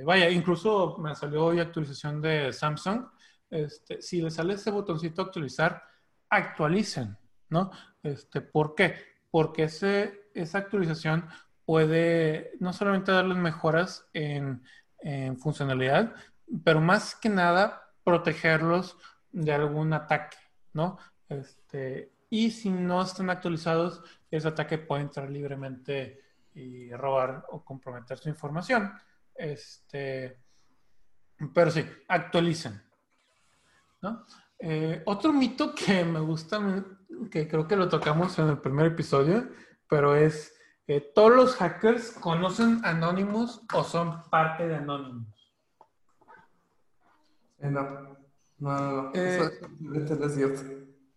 vaya, 0.05 0.30
incluso 0.30 0.97
me 0.99 1.15
salió 1.15 1.45
hoy 1.45 1.59
actualización 1.59 2.21
de 2.21 2.53
Samsung, 2.53 3.05
este, 3.49 4.01
si 4.01 4.21
les 4.21 4.36
sale 4.36 4.53
ese 4.53 4.71
botoncito 4.71 5.23
de 5.23 5.27
actualizar, 5.27 5.84
actualicen, 6.30 7.17
¿no? 7.49 7.71
Este, 8.03 8.41
¿Por 8.41 8.75
qué? 8.75 8.95
Porque 9.32 9.63
ese, 9.63 10.30
esa 10.34 10.59
actualización 10.59 11.27
puede 11.65 12.51
no 12.59 12.73
solamente 12.73 13.11
darles 13.11 13.38
mejoras 13.38 14.07
en, 14.13 14.63
funcionalidad, 15.38 16.13
pero 16.65 16.82
más 16.82 17.15
que 17.15 17.30
nada 17.30 17.84
protegerlos 18.03 18.97
de 19.32 19.51
algún 19.51 19.93
ataque, 19.93 20.38
¿no? 20.73 20.97
Este, 21.27 22.11
y 22.30 22.51
si 22.51 22.69
no 22.69 23.01
están 23.01 23.30
actualizados, 23.30 24.03
ese 24.30 24.47
ataque 24.47 24.77
puede 24.77 25.03
entrar 25.03 25.30
libremente 25.30 26.21
y 26.53 26.91
robar 26.91 27.45
o 27.49 27.63
comprometer 27.63 28.17
su 28.17 28.30
información. 28.30 28.91
Este, 29.34 30.39
pero 31.53 31.71
sí, 31.71 31.86
actualicen, 32.07 32.82
¿no? 34.01 34.25
Eh, 34.59 35.01
otro 35.05 35.32
mito 35.32 35.73
que 35.73 36.03
me 36.03 36.19
gusta, 36.19 36.59
que 37.32 37.47
creo 37.47 37.67
que 37.67 37.77
lo 37.77 37.88
tocamos 37.88 38.38
en 38.39 38.49
el 38.49 38.59
primer 38.59 38.88
episodio, 38.88 39.49
pero 39.88 40.15
es, 40.15 40.53
eh, 40.88 41.11
¿todos 41.15 41.34
los 41.34 41.55
hackers 41.55 42.11
conocen 42.11 42.82
Anonymous 42.84 43.61
o 43.73 43.84
son 43.84 44.30
parte 44.30 44.67
de 44.67 44.75
Anonymous? 44.75 45.53
Eh, 47.59 47.73
no, 48.60 48.80
no, 48.80 49.01
no, 49.03 49.14
eso, 49.14 50.24
es 50.26 50.36
cierto. 50.36 50.62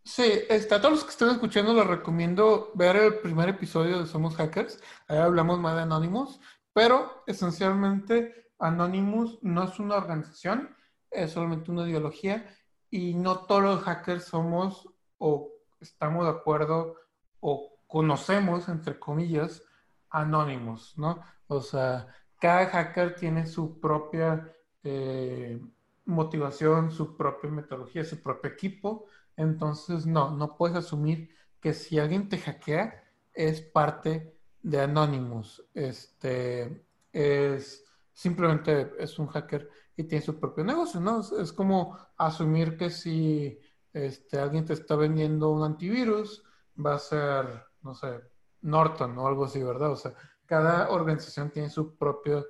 Sí, 0.05 0.24
este, 0.49 0.74
a 0.74 0.80
todos 0.80 0.95
los 0.95 1.05
que 1.05 1.11
estén 1.11 1.28
escuchando 1.28 1.74
les 1.74 1.86
recomiendo 1.86 2.72
ver 2.74 2.97
el 2.97 3.18
primer 3.20 3.49
episodio 3.49 4.01
de 4.01 4.07
Somos 4.07 4.34
Hackers. 4.36 4.80
Ahí 5.07 5.18
hablamos 5.18 5.61
más 5.61 5.76
de 5.76 5.82
Anonymous, 5.82 6.40
pero 6.72 7.22
esencialmente 7.26 8.51
Anonymous 8.59 9.38
no 9.43 9.64
es 9.64 9.78
una 9.78 9.97
organización, 9.97 10.74
es 11.11 11.32
solamente 11.32 11.70
una 11.70 11.88
ideología 11.88 12.47
y 12.90 13.14
no 13.14 13.40
todos 13.47 13.62
los 13.62 13.82
hackers 13.82 14.24
somos 14.24 14.88
o 15.18 15.51
estamos 15.80 16.24
de 16.24 16.30
acuerdo 16.30 16.97
o 17.40 17.72
conocemos, 17.86 18.68
entre 18.68 18.99
comillas, 18.99 19.62
anónimos, 20.11 20.97
¿no? 20.97 21.22
O 21.47 21.61
sea, 21.61 22.07
cada 22.40 22.66
hacker 22.66 23.14
tiene 23.14 23.47
su 23.47 23.80
propia, 23.80 24.53
eh, 24.82 25.61
motivación, 26.05 26.90
su 26.90 27.16
propia 27.16 27.50
metodología, 27.50 28.05
su 28.05 28.22
propio 28.22 28.50
equipo. 28.50 29.07
Entonces, 29.36 30.07
no, 30.07 30.30
no 30.30 30.57
puedes 30.57 30.76
asumir 30.76 31.30
que 31.61 31.74
si 31.74 31.98
alguien 31.98 32.28
te 32.28 32.38
hackea 32.38 33.03
es 33.32 33.61
parte 33.62 34.36
de 34.62 34.80
Anonymous. 34.80 35.64
Este 35.74 36.86
es 37.12 37.84
simplemente 38.12 38.92
es 38.98 39.18
un 39.18 39.26
hacker 39.28 39.68
y 39.96 40.05
tiene 40.05 40.24
su 40.24 40.38
propio 40.38 40.64
negocio, 40.64 41.00
¿no? 41.00 41.20
Es, 41.20 41.53
como 41.53 41.98
asumir 42.16 42.76
que 42.76 42.90
si 42.90 43.59
este, 43.92 44.38
alguien 44.38 44.64
te 44.64 44.74
está 44.74 44.96
vendiendo 44.96 45.50
un 45.50 45.64
antivirus, 45.64 46.42
va 46.84 46.94
a 46.94 46.98
ser, 46.98 47.66
no 47.82 47.94
sé, 47.94 48.20
Norton 48.62 49.18
o 49.18 49.26
algo 49.26 49.44
así, 49.44 49.62
¿verdad? 49.62 49.92
O 49.92 49.96
sea, 49.96 50.14
cada 50.46 50.90
organización 50.90 51.50
tiene 51.50 51.68
su 51.68 51.96
propio, 51.96 52.46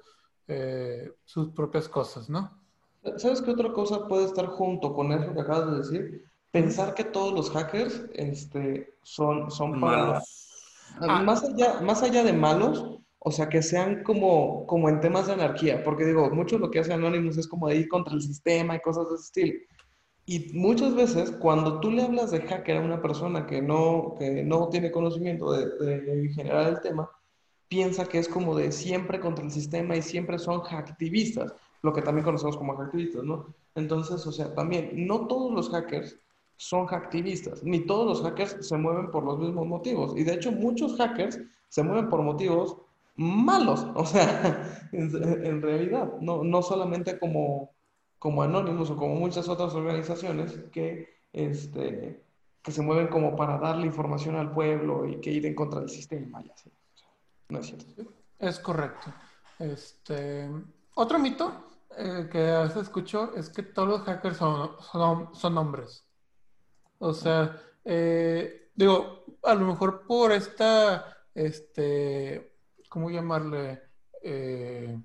eh, 0.46 1.16
sus 1.24 1.50
propias 1.50 1.88
cosas, 1.88 2.28
¿no? 2.28 2.61
¿Sabes 3.16 3.42
qué 3.42 3.50
otra 3.50 3.72
cosa 3.72 4.06
puede 4.06 4.26
estar 4.26 4.46
junto 4.46 4.94
con 4.94 5.12
eso 5.12 5.32
que 5.34 5.40
acabas 5.40 5.70
de 5.70 5.78
decir? 5.78 6.24
Pensar 6.50 6.94
que 6.94 7.04
todos 7.04 7.32
los 7.34 7.50
hackers 7.50 8.04
este, 8.14 8.94
son, 9.02 9.50
son 9.50 9.78
malos. 9.78 10.22
Ah. 11.00 11.22
Más, 11.22 11.42
allá, 11.42 11.80
más 11.80 12.02
allá 12.02 12.22
de 12.22 12.32
malos, 12.32 13.00
o 13.18 13.32
sea, 13.32 13.48
que 13.48 13.62
sean 13.62 14.02
como, 14.04 14.66
como 14.66 14.88
en 14.88 15.00
temas 15.00 15.26
de 15.26 15.32
anarquía, 15.32 15.82
porque 15.82 16.04
digo, 16.04 16.30
mucho 16.30 16.58
lo 16.58 16.70
que 16.70 16.80
hace 16.80 16.92
Anonymous 16.92 17.38
es 17.38 17.48
como 17.48 17.68
de 17.68 17.76
ir 17.76 17.88
contra 17.88 18.14
el 18.14 18.22
sistema 18.22 18.76
y 18.76 18.80
cosas 18.80 19.08
de 19.08 19.14
ese 19.14 19.24
estilo. 19.24 19.54
Y 20.24 20.52
muchas 20.52 20.94
veces 20.94 21.32
cuando 21.32 21.80
tú 21.80 21.90
le 21.90 22.02
hablas 22.02 22.30
de 22.30 22.42
hacker 22.42 22.76
a 22.76 22.80
una 22.80 23.02
persona 23.02 23.46
que 23.46 23.60
no, 23.60 24.14
que 24.18 24.44
no 24.44 24.68
tiene 24.68 24.92
conocimiento 24.92 25.50
de, 25.52 26.00
de 26.00 26.28
generar 26.28 26.68
el 26.68 26.80
tema, 26.80 27.10
piensa 27.66 28.04
que 28.04 28.18
es 28.18 28.28
como 28.28 28.54
de 28.54 28.70
siempre 28.70 29.18
contra 29.18 29.44
el 29.44 29.50
sistema 29.50 29.96
y 29.96 30.02
siempre 30.02 30.38
son 30.38 30.60
hacktivistas 30.60 31.52
lo 31.82 31.92
que 31.92 32.02
también 32.02 32.24
conocemos 32.24 32.56
como 32.56 32.76
hacktivistas, 32.76 33.24
¿no? 33.24 33.46
Entonces, 33.74 34.24
o 34.26 34.32
sea, 34.32 34.54
también, 34.54 35.06
no 35.06 35.26
todos 35.26 35.52
los 35.52 35.68
hackers 35.70 36.16
son 36.56 36.86
hacktivistas, 36.86 37.64
ni 37.64 37.80
todos 37.80 38.06
los 38.06 38.22
hackers 38.22 38.66
se 38.66 38.76
mueven 38.76 39.10
por 39.10 39.24
los 39.24 39.38
mismos 39.38 39.66
motivos. 39.66 40.14
Y 40.16 40.22
de 40.22 40.34
hecho, 40.34 40.52
muchos 40.52 40.96
hackers 40.96 41.40
se 41.68 41.82
mueven 41.82 42.08
por 42.08 42.22
motivos 42.22 42.76
malos, 43.16 43.86
o 43.94 44.06
sea, 44.06 44.88
en, 44.92 45.60
realidad, 45.60 46.12
no, 46.20 46.44
no 46.44 46.62
solamente 46.62 47.18
como, 47.18 47.70
como 48.18 48.42
Anonymous 48.42 48.90
o 48.90 48.96
como 48.96 49.16
muchas 49.16 49.48
otras 49.48 49.74
organizaciones 49.74 50.60
que, 50.70 51.08
este, 51.32 52.22
que 52.62 52.70
se 52.70 52.82
mueven 52.82 53.08
como 53.08 53.34
para 53.34 53.58
darle 53.58 53.86
información 53.86 54.36
al 54.36 54.52
pueblo 54.52 55.06
y 55.06 55.20
que 55.20 55.32
ir 55.32 55.46
en 55.46 55.54
contra 55.56 55.80
del 55.80 55.90
sistema. 55.90 56.42
Ya 56.42 56.54
no 57.48 57.58
es 57.58 57.66
cierto. 57.66 58.12
Es 58.38 58.60
correcto. 58.60 59.12
Este, 59.58 60.48
otro 60.94 61.18
mito 61.18 61.71
eh, 61.96 62.28
que 62.30 62.50
a 62.50 62.62
veces 62.62 62.82
escucho 62.82 63.34
es 63.36 63.50
que 63.50 63.62
todos 63.62 63.88
los 63.88 64.02
hackers 64.02 64.36
son, 64.36 64.76
son, 65.34 65.58
hombres. 65.58 66.06
O 66.98 67.12
sea, 67.12 67.60
eh, 67.84 68.70
digo, 68.74 69.24
a 69.42 69.54
lo 69.54 69.66
mejor 69.66 70.06
por 70.06 70.32
esta, 70.32 71.26
este, 71.34 72.56
¿cómo 72.88 73.10
llamarle? 73.10 73.82
Eh, 74.22 74.98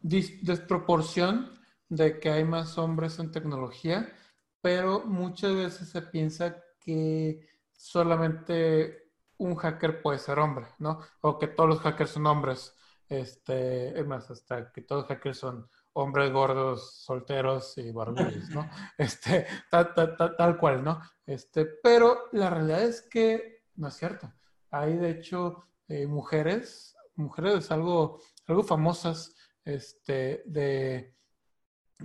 desproporción 0.00 1.52
de 1.88 2.18
que 2.20 2.30
hay 2.30 2.44
más 2.44 2.76
hombres 2.78 3.18
en 3.18 3.30
tecnología, 3.30 4.12
pero 4.60 5.04
muchas 5.06 5.54
veces 5.54 5.88
se 5.88 6.02
piensa 6.02 6.62
que 6.80 7.48
solamente 7.72 9.10
un 9.38 9.56
hacker 9.56 10.02
puede 10.02 10.18
ser 10.18 10.38
hombre, 10.38 10.66
¿no? 10.78 11.00
O 11.20 11.38
que 11.38 11.48
todos 11.48 11.68
los 11.68 11.80
hackers 11.80 12.10
son 12.10 12.26
hombres. 12.26 12.74
Este, 13.08 13.98
es 13.98 14.06
más, 14.06 14.30
hasta 14.30 14.72
que 14.72 14.82
todos 14.82 15.02
los 15.02 15.08
hackers 15.08 15.38
son 15.38 15.68
hombres 15.94 16.32
gordos, 16.32 17.02
solteros 17.02 17.78
y 17.78 17.90
barbudos, 17.90 18.50
¿no? 18.50 18.68
Este, 18.98 19.46
tal, 19.70 20.56
cual, 20.58 20.84
¿no? 20.84 21.00
Este, 21.26 21.64
pero 21.64 22.28
la 22.32 22.50
realidad 22.50 22.82
es 22.82 23.02
que 23.02 23.64
no 23.76 23.88
es 23.88 23.94
cierto. 23.94 24.32
Hay, 24.70 24.96
de 24.96 25.10
hecho, 25.10 25.64
eh, 25.88 26.06
mujeres, 26.06 26.96
mujeres 27.16 27.70
algo, 27.70 28.20
algo 28.46 28.62
famosas, 28.62 29.34
este, 29.64 30.42
de 30.46 31.16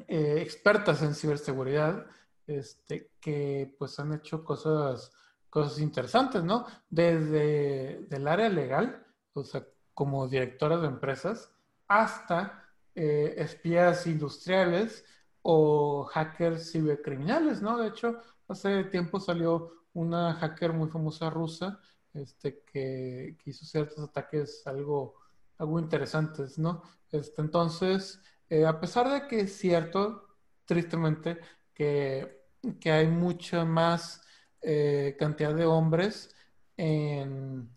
eh, 0.08 0.36
expertas 0.40 1.02
en 1.02 1.16
ciberseguridad, 1.16 2.06
este, 2.48 3.12
que 3.20 3.76
pues 3.78 4.00
han 4.00 4.14
hecho 4.14 4.44
cosas, 4.44 5.12
cosas 5.50 5.80
interesantes, 5.80 6.44
¿no? 6.44 6.66
Desde 6.90 8.08
el 8.16 8.28
área 8.28 8.50
legal, 8.50 9.06
o 9.34 9.44
sea, 9.44 9.66
como 9.94 10.28
directoras 10.28 10.82
de 10.82 10.88
empresas, 10.88 11.52
hasta 11.88 12.59
eh, 13.02 13.34
espías 13.38 14.06
industriales 14.08 15.06
o 15.42 16.04
hackers 16.04 16.74
cibercriminales, 16.74 17.62
¿no? 17.62 17.78
De 17.78 17.88
hecho, 17.88 18.18
hace 18.50 18.84
tiempo 18.84 19.22
salió 19.22 19.86
una 19.94 20.34
hacker 20.34 20.74
muy 20.74 20.90
famosa 20.90 21.30
rusa 21.30 21.80
este, 22.14 22.62
que, 22.66 23.38
hizo 23.46 23.64
ciertos 23.64 24.00
ataques 24.00 24.68
algo, 24.68 25.16
algo 25.60 25.80
interesantes, 25.80 26.60
¿no? 26.60 26.84
Este, 27.10 27.42
entonces, 27.42 28.22
eh, 28.50 28.66
a 28.66 28.82
pesar 28.82 29.10
de 29.10 29.30
que 29.30 29.40
es 29.40 29.58
cierto, 29.58 30.36
tristemente, 30.66 31.40
que, 31.74 32.44
que 32.82 32.92
hay 32.92 33.08
mucha 33.08 33.64
más 33.64 34.22
eh, 34.62 35.16
cantidad 35.18 35.56
de 35.56 35.66
hombres 35.66 36.36
en, 36.76 37.70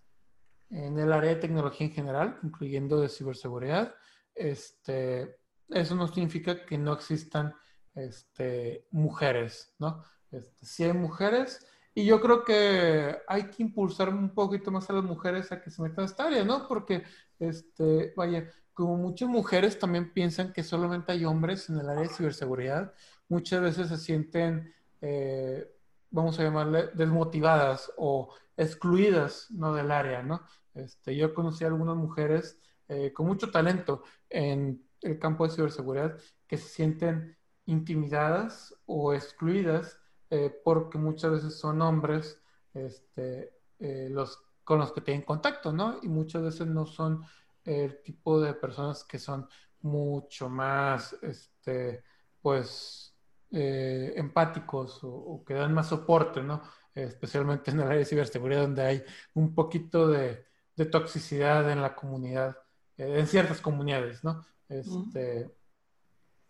en 0.71 0.99
el 0.99 1.13
área 1.13 1.31
de 1.31 1.41
tecnología 1.41 1.87
en 1.87 1.93
general, 1.93 2.41
incluyendo 2.43 3.01
de 3.01 3.09
ciberseguridad, 3.09 3.95
este, 4.35 5.37
eso 5.69 5.95
no 5.95 6.09
significa 6.09 6.65
que 6.65 6.79
no 6.79 6.93
existan 6.93 7.55
este, 7.95 8.87
mujeres, 8.91 9.75
¿no? 9.79 10.03
Este, 10.31 10.67
sí 10.67 10.85
hay 10.85 10.93
mujeres 10.93 11.67
y 11.95 12.07
yo 12.07 12.21
creo 12.21 12.45
que 12.45 13.19
hay 13.29 13.51
que 13.51 13.63
impulsar 13.63 14.09
un 14.09 14.31
poquito 14.35 14.71
más 14.71 14.89
a 14.89 14.95
las 14.95 15.05
mujeres 15.05 15.53
a 15.53 15.61
que 15.61 15.71
se 15.71 15.83
metan 15.83 16.05
a 16.05 16.07
esta 16.07 16.27
área, 16.27 16.45
¿no? 16.45 16.67
Porque, 16.67 17.05
este, 17.39 18.15
vaya, 18.17 18.51
como 18.73 18.97
muchas 18.97 19.29
mujeres 19.29 19.79
también 19.79 20.13
piensan 20.13 20.53
que 20.53 20.63
solamente 20.63 21.13
hay 21.13 21.25
hombres 21.27 21.69
en 21.69 21.79
el 21.79 21.89
área 21.89 22.03
de 22.03 22.09
ciberseguridad, 22.09 22.95
muchas 23.29 23.61
veces 23.61 23.89
se 23.89 23.99
sienten, 23.99 24.75
eh, 25.03 25.71
vamos 26.11 26.39
a 26.39 26.45
llamarle, 26.45 26.89
desmotivadas 26.95 27.93
o 27.99 28.35
excluidas, 28.57 29.51
¿no? 29.51 29.75
Del 29.75 29.91
área, 29.91 30.23
¿no? 30.23 30.43
Este, 30.75 31.15
yo 31.15 31.35
conocí 31.35 31.65
a 31.65 31.67
algunas 31.67 31.97
mujeres 31.97 32.59
eh, 32.93 33.11
con 33.11 33.27
mucho 33.27 33.51
talento 33.51 34.03
en 34.29 34.87
el 35.01 35.19
campo 35.19 35.47
de 35.47 35.55
ciberseguridad 35.55 36.19
que 36.47 36.59
se 36.59 36.69
sienten 36.69 37.39
intimidadas 37.65 38.77
o 38.85 39.15
excluidas 39.15 39.99
eh, 40.29 40.55
porque 40.63 40.99
muchas 40.99 41.33
veces 41.33 41.59
son 41.59 41.81
hombres 41.81 42.39
este, 42.75 43.55
eh, 43.79 44.09
los, 44.11 44.43
con 44.63 44.79
los 44.79 44.93
que 44.93 45.01
tienen 45.01 45.23
contacto, 45.23 45.73
¿no? 45.73 46.01
Y 46.03 46.09
muchas 46.09 46.43
veces 46.43 46.67
no 46.67 46.85
son 46.85 47.25
el 47.65 48.03
tipo 48.03 48.39
de 48.43 48.53
personas 48.53 49.05
que 49.05 49.19
son 49.19 49.49
mucho 49.81 50.51
más, 50.51 51.15
este, 51.23 52.05
pues, 52.43 53.17
empáticos 53.51 55.01
o, 55.03 55.43
que 55.47 55.55
dan 55.55 55.73
más 55.75 55.89
soporte, 55.89 56.43
¿no? 56.43 56.63
Especialmente 56.95 57.71
en 57.71 57.81
el 57.81 57.87
área 57.87 57.99
de 57.99 58.05
ciberseguridad 58.05 58.63
donde 58.63 58.83
hay 58.83 59.05
un 59.35 59.55
poquito 59.55 60.09
de, 60.09 60.47
toxicidad 60.91 61.71
en 61.71 61.81
la 61.81 61.95
comunidad 61.95 62.57
en 62.97 63.27
ciertas 63.27 63.61
comunidades, 63.61 64.23
¿no? 64.25 64.45
Este, 64.69 65.51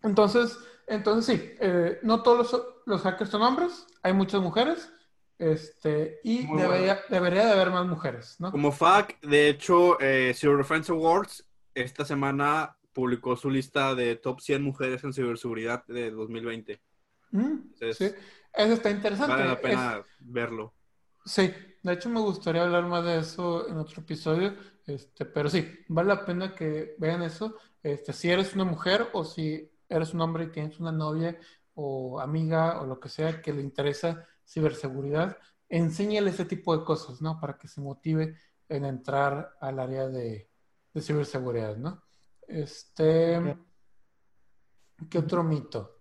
entonces, 0.02 0.58
entonces 0.86 1.36
sí, 1.36 1.54
eh, 1.60 1.98
no 2.02 2.22
todos 2.22 2.82
los, 2.86 3.02
hackers 3.02 3.30
son 3.30 3.42
hombres, 3.42 3.86
hay 4.02 4.12
muchas 4.12 4.40
mujeres, 4.40 4.92
este, 5.38 6.20
y 6.22 6.46
debería, 6.56 7.00
debería, 7.08 7.46
de 7.46 7.52
haber 7.52 7.70
más 7.70 7.86
mujeres, 7.86 8.36
¿no? 8.38 8.50
Como 8.50 8.70
fact, 8.70 9.24
de 9.24 9.48
hecho, 9.48 10.00
eh, 10.00 10.32
Cyber 10.36 10.58
Defense 10.58 10.92
Awards 10.92 11.44
esta 11.74 12.04
semana 12.04 12.76
publicó 12.92 13.36
su 13.36 13.50
lista 13.50 13.94
de 13.94 14.16
top 14.16 14.40
100 14.40 14.62
mujeres 14.62 15.02
en 15.04 15.12
ciberseguridad 15.12 15.84
de 15.86 16.10
2020. 16.10 16.80
Mm, 17.30 17.56
sí, 17.74 17.86
eso 18.52 18.72
está 18.74 18.90
interesante. 18.90 19.32
Vale 19.32 19.46
la 19.46 19.60
pena 19.60 20.02
verlo. 20.20 20.74
Sí, 21.24 21.52
de 21.82 21.92
hecho 21.92 22.08
me 22.08 22.20
gustaría 22.20 22.62
hablar 22.62 22.84
más 22.86 23.04
de 23.04 23.18
eso 23.18 23.68
en 23.68 23.78
otro 23.78 24.02
episodio, 24.02 24.54
este, 24.86 25.24
pero 25.24 25.48
sí, 25.48 25.68
vale 25.88 26.08
la 26.08 26.24
pena 26.24 26.54
que 26.54 26.94
vean 26.98 27.22
eso. 27.22 27.56
Este, 27.82 28.12
si 28.12 28.30
eres 28.30 28.54
una 28.54 28.64
mujer 28.64 29.08
o 29.12 29.24
si 29.24 29.70
eres 29.88 30.14
un 30.14 30.20
hombre 30.20 30.44
y 30.44 30.52
tienes 30.52 30.80
una 30.80 30.92
novia 30.92 31.38
o 31.74 32.20
amiga 32.20 32.80
o 32.80 32.86
lo 32.86 32.98
que 33.00 33.08
sea 33.08 33.40
que 33.40 33.52
le 33.52 33.62
interesa 33.62 34.26
ciberseguridad, 34.46 35.38
enséñale 35.68 36.30
ese 36.30 36.44
tipo 36.44 36.76
de 36.76 36.84
cosas, 36.84 37.20
¿no? 37.22 37.40
Para 37.40 37.56
que 37.58 37.68
se 37.68 37.80
motive 37.80 38.36
en 38.68 38.84
entrar 38.84 39.56
al 39.60 39.78
área 39.78 40.08
de, 40.08 40.48
de 40.92 41.00
ciberseguridad, 41.00 41.76
¿no? 41.76 42.02
Este, 42.46 43.56
¿qué 45.08 45.18
otro 45.18 45.42
mito? 45.42 46.00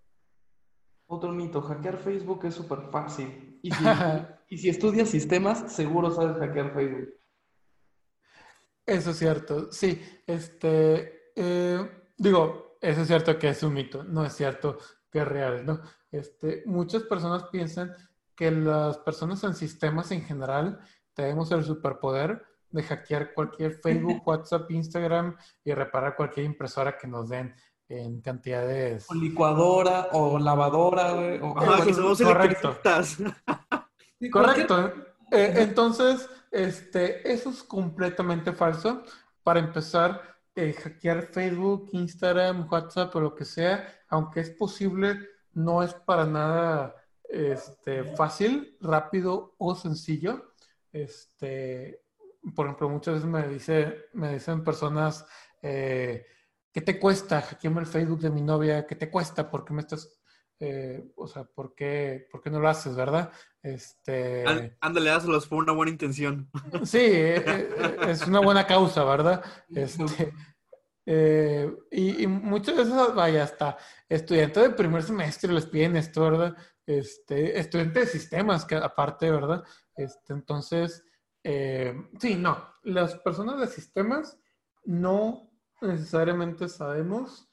Otro 1.07 1.32
mito, 1.32 1.61
hackear 1.61 1.97
Facebook 1.97 2.45
es 2.45 2.55
súper 2.55 2.89
fácil. 2.91 3.59
Y 3.61 3.71
si, 3.71 3.84
y 4.49 4.57
si 4.57 4.69
estudias 4.69 5.09
sistemas, 5.09 5.71
seguro 5.71 6.11
sabes 6.11 6.38
hackear 6.38 6.73
Facebook. 6.73 7.20
Eso 8.86 9.11
es 9.11 9.17
cierto, 9.17 9.71
sí. 9.71 10.01
Este, 10.25 11.32
eh, 11.36 12.03
digo, 12.17 12.77
eso 12.82 13.01
es 13.01 13.07
cierto 13.07 13.38
que 13.38 13.49
es 13.49 13.63
un 13.63 13.73
mito. 13.73 14.03
No 14.03 14.25
es 14.25 14.34
cierto 14.34 14.77
que 15.11 15.23
reales, 15.23 15.63
¿no? 15.65 15.82
Este, 16.11 16.63
muchas 16.65 17.03
personas 17.03 17.43
piensan 17.51 17.93
que 18.36 18.51
las 18.51 18.97
personas 18.99 19.43
en 19.43 19.53
sistemas 19.53 20.11
en 20.11 20.23
general 20.23 20.79
tenemos 21.13 21.51
el 21.51 21.63
superpoder 21.63 22.43
de 22.69 22.84
hackear 22.84 23.34
cualquier 23.34 23.73
Facebook, 23.73 24.21
WhatsApp, 24.25 24.71
Instagram 24.71 25.36
y 25.63 25.73
reparar 25.73 26.15
cualquier 26.15 26.45
impresora 26.45 26.97
que 26.97 27.07
nos 27.07 27.29
den 27.29 27.53
en 27.88 28.21
cantidades. 28.21 29.05
O 29.09 29.13
licuadora 29.13 30.07
o 30.13 30.39
lavadora, 30.39 31.13
O, 31.41 31.57
Ajá, 31.57 31.86
que 31.86 31.93
somos 31.93 32.21
correcto. 32.21 32.77
correcto. 34.32 34.93
Eh, 35.32 35.53
entonces, 35.57 36.29
este, 36.51 37.32
eso 37.32 37.49
es 37.49 37.63
completamente 37.63 38.51
falso. 38.51 39.03
Para 39.43 39.59
empezar, 39.59 40.21
eh, 40.55 40.73
hackear 40.73 41.27
Facebook, 41.27 41.89
Instagram, 41.93 42.67
WhatsApp 42.69 43.15
o 43.15 43.21
lo 43.21 43.34
que 43.36 43.45
sea, 43.45 43.88
aunque 44.09 44.41
es 44.41 44.49
posible, 44.51 45.17
no 45.53 45.82
es 45.82 45.93
para 45.93 46.25
nada 46.25 46.95
este, 47.29 48.03
fácil, 48.15 48.77
rápido 48.82 49.55
o 49.57 49.75
sencillo. 49.75 50.53
Este, 50.91 52.03
por 52.55 52.65
ejemplo, 52.65 52.89
muchas 52.89 53.15
veces 53.15 53.29
me, 53.29 53.47
dice, 53.47 54.05
me 54.13 54.34
dicen 54.34 54.63
personas, 54.63 55.25
eh, 55.61 56.25
¿qué 56.71 56.82
te 56.82 56.99
cuesta 56.99 57.41
hackearme 57.41 57.82
el 57.82 57.88
Facebook 57.88 58.19
de 58.19 58.29
mi 58.29 58.41
novia? 58.41 58.86
¿Qué 58.86 58.95
te 58.95 59.09
cuesta? 59.09 59.49
¿Por 59.49 59.63
qué 59.63 59.73
me 59.73 59.82
estás, 59.82 60.21
eh, 60.59 61.11
o 61.15 61.27
sea, 61.27 61.45
¿por 61.45 61.73
qué, 61.75 62.27
¿por 62.32 62.41
qué 62.41 62.49
no 62.49 62.59
lo 62.59 62.67
haces, 62.67 62.95
verdad? 62.95 63.32
Este... 63.64 64.45
Ándale, 64.80 65.12
hazlos 65.12 65.47
por 65.47 65.64
una 65.64 65.74
buena 65.74 65.91
intención. 65.91 66.49
Sí, 66.84 66.97
eh, 66.99 67.43
eh, 67.45 67.97
es 68.07 68.28
una 68.28 68.39
buena 68.39 68.66
causa, 68.66 69.03
¿verdad? 69.03 69.43
Este, 69.70 70.34
y, 71.91 72.24
y, 72.24 72.28
muchas 72.28 72.78
veces, 72.78 72.93
vaya, 73.16 73.43
hasta 73.43 73.78
estudiantes 74.07 74.64
de 74.64 74.70
primer 74.72 75.03
semestre 75.03 75.51
les 75.53 75.66
piden 75.66 75.95
esto, 75.97 76.22
¿verdad? 76.22 76.55
Este, 76.86 77.59
estudiantes 77.59 78.05
de 78.05 78.20
sistemas, 78.20 78.66
que 78.66 78.76
aparte, 78.76 79.30
¿verdad? 79.30 79.64
Este, 79.95 80.34
entonces, 80.34 81.03
eh, 81.43 81.95
sí, 82.20 82.36
no, 82.36 82.76
las 82.84 83.16
personas 83.20 83.59
de 83.59 83.68
sistemas 83.68 84.38
no 84.86 85.51
necesariamente 85.82 86.68
sabemos, 86.68 87.47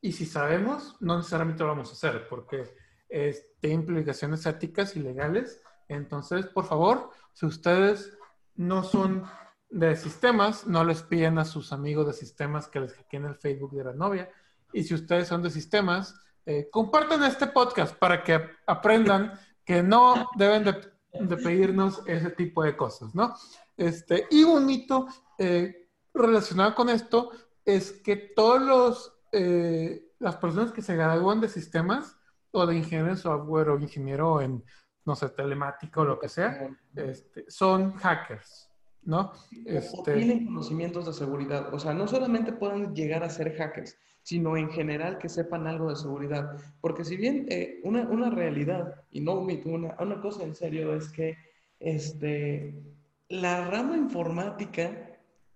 y 0.00 0.12
si 0.12 0.26
sabemos, 0.26 0.96
no 1.00 1.16
necesariamente 1.16 1.62
lo 1.62 1.70
vamos 1.70 1.90
a 1.90 1.92
hacer, 1.92 2.28
porque 2.28 2.74
tiene 3.08 3.74
implicaciones 3.74 4.44
éticas 4.46 4.96
y 4.96 5.00
legales. 5.00 5.60
Entonces, 5.88 6.46
por 6.46 6.66
favor, 6.66 7.10
si 7.32 7.46
ustedes 7.46 8.16
no 8.54 8.82
son 8.82 9.24
de 9.70 9.96
sistemas, 9.96 10.66
no 10.66 10.84
les 10.84 11.02
piden 11.02 11.38
a 11.38 11.44
sus 11.44 11.72
amigos 11.72 12.06
de 12.06 12.12
sistemas 12.12 12.68
que 12.68 12.80
les 12.80 12.94
hackeen 12.94 13.26
el 13.26 13.36
Facebook 13.36 13.72
de 13.72 13.84
la 13.84 13.92
novia. 13.92 14.30
Y 14.72 14.84
si 14.84 14.94
ustedes 14.94 15.28
son 15.28 15.42
de 15.42 15.50
sistemas, 15.50 16.14
eh, 16.46 16.68
compartan 16.70 17.22
este 17.24 17.46
podcast 17.46 17.96
para 17.96 18.22
que 18.22 18.40
aprendan 18.66 19.32
que 19.64 19.82
no 19.82 20.28
deben 20.36 20.64
de 20.64 20.94
de 21.20 21.36
pedirnos 21.36 22.02
ese 22.06 22.30
tipo 22.30 22.62
de 22.62 22.76
cosas, 22.76 23.14
¿no? 23.14 23.34
Este, 23.76 24.26
y 24.30 24.42
un 24.42 24.66
mito 24.66 25.06
eh, 25.38 25.88
relacionado 26.12 26.74
con 26.74 26.88
esto 26.88 27.30
es 27.64 27.92
que 27.92 28.16
todos 28.16 28.60
los, 28.62 29.14
eh, 29.32 30.12
las 30.18 30.36
personas 30.36 30.72
que 30.72 30.82
se 30.82 30.96
gradúan 30.96 31.40
de 31.40 31.48
sistemas 31.48 32.16
o 32.54 32.66
de 32.66 32.76
ingeniero 32.76 33.10
en 33.10 33.16
software 33.16 33.68
o 33.68 33.78
ingeniero 33.78 34.40
en, 34.40 34.64
no 35.04 35.16
sé, 35.16 35.28
telemático 35.30 36.02
o 36.02 36.04
lo 36.04 36.18
que 36.18 36.28
sea, 36.28 36.70
este, 36.94 37.44
son 37.48 37.92
hackers, 37.94 38.70
¿no? 39.02 39.32
Este... 39.66 39.98
O 39.98 40.02
tienen 40.02 40.46
conocimientos 40.46 41.06
de 41.06 41.12
seguridad. 41.12 41.74
O 41.74 41.78
sea, 41.78 41.92
no 41.92 42.06
solamente 42.06 42.52
pueden 42.52 42.94
llegar 42.94 43.24
a 43.24 43.28
ser 43.28 43.56
hackers, 43.56 43.98
sino 44.22 44.56
en 44.56 44.70
general 44.70 45.18
que 45.18 45.28
sepan 45.28 45.66
algo 45.66 45.90
de 45.90 45.96
seguridad. 45.96 46.56
Porque 46.80 47.04
si 47.04 47.16
bien 47.16 47.46
eh, 47.50 47.80
una, 47.82 48.02
una, 48.02 48.30
realidad, 48.30 49.02
y 49.10 49.20
no 49.20 49.34
una, 49.34 49.96
una 49.98 50.20
cosa 50.20 50.44
en 50.44 50.54
serio, 50.54 50.94
es 50.94 51.10
que 51.10 51.36
este, 51.80 52.80
la 53.28 53.68
rama 53.68 53.96
informática 53.96 55.13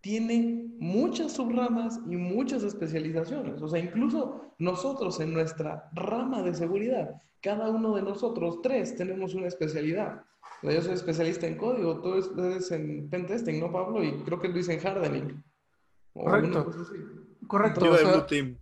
tiene 0.09 0.71
muchas 0.79 1.33
subramas 1.33 2.01
y 2.09 2.17
muchas 2.17 2.63
especializaciones. 2.63 3.61
O 3.61 3.69
sea, 3.69 3.79
incluso 3.79 4.55
nosotros 4.59 5.21
en 5.21 5.35
nuestra 5.35 5.91
rama 5.93 6.43
de 6.43 6.55
seguridad, 6.55 7.21
cada 7.43 7.69
uno 7.69 7.95
de 7.95 8.01
nosotros, 8.01 8.63
tres, 8.63 8.97
tenemos 8.97 9.35
una 9.35 9.49
especialidad. 9.49 10.25
yo 10.63 10.81
soy 10.81 10.95
especialista 10.95 11.47
en 11.47 11.59
código, 11.59 12.01
tú 12.01 12.15
eres 12.43 12.71
en 12.71 13.11
pentesting, 13.11 13.61
¿no, 13.61 13.71
Pablo? 13.71 14.03
Y 14.03 14.23
creo 14.23 14.41
que 14.41 14.49
Luis 14.49 14.71
en 14.71 14.81
hardening. 14.81 15.45
Correcto. 16.15 16.71
Correcto. 17.47 17.85
Yo 17.85 18.11
Blue 18.11 18.27
Team. 18.27 18.57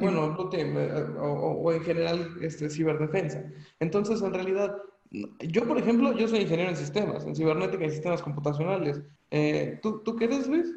Bueno, 0.00 0.34
Blue 0.34 0.48
Team 0.48 0.76
eh, 0.76 1.04
o, 1.20 1.70
en 1.70 1.84
general 1.84 2.36
este, 2.40 2.68
ciberdefensa. 2.68 3.44
Entonces, 3.78 4.20
en 4.22 4.34
realidad, 4.34 4.76
yo, 5.10 5.66
por 5.66 5.78
ejemplo, 5.78 6.16
yo 6.16 6.28
soy 6.28 6.40
ingeniero 6.40 6.70
en 6.70 6.76
sistemas, 6.76 7.24
en 7.24 7.34
cibernética 7.34 7.84
y 7.84 7.90
sistemas 7.90 8.22
computacionales. 8.22 9.00
Eh, 9.30 9.78
¿tú, 9.82 10.00
¿tú, 10.00 10.16
qué 10.16 10.24
eres, 10.26 10.48
Luis? 10.48 10.72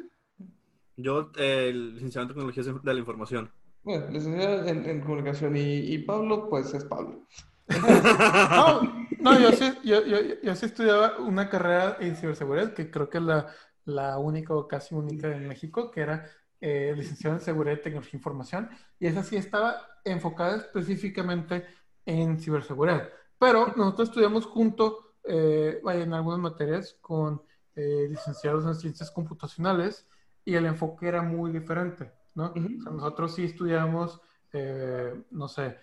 Yo, 0.96 1.30
eh, 1.36 1.72
licenciado 1.74 2.24
en 2.24 2.28
tecnologías 2.28 2.66
de 2.66 2.94
la 2.94 3.00
información. 3.00 3.50
Bueno, 3.82 4.08
licenciado 4.10 4.66
en, 4.66 5.00
comunicación. 5.00 5.54
Y, 5.56 5.98
Pablo, 5.98 6.48
pues 6.48 6.72
es 6.74 6.84
Pablo. 6.84 7.26
no, 9.20 9.40
yo, 9.40 9.52
sí, 9.52 9.72
yo, 9.84 10.04
yo, 10.04 10.18
yo 10.42 10.54
sí 10.54 10.66
estudiaba 10.66 11.18
una 11.18 11.48
carrera 11.48 11.96
en 12.00 12.16
ciberseguridad, 12.16 12.74
que 12.74 12.90
creo 12.90 13.08
que 13.08 13.18
es 13.18 13.24
la 13.24 13.54
la 13.84 14.18
única 14.18 14.54
o 14.54 14.66
casi 14.66 14.94
única 14.94 15.34
en 15.34 15.48
México, 15.48 15.90
que 15.90 16.00
era 16.00 16.26
eh, 16.60 16.94
licenciado 16.96 17.36
en 17.36 17.42
Seguridad 17.42 17.80
Tecnología 17.80 18.12
de 18.12 18.18
Información, 18.18 18.70
y 18.98 19.06
esa 19.06 19.22
sí 19.22 19.36
estaba 19.36 19.86
enfocada 20.04 20.56
específicamente 20.56 21.66
en 22.06 22.38
ciberseguridad. 22.38 23.08
Pero 23.38 23.74
nosotros 23.76 24.08
estudiamos 24.08 24.46
junto, 24.46 25.14
eh, 25.24 25.80
en 25.84 26.12
algunas 26.12 26.38
materias, 26.38 26.96
con 27.00 27.42
eh, 27.74 28.06
licenciados 28.08 28.64
en 28.66 28.74
Ciencias 28.74 29.10
Computacionales, 29.10 30.06
y 30.44 30.54
el 30.54 30.66
enfoque 30.66 31.08
era 31.08 31.22
muy 31.22 31.50
diferente, 31.50 32.12
¿no? 32.34 32.52
nosotros 32.54 33.34
sí 33.34 33.44
estudiamos, 33.44 34.20
eh, 34.52 35.24
no 35.30 35.48
sé, 35.48 35.78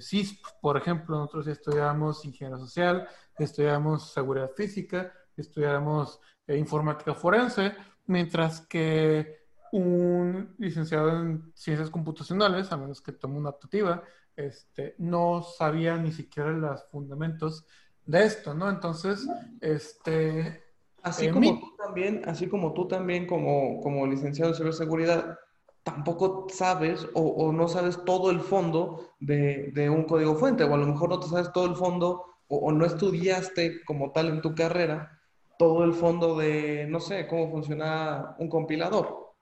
CISP, 0.00 0.44
por 0.60 0.76
ejemplo, 0.76 1.16
nosotros 1.16 1.44
sí 1.44 1.52
estudiamos 1.52 2.24
Ingeniería 2.24 2.58
Social, 2.58 3.08
estudiamos 3.38 4.10
Seguridad 4.10 4.50
Física, 4.56 5.12
estudiamos 5.36 6.20
eh, 6.46 6.56
informática 6.56 7.14
forense, 7.14 7.74
mientras 8.06 8.60
que 8.62 9.42
un 9.70 10.54
licenciado 10.58 11.10
en 11.10 11.52
ciencias 11.54 11.88
computacionales, 11.90 12.70
a 12.72 12.76
menos 12.76 13.00
que 13.00 13.12
tome 13.12 13.38
una 13.38 13.50
optativa, 13.50 14.02
este, 14.36 14.94
no 14.98 15.42
sabía 15.42 15.96
ni 15.96 16.12
siquiera 16.12 16.50
los 16.50 16.84
fundamentos 16.90 17.66
de 18.06 18.24
esto, 18.24 18.54
¿no? 18.54 18.70
Entonces, 18.70 19.26
este... 19.60 20.62
Así, 21.02 21.26
eh, 21.26 21.30
como, 21.30 21.58
tú 21.58 21.76
también, 21.76 22.22
así 22.26 22.48
como 22.48 22.72
tú 22.72 22.86
también, 22.86 23.26
como, 23.26 23.80
como 23.80 24.06
licenciado 24.06 24.52
en 24.52 24.56
ciberseguridad, 24.56 25.36
tampoco 25.82 26.46
sabes 26.48 27.08
o, 27.14 27.22
o, 27.22 27.52
no 27.52 27.66
sabes 27.66 28.04
todo 28.04 28.30
el 28.30 28.40
fondo 28.40 29.10
de, 29.18 29.72
de, 29.74 29.90
un 29.90 30.04
código 30.04 30.36
fuente, 30.36 30.62
o 30.62 30.72
a 30.72 30.76
lo 30.76 30.86
mejor 30.86 31.08
no 31.08 31.18
te 31.18 31.26
sabes 31.26 31.52
todo 31.52 31.66
el 31.66 31.74
fondo 31.74 32.24
o, 32.46 32.58
o 32.58 32.72
no 32.72 32.86
estudiaste 32.86 33.84
como 33.84 34.12
tal 34.12 34.28
en 34.28 34.42
tu 34.42 34.54
carrera 34.54 35.18
todo 35.62 35.84
el 35.84 35.92
fondo 35.92 36.36
de, 36.36 36.86
no 36.88 36.98
sé, 36.98 37.28
cómo 37.28 37.48
funciona 37.50 38.34
un 38.38 38.48
compilador. 38.48 39.34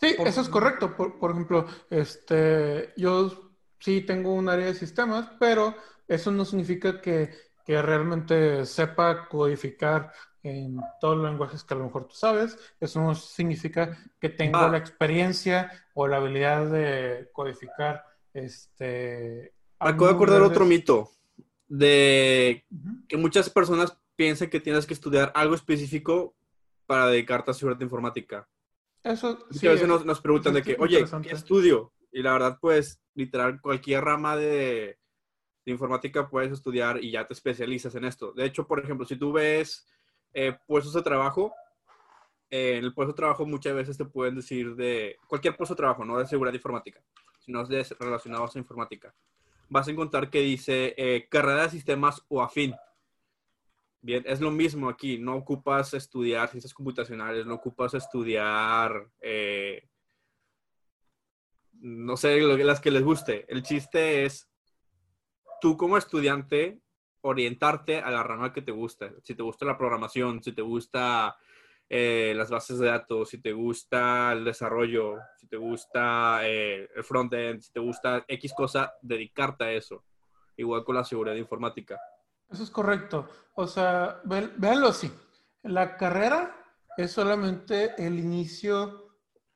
Sí, 0.00 0.16
eso 0.18 0.40
es 0.40 0.48
correcto. 0.48 0.96
Por, 0.96 1.30
ejemplo, 1.30 1.66
este, 1.88 2.92
yo 2.96 3.51
sí 3.82 4.00
tengo 4.02 4.32
un 4.32 4.48
área 4.48 4.66
de 4.66 4.74
sistemas, 4.74 5.30
pero 5.38 5.74
eso 6.08 6.30
no 6.30 6.44
significa 6.44 7.00
que, 7.00 7.30
que 7.64 7.82
realmente 7.82 8.64
sepa 8.66 9.28
codificar 9.28 10.12
en 10.42 10.80
todos 11.00 11.16
los 11.18 11.30
lenguajes 11.30 11.64
que 11.64 11.74
a 11.74 11.76
lo 11.76 11.84
mejor 11.84 12.06
tú 12.06 12.14
sabes. 12.14 12.58
Eso 12.80 13.00
no 13.00 13.14
significa 13.14 13.98
que 14.20 14.28
tenga 14.28 14.66
ah. 14.66 14.68
la 14.68 14.78
experiencia 14.78 15.70
o 15.94 16.08
la 16.08 16.16
habilidad 16.16 16.70
de 16.70 17.30
codificar. 17.32 18.04
Este, 18.32 19.54
Acabo 19.78 20.06
de 20.06 20.12
acordar 20.12 20.42
otro 20.42 20.64
mito 20.64 21.10
de 21.68 22.64
que 23.08 23.16
muchas 23.16 23.48
personas 23.50 23.96
piensa 24.16 24.48
que 24.48 24.60
tienes 24.60 24.86
que 24.86 24.94
estudiar 24.94 25.32
algo 25.34 25.54
específico 25.54 26.34
para 26.86 27.06
dedicarte 27.06 27.50
a 27.50 27.54
seguridad 27.54 27.80
informática. 27.80 28.48
Eso 29.02 29.46
sí. 29.50 29.66
a 29.66 29.72
veces 29.72 29.88
nos, 29.88 30.20
preguntan 30.20 30.54
de 30.54 30.62
que, 30.62 30.76
oye, 30.78 31.04
¿qué 31.22 31.32
estudio? 31.32 31.92
Y 32.12 32.22
la 32.22 32.32
verdad, 32.34 32.58
pues, 32.60 33.02
literal, 33.14 33.60
cualquier 33.60 34.04
rama 34.04 34.36
de, 34.36 34.98
informática 35.64 36.28
puedes 36.28 36.52
estudiar 36.52 37.02
y 37.02 37.10
ya 37.10 37.26
te 37.26 37.32
especializas 37.32 37.94
en 37.94 38.04
esto. 38.04 38.32
De 38.32 38.44
hecho, 38.44 38.66
por 38.66 38.80
ejemplo, 38.80 39.06
si 39.06 39.16
tú 39.16 39.32
ves 39.32 39.88
eh, 40.34 40.56
puestos 40.66 40.92
de 40.92 41.02
trabajo, 41.02 41.54
eh, 42.50 42.76
en 42.76 42.84
el 42.84 42.92
puesto 42.92 43.12
de 43.12 43.16
trabajo 43.16 43.46
muchas 43.46 43.74
veces 43.74 43.96
te 43.96 44.04
pueden 44.04 44.34
decir 44.34 44.74
de 44.74 45.16
cualquier 45.26 45.56
puesto 45.56 45.74
de 45.74 45.78
trabajo, 45.78 46.04
no 46.04 46.18
de 46.18 46.26
seguridad 46.26 46.52
informática, 46.52 47.00
sino 47.38 47.64
de 47.64 47.82
relacionados 47.98 48.54
a 48.54 48.58
informática. 48.58 49.14
Vas 49.70 49.88
a 49.88 49.90
encontrar 49.90 50.28
que 50.28 50.40
dice 50.40 50.94
eh, 50.98 51.28
carrera 51.30 51.62
de 51.62 51.70
sistemas 51.70 52.22
o 52.28 52.42
afín. 52.42 52.74
Bien, 54.02 54.22
es 54.26 54.40
lo 54.40 54.50
mismo 54.50 54.88
aquí, 54.88 55.16
no 55.16 55.36
ocupas 55.36 55.94
estudiar 55.94 56.48
ciencias 56.48 56.74
computacionales, 56.74 57.46
no 57.46 57.54
ocupas 57.54 57.94
estudiar, 57.94 59.08
eh, 59.20 59.88
no 61.82 62.16
sé, 62.16 62.40
las 62.40 62.80
que 62.80 62.92
les 62.92 63.02
guste. 63.02 63.44
El 63.48 63.62
chiste 63.62 64.24
es 64.24 64.48
tú 65.60 65.76
como 65.76 65.96
estudiante 65.96 66.80
orientarte 67.22 67.98
a 67.98 68.10
la 68.10 68.22
rama 68.22 68.52
que 68.52 68.62
te 68.62 68.72
gusta. 68.72 69.12
Si 69.22 69.34
te 69.34 69.42
gusta 69.42 69.64
la 69.66 69.76
programación, 69.76 70.42
si 70.42 70.52
te 70.52 70.62
gusta 70.62 71.36
eh, 71.88 72.34
las 72.36 72.50
bases 72.50 72.78
de 72.78 72.86
datos, 72.86 73.30
si 73.30 73.42
te 73.42 73.52
gusta 73.52 74.32
el 74.32 74.44
desarrollo, 74.44 75.16
si 75.36 75.48
te 75.48 75.56
gusta 75.56 76.40
eh, 76.44 76.88
el 76.94 77.04
frontend, 77.04 77.60
si 77.60 77.72
te 77.72 77.80
gusta 77.80 78.24
X 78.28 78.54
cosa, 78.56 78.94
dedicarte 79.02 79.64
a 79.64 79.72
eso. 79.72 80.04
Igual 80.56 80.84
con 80.84 80.94
la 80.94 81.04
seguridad 81.04 81.34
informática. 81.34 81.98
Eso 82.48 82.62
es 82.62 82.70
correcto. 82.70 83.28
O 83.54 83.66
sea, 83.66 84.20
véanlo 84.24 84.88
así. 84.88 85.10
La 85.62 85.96
carrera 85.96 86.56
es 86.96 87.10
solamente 87.10 87.94
el 87.98 88.18
inicio 88.20 89.01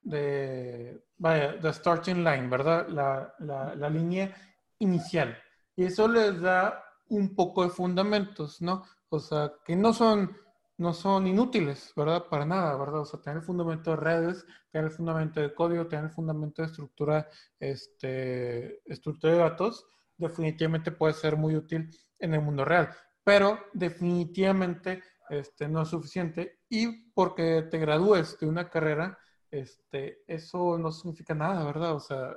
de, 0.07 1.02
vaya, 1.18 1.59
the 1.61 1.72
starting 1.72 2.24
line, 2.24 2.48
¿verdad? 2.48 2.88
La, 2.88 3.34
la, 3.40 3.74
la 3.74 3.90
línea 3.90 4.34
inicial. 4.78 5.36
Y 5.74 5.84
eso 5.84 6.09
les 6.09 6.40
da 6.40 6.82
un 7.09 7.34
poco 7.34 7.64
de 7.64 7.70
fundamentos, 7.70 8.62
¿no? 8.62 8.84
O 9.09 9.18
sea, 9.20 9.52
que 9.64 9.76
no 9.76 9.92
son, 9.92 10.36
no 10.78 10.92
son 10.92 11.26
inútiles, 11.26 11.92
¿verdad? 11.96 12.24
Para 12.30 12.44
nada, 12.46 12.76
¿verdad? 12.76 13.00
O 13.00 13.04
sea, 13.04 13.20
tener 13.20 13.38
el 13.38 13.44
fundamento 13.44 13.90
de 13.90 13.96
redes, 13.96 14.46
tener 14.70 14.86
el 14.86 14.92
fundamento 14.92 15.40
de 15.40 15.54
código, 15.54 15.86
tener 15.86 16.07
el 16.07 16.11
fundamento 16.11 16.62
de 16.62 16.68
estructura, 16.68 17.28
este, 17.59 18.80
estructura 18.90 19.32
de 19.32 19.38
datos, 19.40 19.86
definitivamente 20.16 20.92
puede 20.92 21.14
ser 21.14 21.36
muy 21.36 21.57
útil 21.57 21.90
en 22.18 22.34
el 22.34 22.40
mundo 22.40 22.64
real, 22.64 22.90
pero 23.22 23.59
definitivamente 23.72 25.02
este, 25.28 25.68
no 25.68 25.82
es 25.82 25.88
suficiente 25.88 26.61
y 26.68 27.11
porque 27.12 27.66
te 27.70 27.78
gradúes 27.78 28.38
de 28.38 28.46
una 28.46 28.70
carrera, 28.70 29.18
este, 29.51 30.24
eso 30.26 30.78
no 30.78 30.90
significa 30.90 31.34
nada, 31.34 31.64
¿verdad? 31.64 31.94
O 31.94 32.01
sea, 32.01 32.36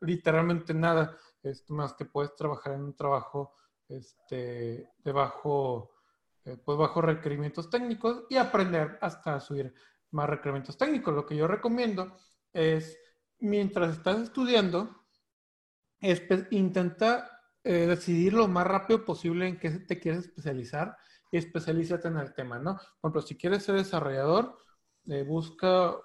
literalmente 0.00 0.74
nada, 0.74 1.16
esto 1.42 1.74
más 1.74 1.94
que 1.94 2.04
puedes 2.04 2.34
trabajar 2.34 2.74
en 2.74 2.82
un 2.82 2.96
trabajo 2.96 3.54
este, 3.88 4.88
de 4.98 5.12
bajo, 5.12 5.92
eh, 6.44 6.56
pues 6.64 6.78
bajo 6.78 7.00
requerimientos 7.00 7.70
técnicos 7.70 8.24
y 8.28 8.36
aprender 8.36 8.98
hasta 9.00 9.40
subir 9.40 9.74
más 10.10 10.28
requerimientos 10.28 10.76
técnicos. 10.76 11.14
Lo 11.14 11.26
que 11.26 11.36
yo 11.36 11.46
recomiendo 11.46 12.16
es, 12.52 12.98
mientras 13.38 13.96
estás 13.96 14.18
estudiando, 14.20 15.04
es, 16.00 16.22
intenta 16.50 17.30
eh, 17.62 17.86
decidir 17.86 18.32
lo 18.32 18.48
más 18.48 18.66
rápido 18.66 19.04
posible 19.04 19.46
en 19.46 19.58
qué 19.58 19.70
te 19.70 20.00
quieres 20.00 20.26
especializar 20.26 20.96
y 21.30 21.38
especialízate 21.38 22.08
en 22.08 22.16
el 22.16 22.34
tema, 22.34 22.58
¿no? 22.58 22.74
Por 22.74 23.10
ejemplo, 23.10 23.22
si 23.22 23.36
quieres 23.36 23.64
ser 23.64 23.76
desarrollador, 23.76 24.56
eh, 25.06 25.22
busca 25.22 25.96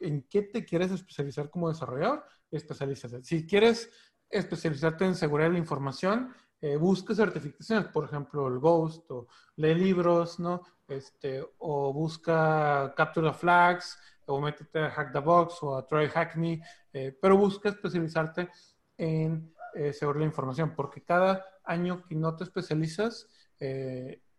en 0.00 0.22
qué 0.22 0.42
te 0.42 0.64
quieres 0.64 0.90
especializar 0.90 1.50
como 1.50 1.68
desarrollador 1.68 2.24
especialízate. 2.50 3.22
Si 3.24 3.46
quieres 3.46 3.90
especializarte 4.30 5.04
en 5.04 5.14
seguridad 5.14 5.48
de 5.48 5.54
la 5.54 5.58
información, 5.58 6.34
eh, 6.60 6.76
busca 6.76 7.14
certificaciones, 7.14 7.86
por 7.88 8.04
ejemplo, 8.04 8.48
el 8.48 8.58
Ghost, 8.58 9.10
o 9.10 9.28
lee 9.56 9.74
libros, 9.74 10.40
¿no? 10.40 10.62
Este, 10.86 11.44
o 11.58 11.92
busca 11.92 12.92
Capture 12.96 13.30
the 13.30 13.34
Flags, 13.34 13.98
o 14.26 14.40
métete 14.40 14.80
a 14.80 14.90
Hack 14.90 15.12
the 15.12 15.20
Box 15.20 15.62
o 15.62 15.76
a 15.76 15.86
Try 15.86 16.08
Hack 16.08 16.36
Me, 16.36 16.60
eh, 16.92 17.16
pero 17.20 17.36
busca 17.36 17.68
especializarte 17.68 18.48
en 18.96 19.54
eh, 19.74 19.92
seguridad 19.92 20.20
de 20.20 20.26
la 20.26 20.30
información, 20.30 20.74
porque 20.74 21.02
cada 21.02 21.44
año 21.64 22.02
que 22.04 22.14
no 22.14 22.34
te 22.36 22.44
especializas, 22.44 23.28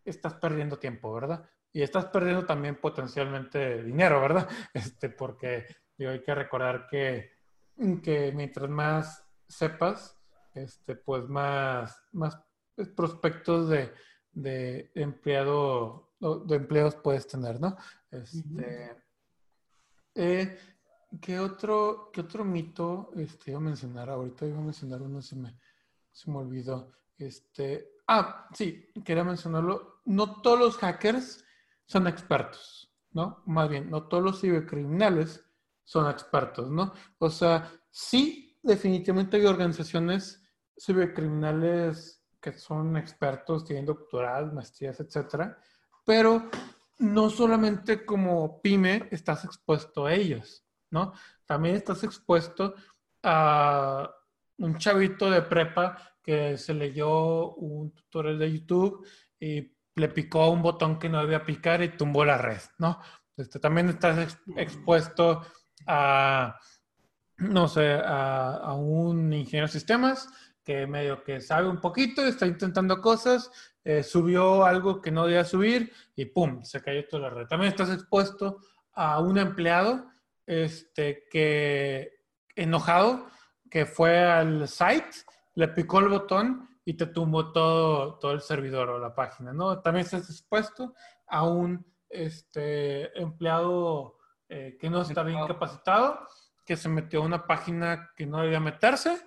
estás 0.05 0.34
perdiendo 0.36 0.80
tiempo, 0.80 1.14
¿verdad? 1.14 1.43
Y 1.72 1.82
estás 1.82 2.05
perdiendo 2.05 2.45
también 2.45 2.76
potencialmente 2.76 3.84
dinero, 3.84 4.22
¿verdad? 4.22 4.47
Este, 4.74 5.09
porque 5.09 5.65
hay 5.99 6.22
que 6.22 6.36
recordar 6.36 6.88
que, 6.88 7.32
que 8.03 8.32
mientras 8.34 8.70
más 8.70 9.24
sepas, 9.47 10.17
este, 10.53 10.95
pues 10.95 11.28
más, 11.28 12.01
más 12.11 12.39
prospectos 12.95 13.70
de, 13.70 13.93
de 14.32 14.91
empleado, 14.95 16.13
de 16.20 16.55
empleos 16.55 16.95
puedes 16.95 17.28
tener, 17.28 17.59
¿no? 17.59 17.78
Este, 18.11 18.95
eh, 20.15 20.57
¿qué, 21.22 21.39
otro, 21.39 22.09
¿Qué 22.11 22.22
otro 22.22 22.43
mito 22.43 23.11
este, 23.15 23.51
iba 23.51 23.59
a 23.59 23.63
mencionar? 23.63 24.09
Ahorita 24.09 24.45
iba 24.45 24.57
a 24.57 24.63
mencionar 24.63 25.01
uno, 25.01 25.22
se 25.22 25.36
me, 25.36 25.57
se 26.11 26.32
me 26.32 26.38
olvidó. 26.38 26.91
Este, 27.17 27.97
ah, 28.07 28.47
sí, 28.53 28.88
quería 29.03 29.24
mencionarlo. 29.24 30.01
No 30.05 30.41
todos 30.41 30.59
los 30.59 30.78
hackers 30.78 31.45
son 31.90 32.06
expertos, 32.06 32.94
¿no? 33.12 33.42
Más 33.48 33.68
bien, 33.68 33.90
no 33.90 34.08
todos 34.08 34.24
los 34.24 34.40
cibercriminales 34.40 35.44
son 35.84 36.08
expertos, 36.08 36.70
¿no? 36.70 36.94
O 37.18 37.32
sea, 37.32 37.72
sí, 37.90 38.56
definitivamente 38.62 39.38
hay 39.38 39.46
organizaciones 39.48 40.44
cibercriminales 40.80 42.24
que 42.40 42.54
son 42.54 42.96
expertos, 42.96 43.66
tienen 43.66 43.88
doctorados, 43.88 44.54
maestrías, 44.54 45.00
etcétera, 45.00 45.58
pero 46.06 46.52
no 47.00 47.32
solamente 47.32 48.06
como 48.06 48.62
pyme 48.62 49.08
estás 49.10 49.44
expuesto 49.46 50.06
a 50.06 50.14
ellos, 50.14 50.64
¿no? 50.92 51.14
También 51.48 51.76
estás 51.76 52.04
expuesto 52.04 52.76
a 53.24 54.14
un 54.60 54.78
chavito 54.78 55.32
de 55.32 55.42
prepa 55.42 55.98
que 56.22 56.56
se 56.56 56.76
leyó 56.76 57.56
un 57.56 57.92
tutorial 57.96 58.38
de 58.38 58.54
YouTube 58.54 59.08
y 59.40 59.78
le 60.00 60.10
picó 60.10 60.50
un 60.50 60.62
botón 60.62 60.97
que 60.97 61.10
no 61.10 61.22
debía 61.22 61.45
picar 61.45 61.82
y 61.84 61.89
tumbó 61.89 62.26
la 62.26 62.38
red, 62.38 62.62
¿no? 62.78 63.00
Este, 63.38 63.60
también 63.60 63.89
estás 63.89 64.38
expuesto 64.58 65.45
a, 65.88 66.60
no 67.38 67.68
sé, 67.68 68.00
a, 68.04 68.74
un 68.74 69.32
ingeniero 69.32 69.68
de 69.68 69.74
sistemas 69.74 70.28
que 70.64 70.86
medio 70.86 71.24
que 71.24 71.41
sabe 71.41 71.68
un 71.68 71.80
poquito, 71.80 72.26
está 72.26 72.45
intentando 72.45 73.02
cosas, 73.02 73.50
eh, 73.84 74.04
subió 74.04 74.66
algo 74.66 75.02
que 75.02 75.12
no 75.12 75.26
debía 75.26 75.45
subir 75.45 75.91
y 76.16 76.26
¡pum! 76.26 76.64
se 76.64 76.82
cayó 76.82 77.08
toda 77.08 77.24
la 77.24 77.30
red. 77.30 77.47
También 77.47 77.72
estás 77.72 77.89
expuesto 77.89 78.60
a 78.93 79.20
un 79.20 79.38
empleado 79.38 80.06
este, 80.45 81.28
que 81.32 82.20
enojado, 82.56 83.28
que 83.70 83.86
fue 83.86 84.20
al 84.20 84.68
site, 84.68 85.10
le 85.56 85.70
picó 85.70 86.00
el 86.00 86.10
botón 86.10 86.70
y 86.86 86.95
te 86.95 87.05
tumbó 87.07 87.51
todo, 87.51 88.17
todo 88.19 88.32
el 88.32 88.41
servidor 88.41 88.89
o 88.89 88.99
la 88.99 89.13
página, 89.13 89.53
¿no? 89.53 89.80
También 89.82 90.05
estás 90.05 90.30
expuesto 90.30 90.93
a 91.27 91.43
un 91.43 91.86
este, 92.09 93.19
empleado 93.19 94.17
eh, 94.47 94.77
que 94.80 94.89
no 94.89 95.01
está 95.01 95.23
bien 95.23 95.45
capacitado, 95.45 96.19
que 96.65 96.75
se 96.75 96.89
metió 96.89 97.21
a 97.21 97.25
una 97.25 97.45
página 97.45 98.11
que 98.15 98.25
no 98.25 98.41
debía 98.41 98.59
meterse 98.59 99.21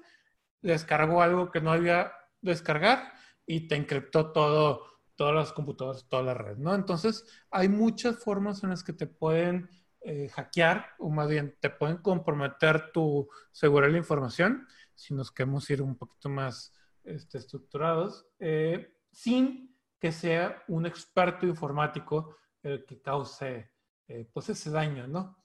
descargó 0.63 1.23
algo 1.23 1.51
que 1.51 1.61
no 1.61 1.73
había 1.73 2.13
descargar 2.41 3.13
y 3.45 3.69
te 3.69 3.75
encriptó 3.75 4.33
todo, 4.33 4.85
todas 5.17 5.35
las 5.35 5.53
computadoras, 5.53 6.09
toda 6.09 6.23
la 6.23 6.35
red, 6.35 6.57
¿no? 6.57 6.75
Entonces, 6.75 7.25
hay 7.51 7.69
muchas 7.69 8.19
formas 8.19 8.63
en 8.63 8.71
las 8.71 8.83
que 8.83 8.93
te 8.93 9.07
pueden 9.07 9.69
eh, 10.01 10.29
hackear, 10.29 10.87
o 10.99 11.11
más 11.11 11.29
bien, 11.29 11.57
te 11.61 11.71
pueden 11.71 11.99
comprometer 11.99 12.93
tu 12.93 13.29
seguridad 13.51 13.89
de 13.89 13.93
la 13.93 13.99
información, 13.99 14.67
si 14.95 15.15
nos 15.15 15.31
queremos 15.31 15.69
ir 15.71 15.83
un 15.83 15.97
poquito 15.97 16.29
más 16.29 16.73
este, 17.05 17.39
estructurados, 17.39 18.27
eh, 18.39 18.97
sin 19.11 19.77
que 19.99 20.13
sea 20.13 20.63
un 20.69 20.87
experto 20.87 21.47
informático 21.47 22.37
el 22.63 22.85
que 22.85 23.01
cause, 23.01 23.71
eh, 24.09 24.29
pues, 24.33 24.49
ese 24.49 24.71
daño, 24.71 25.07
¿no? 25.07 25.37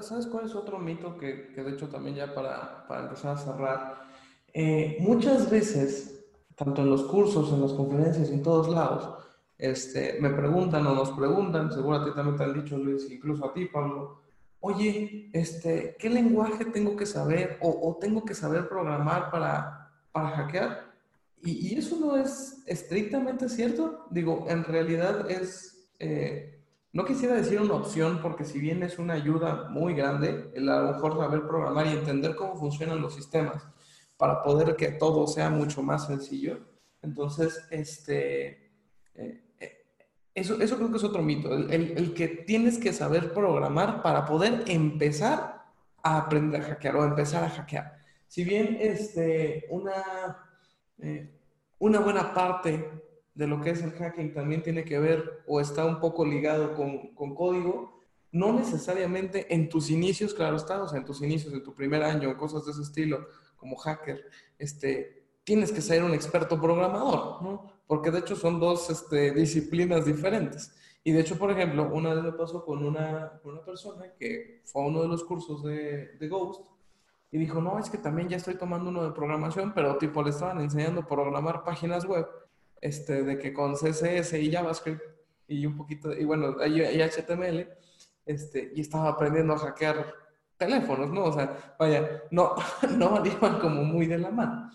¿Sabes 0.00 0.26
cuál 0.26 0.46
es 0.46 0.54
otro 0.54 0.78
mito 0.78 1.18
que, 1.18 1.52
que 1.52 1.62
de 1.62 1.72
hecho 1.72 1.88
también 1.88 2.16
ya 2.16 2.34
para, 2.34 2.86
para 2.86 3.02
empezar 3.02 3.34
a 3.34 3.38
cerrar? 3.38 4.06
Eh, 4.52 4.96
muchas 5.00 5.50
veces, 5.50 6.24
tanto 6.54 6.82
en 6.82 6.90
los 6.90 7.02
cursos, 7.04 7.52
en 7.52 7.60
las 7.60 7.72
conferencias, 7.72 8.30
en 8.30 8.42
todos 8.42 8.68
lados, 8.68 9.22
este, 9.58 10.18
me 10.20 10.30
preguntan 10.30 10.86
o 10.86 10.94
nos 10.94 11.10
preguntan, 11.10 11.72
seguro 11.72 11.96
a 11.96 12.04
ti 12.04 12.10
también 12.14 12.36
te 12.36 12.44
han 12.44 12.54
dicho, 12.54 12.78
Luis, 12.78 13.10
incluso 13.10 13.44
a 13.44 13.52
ti, 13.52 13.66
Pablo, 13.66 14.22
oye, 14.60 15.30
este, 15.32 15.96
¿qué 15.98 16.08
lenguaje 16.08 16.64
tengo 16.66 16.96
que 16.96 17.06
saber 17.06 17.58
o, 17.60 17.98
tengo 18.00 18.24
que 18.24 18.34
saber 18.34 18.68
programar 18.68 19.30
para, 19.30 19.90
para 20.12 20.30
hackear? 20.30 20.85
Y, 21.46 21.78
eso 21.78 21.96
no 22.00 22.16
es 22.16 22.64
estrictamente 22.66 23.48
cierto. 23.48 24.06
Digo, 24.10 24.46
en 24.48 24.64
realidad 24.64 25.30
es, 25.30 25.88
eh, 26.00 26.60
no 26.92 27.04
quisiera 27.04 27.34
decir 27.34 27.60
una 27.60 27.74
opción 27.74 28.20
porque 28.20 28.44
si 28.44 28.58
bien 28.58 28.82
es 28.82 28.98
una 28.98 29.14
ayuda 29.14 29.68
muy 29.70 29.94
grande, 29.94 30.50
el 30.54 30.68
a 30.68 30.80
lo 30.80 30.92
mejor 30.92 31.16
saber 31.16 31.46
programar 31.46 31.86
y 31.86 31.90
entender 31.90 32.34
cómo 32.34 32.56
funcionan 32.56 33.00
los 33.00 33.14
sistemas, 33.14 33.62
para 34.16 34.42
poder 34.42 34.74
que 34.74 34.88
todo 34.88 35.26
sea 35.28 35.48
mucho 35.48 35.82
más 35.82 36.06
sencillo. 36.08 36.58
Entonces, 37.00 37.64
este, 37.70 38.72
eh, 39.14 39.44
eh, 39.60 39.84
eso, 40.34 40.60
eso 40.60 40.76
creo 40.76 40.90
que 40.90 40.96
es 40.96 41.04
otro 41.04 41.22
mito, 41.22 41.54
el, 41.54 41.70
el, 41.70 42.12
que 42.12 42.26
tienes 42.26 42.78
que 42.78 42.92
saber 42.92 43.32
programar 43.32 44.02
para 44.02 44.24
poder 44.24 44.64
empezar 44.66 45.64
a 46.02 46.18
aprender 46.18 46.62
a 46.62 46.64
hackear 46.64 46.96
o 46.96 47.04
empezar 47.04 47.44
a 47.44 47.50
hackear. 47.50 47.98
Si 48.26 48.42
bien 48.42 48.78
este, 48.80 49.66
una, 49.70 50.42
una 51.78 52.00
buena 52.00 52.34
parte 52.34 52.90
de 53.34 53.46
lo 53.46 53.60
que 53.60 53.70
es 53.70 53.82
el 53.82 53.92
hacking 53.92 54.32
también 54.32 54.62
tiene 54.62 54.84
que 54.84 54.98
ver 54.98 55.42
o 55.46 55.60
está 55.60 55.84
un 55.84 56.00
poco 56.00 56.24
ligado 56.24 56.74
con, 56.74 57.14
con 57.14 57.34
código, 57.34 58.00
no 58.32 58.52
necesariamente 58.52 59.54
en 59.54 59.68
tus 59.68 59.90
inicios, 59.90 60.34
claro 60.34 60.56
está, 60.56 60.82
o 60.82 60.88
sea, 60.88 60.98
en 60.98 61.04
tus 61.04 61.22
inicios, 61.22 61.52
en 61.52 61.62
tu 61.62 61.74
primer 61.74 62.02
año, 62.02 62.36
cosas 62.36 62.64
de 62.64 62.72
ese 62.72 62.82
estilo, 62.82 63.26
como 63.56 63.76
hacker, 63.76 64.24
este, 64.58 65.26
tienes 65.44 65.70
que 65.70 65.80
ser 65.80 66.02
un 66.02 66.14
experto 66.14 66.60
programador, 66.60 67.42
¿no? 67.42 67.72
Porque 67.86 68.10
de 68.10 68.18
hecho 68.18 68.36
son 68.36 68.58
dos 68.58 68.90
este, 68.90 69.32
disciplinas 69.32 70.04
diferentes. 70.04 70.74
Y 71.04 71.12
de 71.12 71.20
hecho, 71.20 71.38
por 71.38 71.50
ejemplo, 71.52 71.88
una 71.94 72.14
vez 72.14 72.24
me 72.24 72.32
pasó 72.32 72.64
con 72.64 72.84
una, 72.84 73.40
una 73.44 73.64
persona 73.64 74.12
que 74.18 74.62
fue 74.64 74.82
a 74.82 74.86
uno 74.86 75.02
de 75.02 75.08
los 75.08 75.22
cursos 75.22 75.62
de, 75.62 76.16
de 76.18 76.28
Ghost 76.28 76.66
y 77.36 77.38
dijo, 77.38 77.60
no, 77.60 77.78
es 77.78 77.90
que 77.90 77.98
también 77.98 78.30
ya 78.30 78.38
estoy 78.38 78.54
tomando 78.54 78.88
uno 78.88 79.04
de 79.04 79.12
programación, 79.12 79.74
pero 79.74 79.98
tipo 79.98 80.22
le 80.22 80.30
estaban 80.30 80.58
enseñando 80.58 81.02
a 81.02 81.06
programar 81.06 81.64
páginas 81.64 82.06
web, 82.06 82.26
este, 82.80 83.24
de 83.24 83.38
que 83.38 83.52
con 83.52 83.74
CSS 83.74 84.32
y 84.38 84.50
JavaScript 84.50 85.02
y 85.46 85.66
un 85.66 85.76
poquito, 85.76 86.14
y 86.14 86.24
bueno, 86.24 86.56
y 86.66 86.80
HTML, 86.80 87.68
este, 88.24 88.72
y 88.74 88.80
estaba 88.80 89.10
aprendiendo 89.10 89.52
a 89.52 89.58
hackear 89.58 90.14
teléfonos, 90.56 91.10
¿no? 91.10 91.24
O 91.24 91.32
sea, 91.34 91.76
vaya, 91.78 92.22
no, 92.30 92.54
no 92.96 93.22
iban 93.26 93.58
como 93.58 93.84
muy 93.84 94.06
de 94.06 94.16
la 94.16 94.30
mano. 94.30 94.70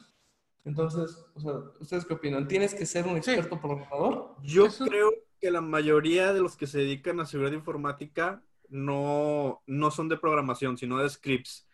Entonces, 0.64 1.18
o 1.34 1.40
sea, 1.40 1.54
¿ustedes 1.80 2.06
qué 2.06 2.14
opinan? 2.14 2.48
¿Tienes 2.48 2.76
que 2.76 2.86
ser 2.86 3.08
un 3.08 3.18
experto 3.18 3.60
programador? 3.60 4.36
Yo 4.44 4.68
creo 4.68 5.12
que 5.40 5.50
la 5.50 5.62
mayoría 5.62 6.32
de 6.32 6.42
los 6.42 6.56
que 6.56 6.68
se 6.68 6.78
dedican 6.78 7.20
a 7.20 7.26
seguridad 7.26 7.54
informática 7.54 8.44
no, 8.70 9.64
no 9.66 9.90
son 9.90 10.10
de 10.10 10.18
programación, 10.18 10.78
sino 10.78 11.00
de 11.00 11.10
scripts. 11.10 11.66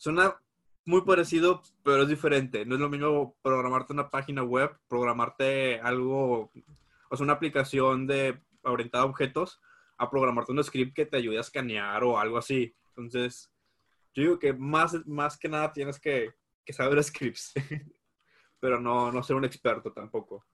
Suena 0.00 0.34
muy 0.86 1.02
parecido, 1.02 1.62
pero 1.84 2.04
es 2.04 2.08
diferente. 2.08 2.64
No 2.64 2.76
es 2.76 2.80
lo 2.80 2.88
mismo 2.88 3.36
programarte 3.42 3.92
una 3.92 4.08
página 4.08 4.42
web, 4.42 4.74
programarte 4.88 5.78
algo, 5.78 6.50
o 7.10 7.16
sea, 7.16 7.24
una 7.24 7.34
aplicación 7.34 8.06
de 8.06 8.40
orientada 8.62 9.04
a 9.04 9.06
objetos, 9.06 9.60
a 9.98 10.08
programarte 10.08 10.52
un 10.52 10.64
script 10.64 10.96
que 10.96 11.04
te 11.04 11.18
ayude 11.18 11.36
a 11.36 11.42
escanear 11.42 12.02
o 12.02 12.18
algo 12.18 12.38
así. 12.38 12.74
Entonces, 12.88 13.52
yo 14.14 14.22
digo 14.22 14.38
que 14.38 14.54
más, 14.54 15.06
más 15.06 15.36
que 15.36 15.50
nada 15.50 15.70
tienes 15.70 16.00
que, 16.00 16.32
que 16.64 16.72
saber 16.72 17.04
scripts, 17.04 17.52
pero 18.58 18.80
no, 18.80 19.12
no 19.12 19.22
ser 19.22 19.36
un 19.36 19.44
experto 19.44 19.92
tampoco. 19.92 20.46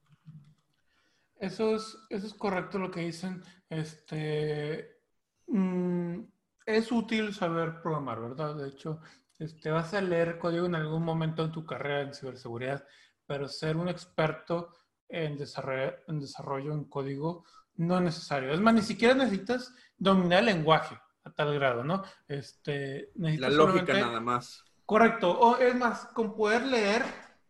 Eso 1.39 1.77
es, 1.77 1.97
eso 2.11 2.27
es 2.27 2.35
correcto 2.35 2.81
lo 2.81 2.91
que 2.91 3.03
dicen. 3.03 3.45
Este, 3.71 5.03
mm, 5.47 6.19
es 6.67 6.91
útil 6.91 7.33
saber 7.33 7.81
programar, 7.81 8.21
¿verdad? 8.21 8.57
De 8.57 8.71
hecho, 8.71 9.01
este, 9.39 9.71
vas 9.71 9.95
a 9.95 10.01
leer 10.01 10.39
código 10.39 10.67
en 10.67 10.75
algún 10.75 11.05
momento 11.05 11.45
en 11.45 11.53
tu 11.53 11.65
carrera 11.65 12.03
en 12.03 12.15
ciberseguridad, 12.15 12.87
pero 13.27 13.49
ser 13.49 13.77
un 13.77 13.89
experto 13.89 14.73
en 15.09 15.37
desarrollo, 15.37 15.95
en 16.09 16.21
desarrollo 16.21 16.73
en 16.73 16.85
código 16.85 17.45
no 17.77 17.97
es 17.99 18.03
necesario. 18.03 18.53
Es 18.53 18.61
más, 18.61 18.75
ni 18.75 18.83
siquiera 18.83 19.15
necesitas 19.15 19.75
dominar 19.97 20.41
el 20.41 20.47
lenguaje 20.47 20.99
a 21.25 21.31
tal 21.31 21.55
grado, 21.55 21.85
¿no? 21.85 22.03
Este, 22.27 23.11
La 23.15 23.51
lógica 23.51 23.93
nada 23.93 24.21
más. 24.21 24.65
Correcto. 24.85 25.31
O 25.39 25.59
es 25.59 25.75
más, 25.75 26.07
con 26.07 26.35
poder 26.35 26.65
leer 26.65 27.03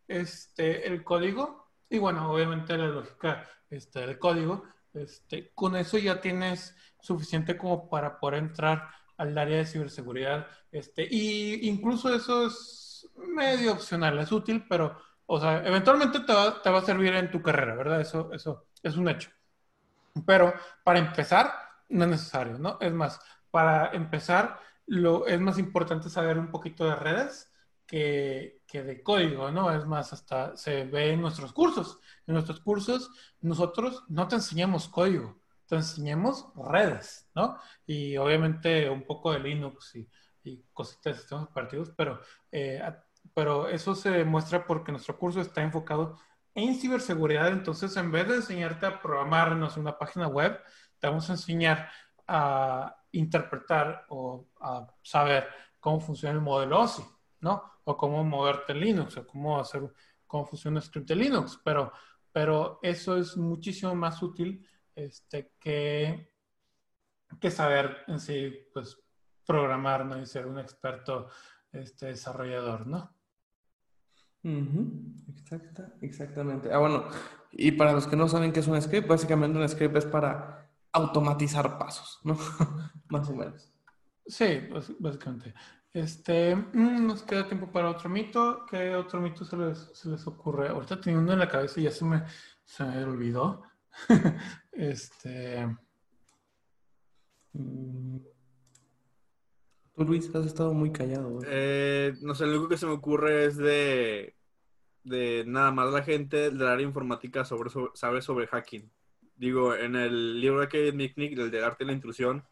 este, 0.08 0.86
el 0.86 1.04
código 1.04 1.66
y 1.88 1.98
bueno, 1.98 2.30
obviamente 2.30 2.76
la 2.76 2.88
lógica 2.88 3.48
este, 3.70 4.00
del 4.00 4.18
código, 4.18 4.64
este, 4.94 5.52
con 5.54 5.76
eso 5.76 5.98
ya 5.98 6.20
tienes 6.20 6.74
suficiente 7.00 7.56
como 7.56 7.88
para 7.88 8.18
poder 8.18 8.40
entrar 8.40 8.88
al 9.16 9.36
área 9.36 9.58
de 9.58 9.66
ciberseguridad. 9.66 10.46
Este, 10.70 11.06
y 11.08 11.68
incluso 11.68 12.14
eso 12.14 12.46
es 12.46 13.08
medio 13.16 13.72
opcional, 13.72 14.18
es 14.18 14.32
útil, 14.32 14.64
pero, 14.68 14.98
o 15.26 15.40
sea, 15.40 15.66
eventualmente 15.66 16.20
te 16.20 16.32
va, 16.32 16.62
te 16.62 16.70
va 16.70 16.78
a 16.78 16.84
servir 16.84 17.14
en 17.14 17.30
tu 17.30 17.42
carrera, 17.42 17.74
¿verdad? 17.74 18.00
Eso, 18.00 18.32
eso 18.32 18.66
es 18.82 18.96
un 18.96 19.08
hecho. 19.08 19.30
Pero 20.26 20.54
para 20.84 20.98
empezar, 20.98 21.52
no 21.88 22.04
es 22.04 22.10
necesario, 22.10 22.58
¿no? 22.58 22.78
Es 22.80 22.92
más, 22.92 23.20
para 23.50 23.90
empezar, 23.92 24.60
lo, 24.86 25.26
es 25.26 25.40
más 25.40 25.58
importante 25.58 26.10
saber 26.10 26.38
un 26.38 26.50
poquito 26.50 26.84
de 26.84 26.96
redes 26.96 27.52
que, 27.86 28.62
que, 28.66 28.82
de 28.82 29.02
código, 29.02 29.50
¿no? 29.50 29.70
Es 29.72 29.86
más, 29.86 30.12
hasta 30.12 30.56
se 30.56 30.84
ve 30.84 31.12
en 31.12 31.20
nuestros 31.20 31.52
cursos. 31.52 32.00
En 32.26 32.34
nuestros 32.34 32.60
cursos, 32.60 33.10
nosotros 33.40 34.04
no 34.08 34.28
te 34.28 34.36
enseñamos 34.36 34.88
código, 34.88 35.38
te 35.66 35.76
enseñamos 35.76 36.48
redes, 36.56 37.28
¿no? 37.34 37.58
Y 37.86 38.16
obviamente 38.16 38.88
un 38.88 39.04
poco 39.04 39.32
de 39.32 39.40
Linux 39.40 39.94
y, 39.96 40.08
cositas 40.72 41.14
de 41.14 41.18
sistemas 41.18 41.48
operativos, 41.48 41.90
pero, 41.96 42.20
eh, 42.52 42.80
pero 43.34 43.68
eso 43.68 43.96
se 43.96 44.24
muestra 44.24 44.64
porque 44.64 44.92
nuestro 44.92 45.18
curso 45.18 45.40
está 45.40 45.60
enfocado 45.60 46.16
en 46.54 46.76
ciberseguridad. 46.76 47.48
Entonces, 47.48 47.96
en 47.96 48.12
vez 48.12 48.28
de 48.28 48.36
enseñarte 48.36 48.86
a 48.86 49.00
programarnos 49.00 49.76
una 49.76 49.98
página 49.98 50.28
web, 50.28 50.60
te 51.00 51.08
vamos 51.08 51.28
a 51.28 51.32
enseñar 51.32 51.90
a 52.28 52.96
interpretar 53.10 54.04
o 54.08 54.46
a 54.60 54.86
saber 55.02 55.48
cómo 55.80 55.98
funciona 55.98 56.34
el 56.34 56.40
modelo 56.40 56.80
OSI, 56.80 57.02
¿no? 57.40 57.62
o 57.84 57.96
cómo 57.96 58.24
moverte 58.24 58.72
en 58.72 58.80
Linux, 58.80 59.16
o 59.16 59.26
cómo 59.26 59.60
hacer, 59.60 59.82
cómo 60.26 60.44
funciona 60.44 60.78
un 60.78 60.82
script 60.82 61.08
de 61.08 61.14
Linux, 61.14 61.60
pero, 61.64 61.92
pero 62.32 62.80
eso 62.82 63.16
es 63.16 63.36
muchísimo 63.36 63.94
más 63.94 64.20
útil 64.22 64.66
este, 64.96 65.52
que, 65.60 66.32
que 67.40 67.50
saber 67.52 67.98
en 68.08 68.18
sí, 68.18 68.66
pues, 68.72 68.98
programar, 69.46 70.04
¿no? 70.04 70.20
Y 70.20 70.26
ser 70.26 70.46
un 70.46 70.58
experto 70.58 71.28
este, 71.72 72.06
desarrollador, 72.06 72.86
¿no? 72.86 73.14
Exacta, 75.28 75.92
exactamente. 76.00 76.72
Ah, 76.72 76.78
bueno, 76.78 77.04
y 77.50 77.72
para 77.72 77.92
los 77.92 78.06
que 78.06 78.16
no 78.16 78.28
saben 78.28 78.52
qué 78.52 78.60
es 78.60 78.68
un 78.68 78.80
script, 78.80 79.08
básicamente 79.08 79.58
un 79.58 79.68
script 79.68 79.96
es 79.96 80.04
para 80.04 80.70
automatizar 80.92 81.78
pasos, 81.78 82.20
¿no? 82.22 82.38
Más 83.08 83.28
o 83.28 83.34
menos. 83.34 83.72
Sí, 84.24 84.68
básicamente. 84.98 85.52
Este, 85.92 86.54
mm, 86.54 87.06
nos 87.06 87.22
queda 87.22 87.48
tiempo 87.48 87.70
para 87.72 87.90
otro 87.90 88.08
mito. 88.08 88.66
¿Qué 88.70 88.94
otro 88.94 89.20
mito 89.20 89.44
se 89.44 89.56
les, 89.56 89.78
se 89.94 90.08
les 90.10 90.26
ocurre? 90.26 90.68
Ahorita 90.68 91.00
tenía 91.00 91.18
uno 91.18 91.32
en 91.32 91.38
la 91.38 91.48
cabeza 91.48 91.80
y 91.80 91.84
ya 91.84 91.90
se 91.90 92.04
me, 92.04 92.22
se 92.64 92.84
me 92.84 93.02
olvidó. 93.02 93.62
este. 94.76 95.66
Mm. 97.52 98.18
Tú, 99.94 100.04
Luis, 100.04 100.34
has 100.34 100.44
estado 100.44 100.74
muy 100.74 100.92
callado. 100.92 101.40
Eh, 101.46 102.14
no 102.20 102.34
sé, 102.34 102.44
lo 102.44 102.52
único 102.52 102.68
que 102.68 102.76
se 102.76 102.86
me 102.86 102.92
ocurre 102.92 103.46
es 103.46 103.56
de, 103.56 104.34
de 105.04 105.44
nada 105.46 105.70
más 105.70 105.90
la 105.90 106.02
gente 106.02 106.50
del 106.50 106.66
área 106.66 106.86
informática 106.86 107.44
sobre, 107.46 107.70
sabe 107.94 108.20
sobre 108.20 108.46
hacking. 108.46 108.90
Digo, 109.36 109.74
en 109.74 109.96
el 109.96 110.40
libro 110.40 110.60
de 110.60 110.68
Kevin 110.68 110.96
Mitnick, 110.96 111.38
el 111.38 111.50
de 111.50 111.64
arte 111.64 111.84
de 111.84 111.88
la 111.88 111.94
intrusión, 111.94 112.44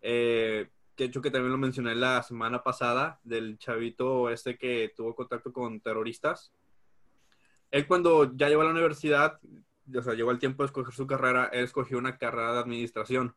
eh, 0.00 0.70
que 0.96 1.04
hecho 1.04 1.22
que 1.22 1.30
también 1.30 1.52
lo 1.52 1.58
mencioné 1.58 1.94
la 1.94 2.22
semana 2.22 2.62
pasada, 2.62 3.20
del 3.22 3.58
chavito 3.58 4.28
este 4.28 4.58
que 4.58 4.92
tuvo 4.96 5.14
contacto 5.14 5.52
con 5.52 5.80
terroristas. 5.80 6.52
Él 7.70 7.86
cuando 7.86 8.34
ya 8.34 8.48
llegó 8.48 8.62
a 8.62 8.66
la 8.66 8.72
universidad, 8.72 9.38
o 9.96 10.02
sea, 10.02 10.14
llegó 10.14 10.30
el 10.30 10.38
tiempo 10.38 10.62
de 10.62 10.66
escoger 10.66 10.94
su 10.94 11.06
carrera, 11.06 11.50
él 11.52 11.64
escogió 11.64 11.98
una 11.98 12.18
carrera 12.18 12.52
de 12.52 12.60
administración. 12.60 13.34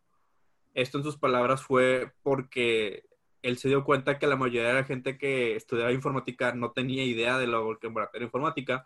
Esto 0.73 0.97
en 0.97 1.03
sus 1.03 1.17
palabras 1.17 1.63
fue 1.63 2.11
porque 2.21 3.05
él 3.41 3.57
se 3.57 3.69
dio 3.69 3.83
cuenta 3.83 4.17
que 4.17 4.27
la 4.27 4.35
mayoría 4.35 4.69
de 4.69 4.73
la 4.73 4.83
gente 4.83 5.17
que 5.17 5.55
estudiaba 5.55 5.91
informática 5.91 6.53
no 6.53 6.71
tenía 6.71 7.03
idea 7.03 7.37
de 7.37 7.47
lo 7.47 7.77
que 7.79 7.91
era 8.13 8.25
informática. 8.25 8.85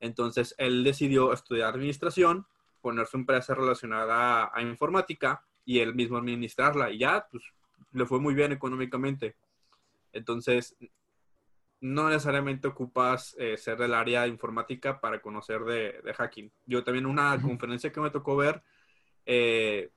Entonces 0.00 0.54
él 0.58 0.82
decidió 0.82 1.32
estudiar 1.32 1.74
administración, 1.74 2.46
poner 2.80 3.06
su 3.06 3.18
empresa 3.18 3.54
relacionada 3.54 4.50
a 4.52 4.62
informática 4.62 5.44
y 5.64 5.80
él 5.80 5.94
mismo 5.94 6.16
administrarla. 6.16 6.90
Y 6.90 6.98
ya, 6.98 7.28
pues 7.30 7.44
le 7.92 8.06
fue 8.06 8.20
muy 8.20 8.34
bien 8.34 8.52
económicamente. 8.52 9.36
Entonces, 10.12 10.76
no 11.80 12.08
necesariamente 12.08 12.68
ocupas 12.68 13.34
eh, 13.38 13.56
ser 13.56 13.78
del 13.78 13.94
área 13.94 14.26
informática 14.26 15.00
para 15.00 15.20
conocer 15.20 15.64
de, 15.64 16.14
hacking. 16.14 16.52
Yo 16.66 16.84
también 16.84 17.06
una 17.06 17.40
conferencia 17.40 17.92
que 17.92 18.00
me 18.00 18.10
tocó 18.10 18.36
ver, 18.36 18.62
eh, 19.24 19.90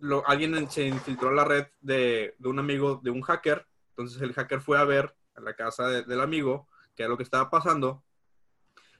lo, 0.00 0.26
alguien 0.26 0.70
se 0.70 0.86
infiltró 0.86 1.28
a 1.28 1.32
la 1.32 1.44
red 1.44 1.66
de, 1.80 2.34
un 2.40 2.58
amigo, 2.58 3.00
de 3.02 3.10
un 3.10 3.22
hacker. 3.22 3.66
Entonces 3.90 4.20
el 4.22 4.32
hacker 4.32 4.60
fue 4.60 4.78
a 4.78 4.84
ver 4.84 5.14
a 5.36 5.40
la 5.40 5.54
casa 5.54 5.88
del 5.88 6.20
amigo 6.20 6.68
qué 6.94 7.04
era 7.04 7.10
lo 7.10 7.16
que 7.16 7.22
estaba 7.22 7.48
pasando. 7.50 8.04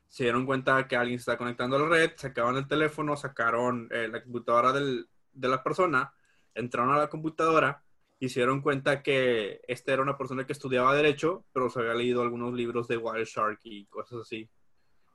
Se 0.08 0.24
dieron 0.24 0.46
cuenta 0.46 0.86
que 0.86 0.96
alguien 0.96 1.18
se 1.18 1.22
estaba 1.22 1.38
conectando 1.38 1.76
a 1.76 1.80
la 1.80 1.88
red, 1.88 2.12
sacaban 2.16 2.56
el 2.56 2.68
teléfono, 2.68 3.16
sacaron 3.16 3.88
eh, 3.90 4.06
la 4.08 4.22
computadora 4.22 4.72
del, 4.72 5.08
de 5.32 5.48
la 5.48 5.62
persona 5.62 6.14
entraron 6.54 6.94
a 6.94 6.98
la 6.98 7.08
computadora 7.08 7.82
y 8.18 8.28
se 8.28 8.40
dieron 8.40 8.62
cuenta 8.62 9.02
que 9.02 9.60
esta 9.66 9.92
era 9.92 10.02
una 10.02 10.16
persona 10.16 10.46
que 10.46 10.52
estudiaba 10.52 10.94
Derecho, 10.94 11.44
pero 11.52 11.68
se 11.68 11.80
había 11.80 11.94
leído 11.94 12.22
algunos 12.22 12.54
libros 12.54 12.88
de 12.88 12.96
Wireshark 12.96 13.60
y 13.64 13.86
cosas 13.86 14.20
así. 14.22 14.48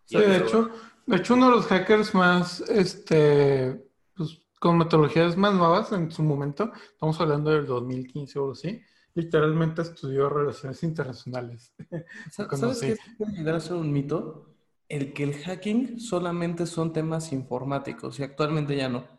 Sí, 0.06 0.18
de 0.18 0.38
hecho, 0.38 0.70
de 1.06 1.18
hecho, 1.18 1.36
uno 1.36 1.50
de 1.50 1.56
los 1.56 1.68
hackers 1.68 2.16
más, 2.16 2.62
este, 2.62 3.80
pues, 4.16 4.41
con 4.60 4.78
metodologías 4.78 5.38
más 5.38 5.54
nuevas 5.54 5.91
en 5.91 6.12
su 6.12 6.24
momento, 6.24 6.72
estamos 6.91 7.20
hablando 7.22 7.52
del 7.52 7.68
2015 7.68 8.39
o 8.39 8.52
así, 8.52 8.82
literalmente 9.14 9.84
estudió 9.84 10.30
relaciones 10.30 10.82
internacionales. 10.84 11.74
¿Sabes 12.32 12.80
qué 12.80 12.97
puede 13.18 13.34
llegar 13.34 13.56
a 13.56 13.60
ser 13.60 13.76
un 13.76 13.91
mito? 13.91 14.56
El 14.88 15.14
que 15.14 15.24
el 15.24 15.36
hacking 15.36 16.00
solamente 16.00 16.66
son 16.66 16.91
temas 16.91 17.32
informáticos 17.32 18.20
y 18.20 18.24
actualmente 18.24 18.76
ya 18.76 18.89
no. 18.89 19.18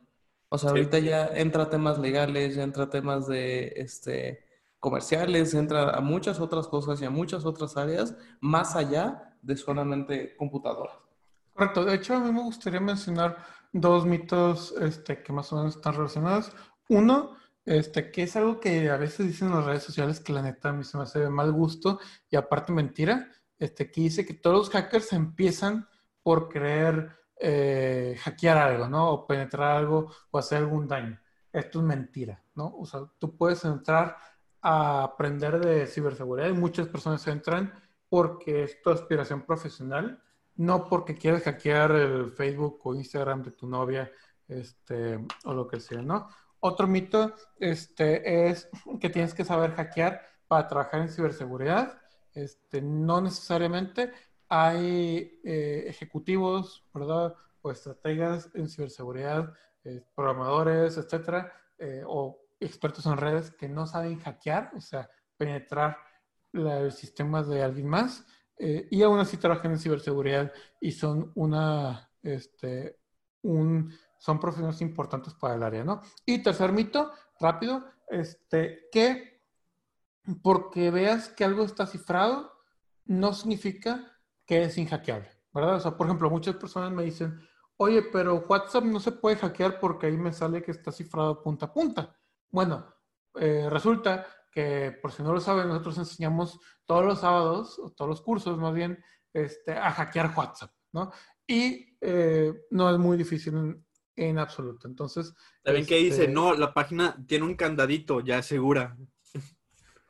O 0.50 0.58
sea, 0.58 0.70
ahorita 0.70 0.98
ya 0.98 1.28
entra 1.28 1.70
temas 1.70 1.98
legales, 1.98 2.56
ya 2.56 2.64
entra 2.64 2.90
temas 2.90 3.26
de 3.28 3.72
este 3.76 4.44
comerciales, 4.80 5.54
entra 5.54 5.90
a 5.90 6.00
muchas 6.00 6.40
otras 6.40 6.66
cosas 6.66 7.00
y 7.00 7.04
a 7.04 7.10
muchas 7.10 7.44
otras 7.44 7.76
áreas 7.76 8.16
más 8.40 8.74
allá 8.74 9.36
de 9.42 9.56
solamente 9.56 10.34
computadoras. 10.36 10.96
Correcto. 11.52 11.84
De 11.84 11.94
hecho, 11.94 12.16
a 12.16 12.20
mí 12.20 12.32
me 12.32 12.42
gustaría 12.42 12.80
mencionar 12.80 13.36
dos 13.72 14.06
mitos 14.06 14.74
este, 14.80 15.22
que 15.22 15.32
más 15.32 15.52
o 15.52 15.56
menos 15.56 15.76
están 15.76 15.94
relacionados. 15.94 16.50
Uno, 16.88 17.36
este, 17.64 18.10
que 18.10 18.24
es 18.24 18.34
algo 18.34 18.58
que 18.58 18.90
a 18.90 18.96
veces 18.96 19.26
dicen 19.26 19.48
en 19.48 19.54
las 19.54 19.66
redes 19.66 19.84
sociales 19.84 20.18
que 20.18 20.32
la 20.32 20.42
neta 20.42 20.70
a 20.70 20.72
mí 20.72 20.82
se 20.82 20.96
me 20.96 21.04
hace 21.04 21.20
de 21.20 21.30
mal 21.30 21.52
gusto 21.52 22.00
y 22.28 22.36
aparte 22.36 22.72
mentira, 22.72 23.28
este, 23.58 23.90
que 23.90 24.00
dice 24.00 24.26
que 24.26 24.34
todos 24.34 24.56
los 24.56 24.70
hackers 24.70 25.12
empiezan 25.12 25.86
por 26.22 26.48
querer 26.48 27.19
eh, 27.40 28.16
hackear 28.20 28.58
algo, 28.58 28.88
¿no? 28.88 29.10
O 29.10 29.26
penetrar 29.26 29.76
algo 29.76 30.12
o 30.30 30.38
hacer 30.38 30.58
algún 30.58 30.86
daño. 30.86 31.18
Esto 31.52 31.80
es 31.80 31.84
mentira, 31.84 32.42
¿no? 32.54 32.74
O 32.78 32.86
sea, 32.86 33.00
tú 33.18 33.36
puedes 33.36 33.64
entrar 33.64 34.16
a 34.62 35.02
aprender 35.04 35.58
de 35.58 35.86
ciberseguridad 35.86 36.48
y 36.48 36.52
muchas 36.52 36.86
personas 36.88 37.26
entran 37.26 37.72
porque 38.08 38.64
es 38.64 38.82
tu 38.82 38.90
aspiración 38.90 39.42
profesional 39.42 40.22
no 40.60 40.88
porque 40.88 41.14
quieras 41.14 41.44
hackear 41.44 41.92
el 41.92 42.32
Facebook 42.32 42.80
o 42.84 42.94
Instagram 42.94 43.42
de 43.42 43.52
tu 43.52 43.66
novia, 43.66 44.12
este, 44.46 45.18
o 45.44 45.54
lo 45.54 45.66
que 45.66 45.80
sea, 45.80 46.02
¿no? 46.02 46.28
Otro 46.60 46.86
mito 46.86 47.34
este, 47.58 48.50
es 48.50 48.68
que 49.00 49.08
tienes 49.08 49.32
que 49.32 49.42
saber 49.42 49.72
hackear 49.72 50.20
para 50.46 50.68
trabajar 50.68 51.00
en 51.00 51.08
ciberseguridad. 51.08 51.98
Este, 52.34 52.82
no 52.82 53.22
necesariamente 53.22 54.12
hay 54.50 55.40
eh, 55.44 55.84
ejecutivos, 55.86 56.84
¿verdad? 56.92 57.34
O 57.62 57.70
estrategas 57.70 58.50
en 58.54 58.68
ciberseguridad, 58.68 59.54
eh, 59.84 60.04
programadores, 60.14 60.98
etcétera, 60.98 61.52
eh, 61.78 62.02
o 62.04 62.36
expertos 62.58 63.06
en 63.06 63.16
redes 63.16 63.52
que 63.52 63.68
no 63.68 63.86
saben 63.86 64.18
hackear, 64.18 64.72
o 64.76 64.80
sea, 64.80 65.08
penetrar 65.36 65.96
los 66.52 66.96
sistemas 66.96 67.48
de 67.48 67.62
alguien 67.62 67.88
más. 67.88 68.26
Y 68.58 69.02
aún 69.02 69.18
así 69.18 69.38
trabajan 69.38 69.70
en 69.70 69.78
ciberseguridad 69.78 70.52
y 70.82 70.92
son 70.92 71.32
una, 71.34 72.10
este, 72.22 72.98
un, 73.40 73.90
son 74.18 74.38
profesionales 74.38 74.82
importantes 74.82 75.32
para 75.32 75.54
el 75.54 75.62
área, 75.62 75.82
¿no? 75.82 76.02
Y 76.26 76.42
tercer 76.42 76.70
mito, 76.70 77.10
rápido, 77.38 77.86
este, 78.08 78.90
que 78.92 79.40
porque 80.42 80.90
veas 80.90 81.30
que 81.30 81.44
algo 81.44 81.64
está 81.64 81.86
cifrado, 81.86 82.52
no 83.06 83.32
significa 83.32 84.09
que 84.50 84.64
es 84.64 84.76
inhackeable, 84.78 85.30
¿verdad? 85.54 85.76
O 85.76 85.80
sea, 85.80 85.96
por 85.96 86.08
ejemplo, 86.08 86.28
muchas 86.28 86.56
personas 86.56 86.90
me 86.90 87.04
dicen, 87.04 87.40
oye, 87.76 88.02
pero 88.02 88.44
WhatsApp 88.48 88.82
no 88.82 88.98
se 88.98 89.12
puede 89.12 89.36
hackear 89.36 89.78
porque 89.78 90.08
ahí 90.08 90.16
me 90.16 90.32
sale 90.32 90.60
que 90.60 90.72
está 90.72 90.90
cifrado 90.90 91.40
punta 91.40 91.66
a 91.66 91.72
punta. 91.72 92.18
Bueno, 92.50 92.92
eh, 93.36 93.68
resulta 93.70 94.26
que 94.50 94.98
por 95.00 95.12
si 95.12 95.22
no 95.22 95.32
lo 95.32 95.38
saben, 95.38 95.68
nosotros 95.68 95.98
enseñamos 95.98 96.58
todos 96.84 97.04
los 97.04 97.20
sábados, 97.20 97.78
o 97.78 97.92
todos 97.92 98.08
los 98.08 98.22
cursos 98.22 98.58
más 98.58 98.74
bien, 98.74 98.98
este, 99.32 99.70
a 99.70 99.92
hackear 99.92 100.34
WhatsApp, 100.36 100.72
¿no? 100.90 101.12
Y 101.46 101.96
eh, 102.00 102.52
no 102.70 102.90
es 102.90 102.98
muy 102.98 103.16
difícil 103.16 103.80
en, 104.16 104.38
absoluto. 104.40 104.88
Entonces... 104.88 105.32
¿Saben 105.64 105.86
qué 105.86 105.98
dice? 105.98 106.22
Este 106.22 106.32
no, 106.32 106.54
la 106.54 106.74
página 106.74 107.16
tiene 107.24 107.44
un 107.44 107.54
candadito, 107.54 108.18
ya 108.18 108.38
es 108.38 108.46
segura. 108.46 108.96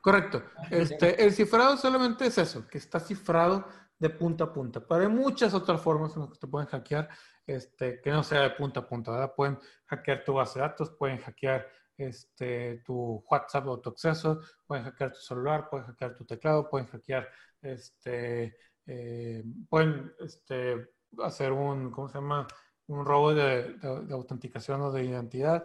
Correcto. 0.01 0.43
Este, 0.71 1.23
el 1.23 1.35
cifrado 1.35 1.77
solamente 1.77 2.25
es 2.25 2.39
eso, 2.39 2.67
que 2.67 2.79
está 2.79 3.01
cifrado 3.01 3.67
de 4.01 4.11
punta 4.11 4.45
a 4.45 4.53
punta. 4.53 4.81
Pero 4.81 5.03
hay 5.03 5.09
muchas 5.09 5.55
otras 5.55 5.81
formas 5.81 6.17
en 6.17 6.23
las 6.23 6.31
que 6.31 6.39
te 6.39 6.47
pueden 6.47 6.69
hackear, 6.69 7.09
este, 7.47 8.01
que 8.01 8.11
no 8.11 8.25
sea 8.25 8.41
de 8.43 8.51
punta 8.51 8.81
a 8.81 8.89
punta. 8.89 9.35
Pueden 9.35 9.59
hackear 9.87 10.25
tu 10.25 10.35
base 10.35 10.59
de 10.59 10.65
datos, 10.65 10.91
pueden 10.99 11.19
hackear 11.19 11.69
este, 11.99 12.83
tu 12.85 13.23
WhatsApp 13.31 13.67
o 13.67 13.79
tu 13.79 13.91
acceso, 13.91 14.41
pueden 14.67 14.85
hackear 14.85 15.13
tu 15.13 15.21
celular, 15.21 15.69
pueden 15.69 15.87
hackear 15.87 16.17
tu 16.17 16.25
teclado, 16.25 16.69
pueden 16.69 16.89
hackear, 16.89 17.29
este, 17.61 18.57
eh, 18.87 19.45
pueden 19.69 20.13
este, 20.19 20.93
hacer 21.23 21.53
un, 21.53 21.91
¿cómo 21.91 22.09
se 22.09 22.15
llama? 22.15 22.47
Un 22.87 23.05
robo 23.05 23.35
de, 23.35 23.77
autenticación 24.11 24.81
o 24.81 24.91
de 24.91 25.05
identidad. 25.05 25.65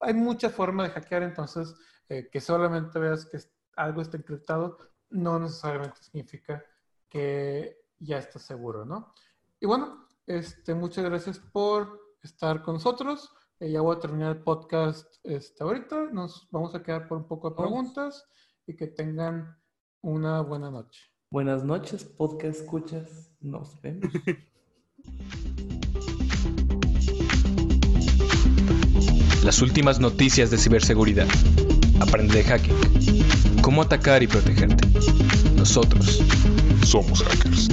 hay 0.00 0.14
muchas 0.14 0.52
formas 0.52 0.88
de 0.88 0.94
hackear, 0.94 1.22
entonces 1.22 1.74
eh, 2.08 2.28
que 2.30 2.40
solamente 2.40 2.98
veas 2.98 3.24
que 3.26 3.38
algo 3.76 4.02
está 4.02 4.18
encriptado 4.18 4.78
no 5.10 5.38
necesariamente 5.38 6.02
significa 6.02 6.62
que 7.08 7.76
ya 7.98 8.18
está 8.18 8.38
seguro, 8.38 8.84
¿no? 8.84 9.12
Y 9.60 9.66
bueno, 9.66 10.06
este, 10.26 10.74
muchas 10.74 11.04
gracias 11.04 11.38
por 11.38 12.00
estar 12.22 12.62
con 12.62 12.74
nosotros. 12.74 13.32
Eh, 13.60 13.70
ya 13.70 13.80
voy 13.80 13.96
a 13.96 14.00
terminar 14.00 14.36
el 14.36 14.42
podcast 14.42 15.06
este, 15.22 15.62
ahorita. 15.64 16.10
Nos 16.12 16.48
vamos 16.50 16.74
a 16.74 16.82
quedar 16.82 17.08
por 17.08 17.18
un 17.18 17.26
poco 17.26 17.50
de 17.50 17.56
preguntas 17.56 18.26
y 18.66 18.76
que 18.76 18.88
tengan 18.88 19.56
una 20.02 20.40
buena 20.40 20.70
noche. 20.70 21.00
Buenas 21.30 21.64
noches, 21.64 22.04
podcast 22.04 22.60
escuchas. 22.60 23.32
Nos 23.40 23.80
vemos. 23.80 24.12
Las 29.44 29.62
últimas 29.62 30.00
noticias 30.00 30.50
de 30.50 30.58
ciberseguridad. 30.58 31.28
Aprende 32.00 32.34
de 32.34 32.42
hacking. 32.42 33.35
Cómo 33.66 33.82
atacar 33.82 34.22
y 34.22 34.28
protegerte. 34.28 34.86
Nosotros 35.56 36.22
somos 36.84 37.20
hackers. 37.24 37.68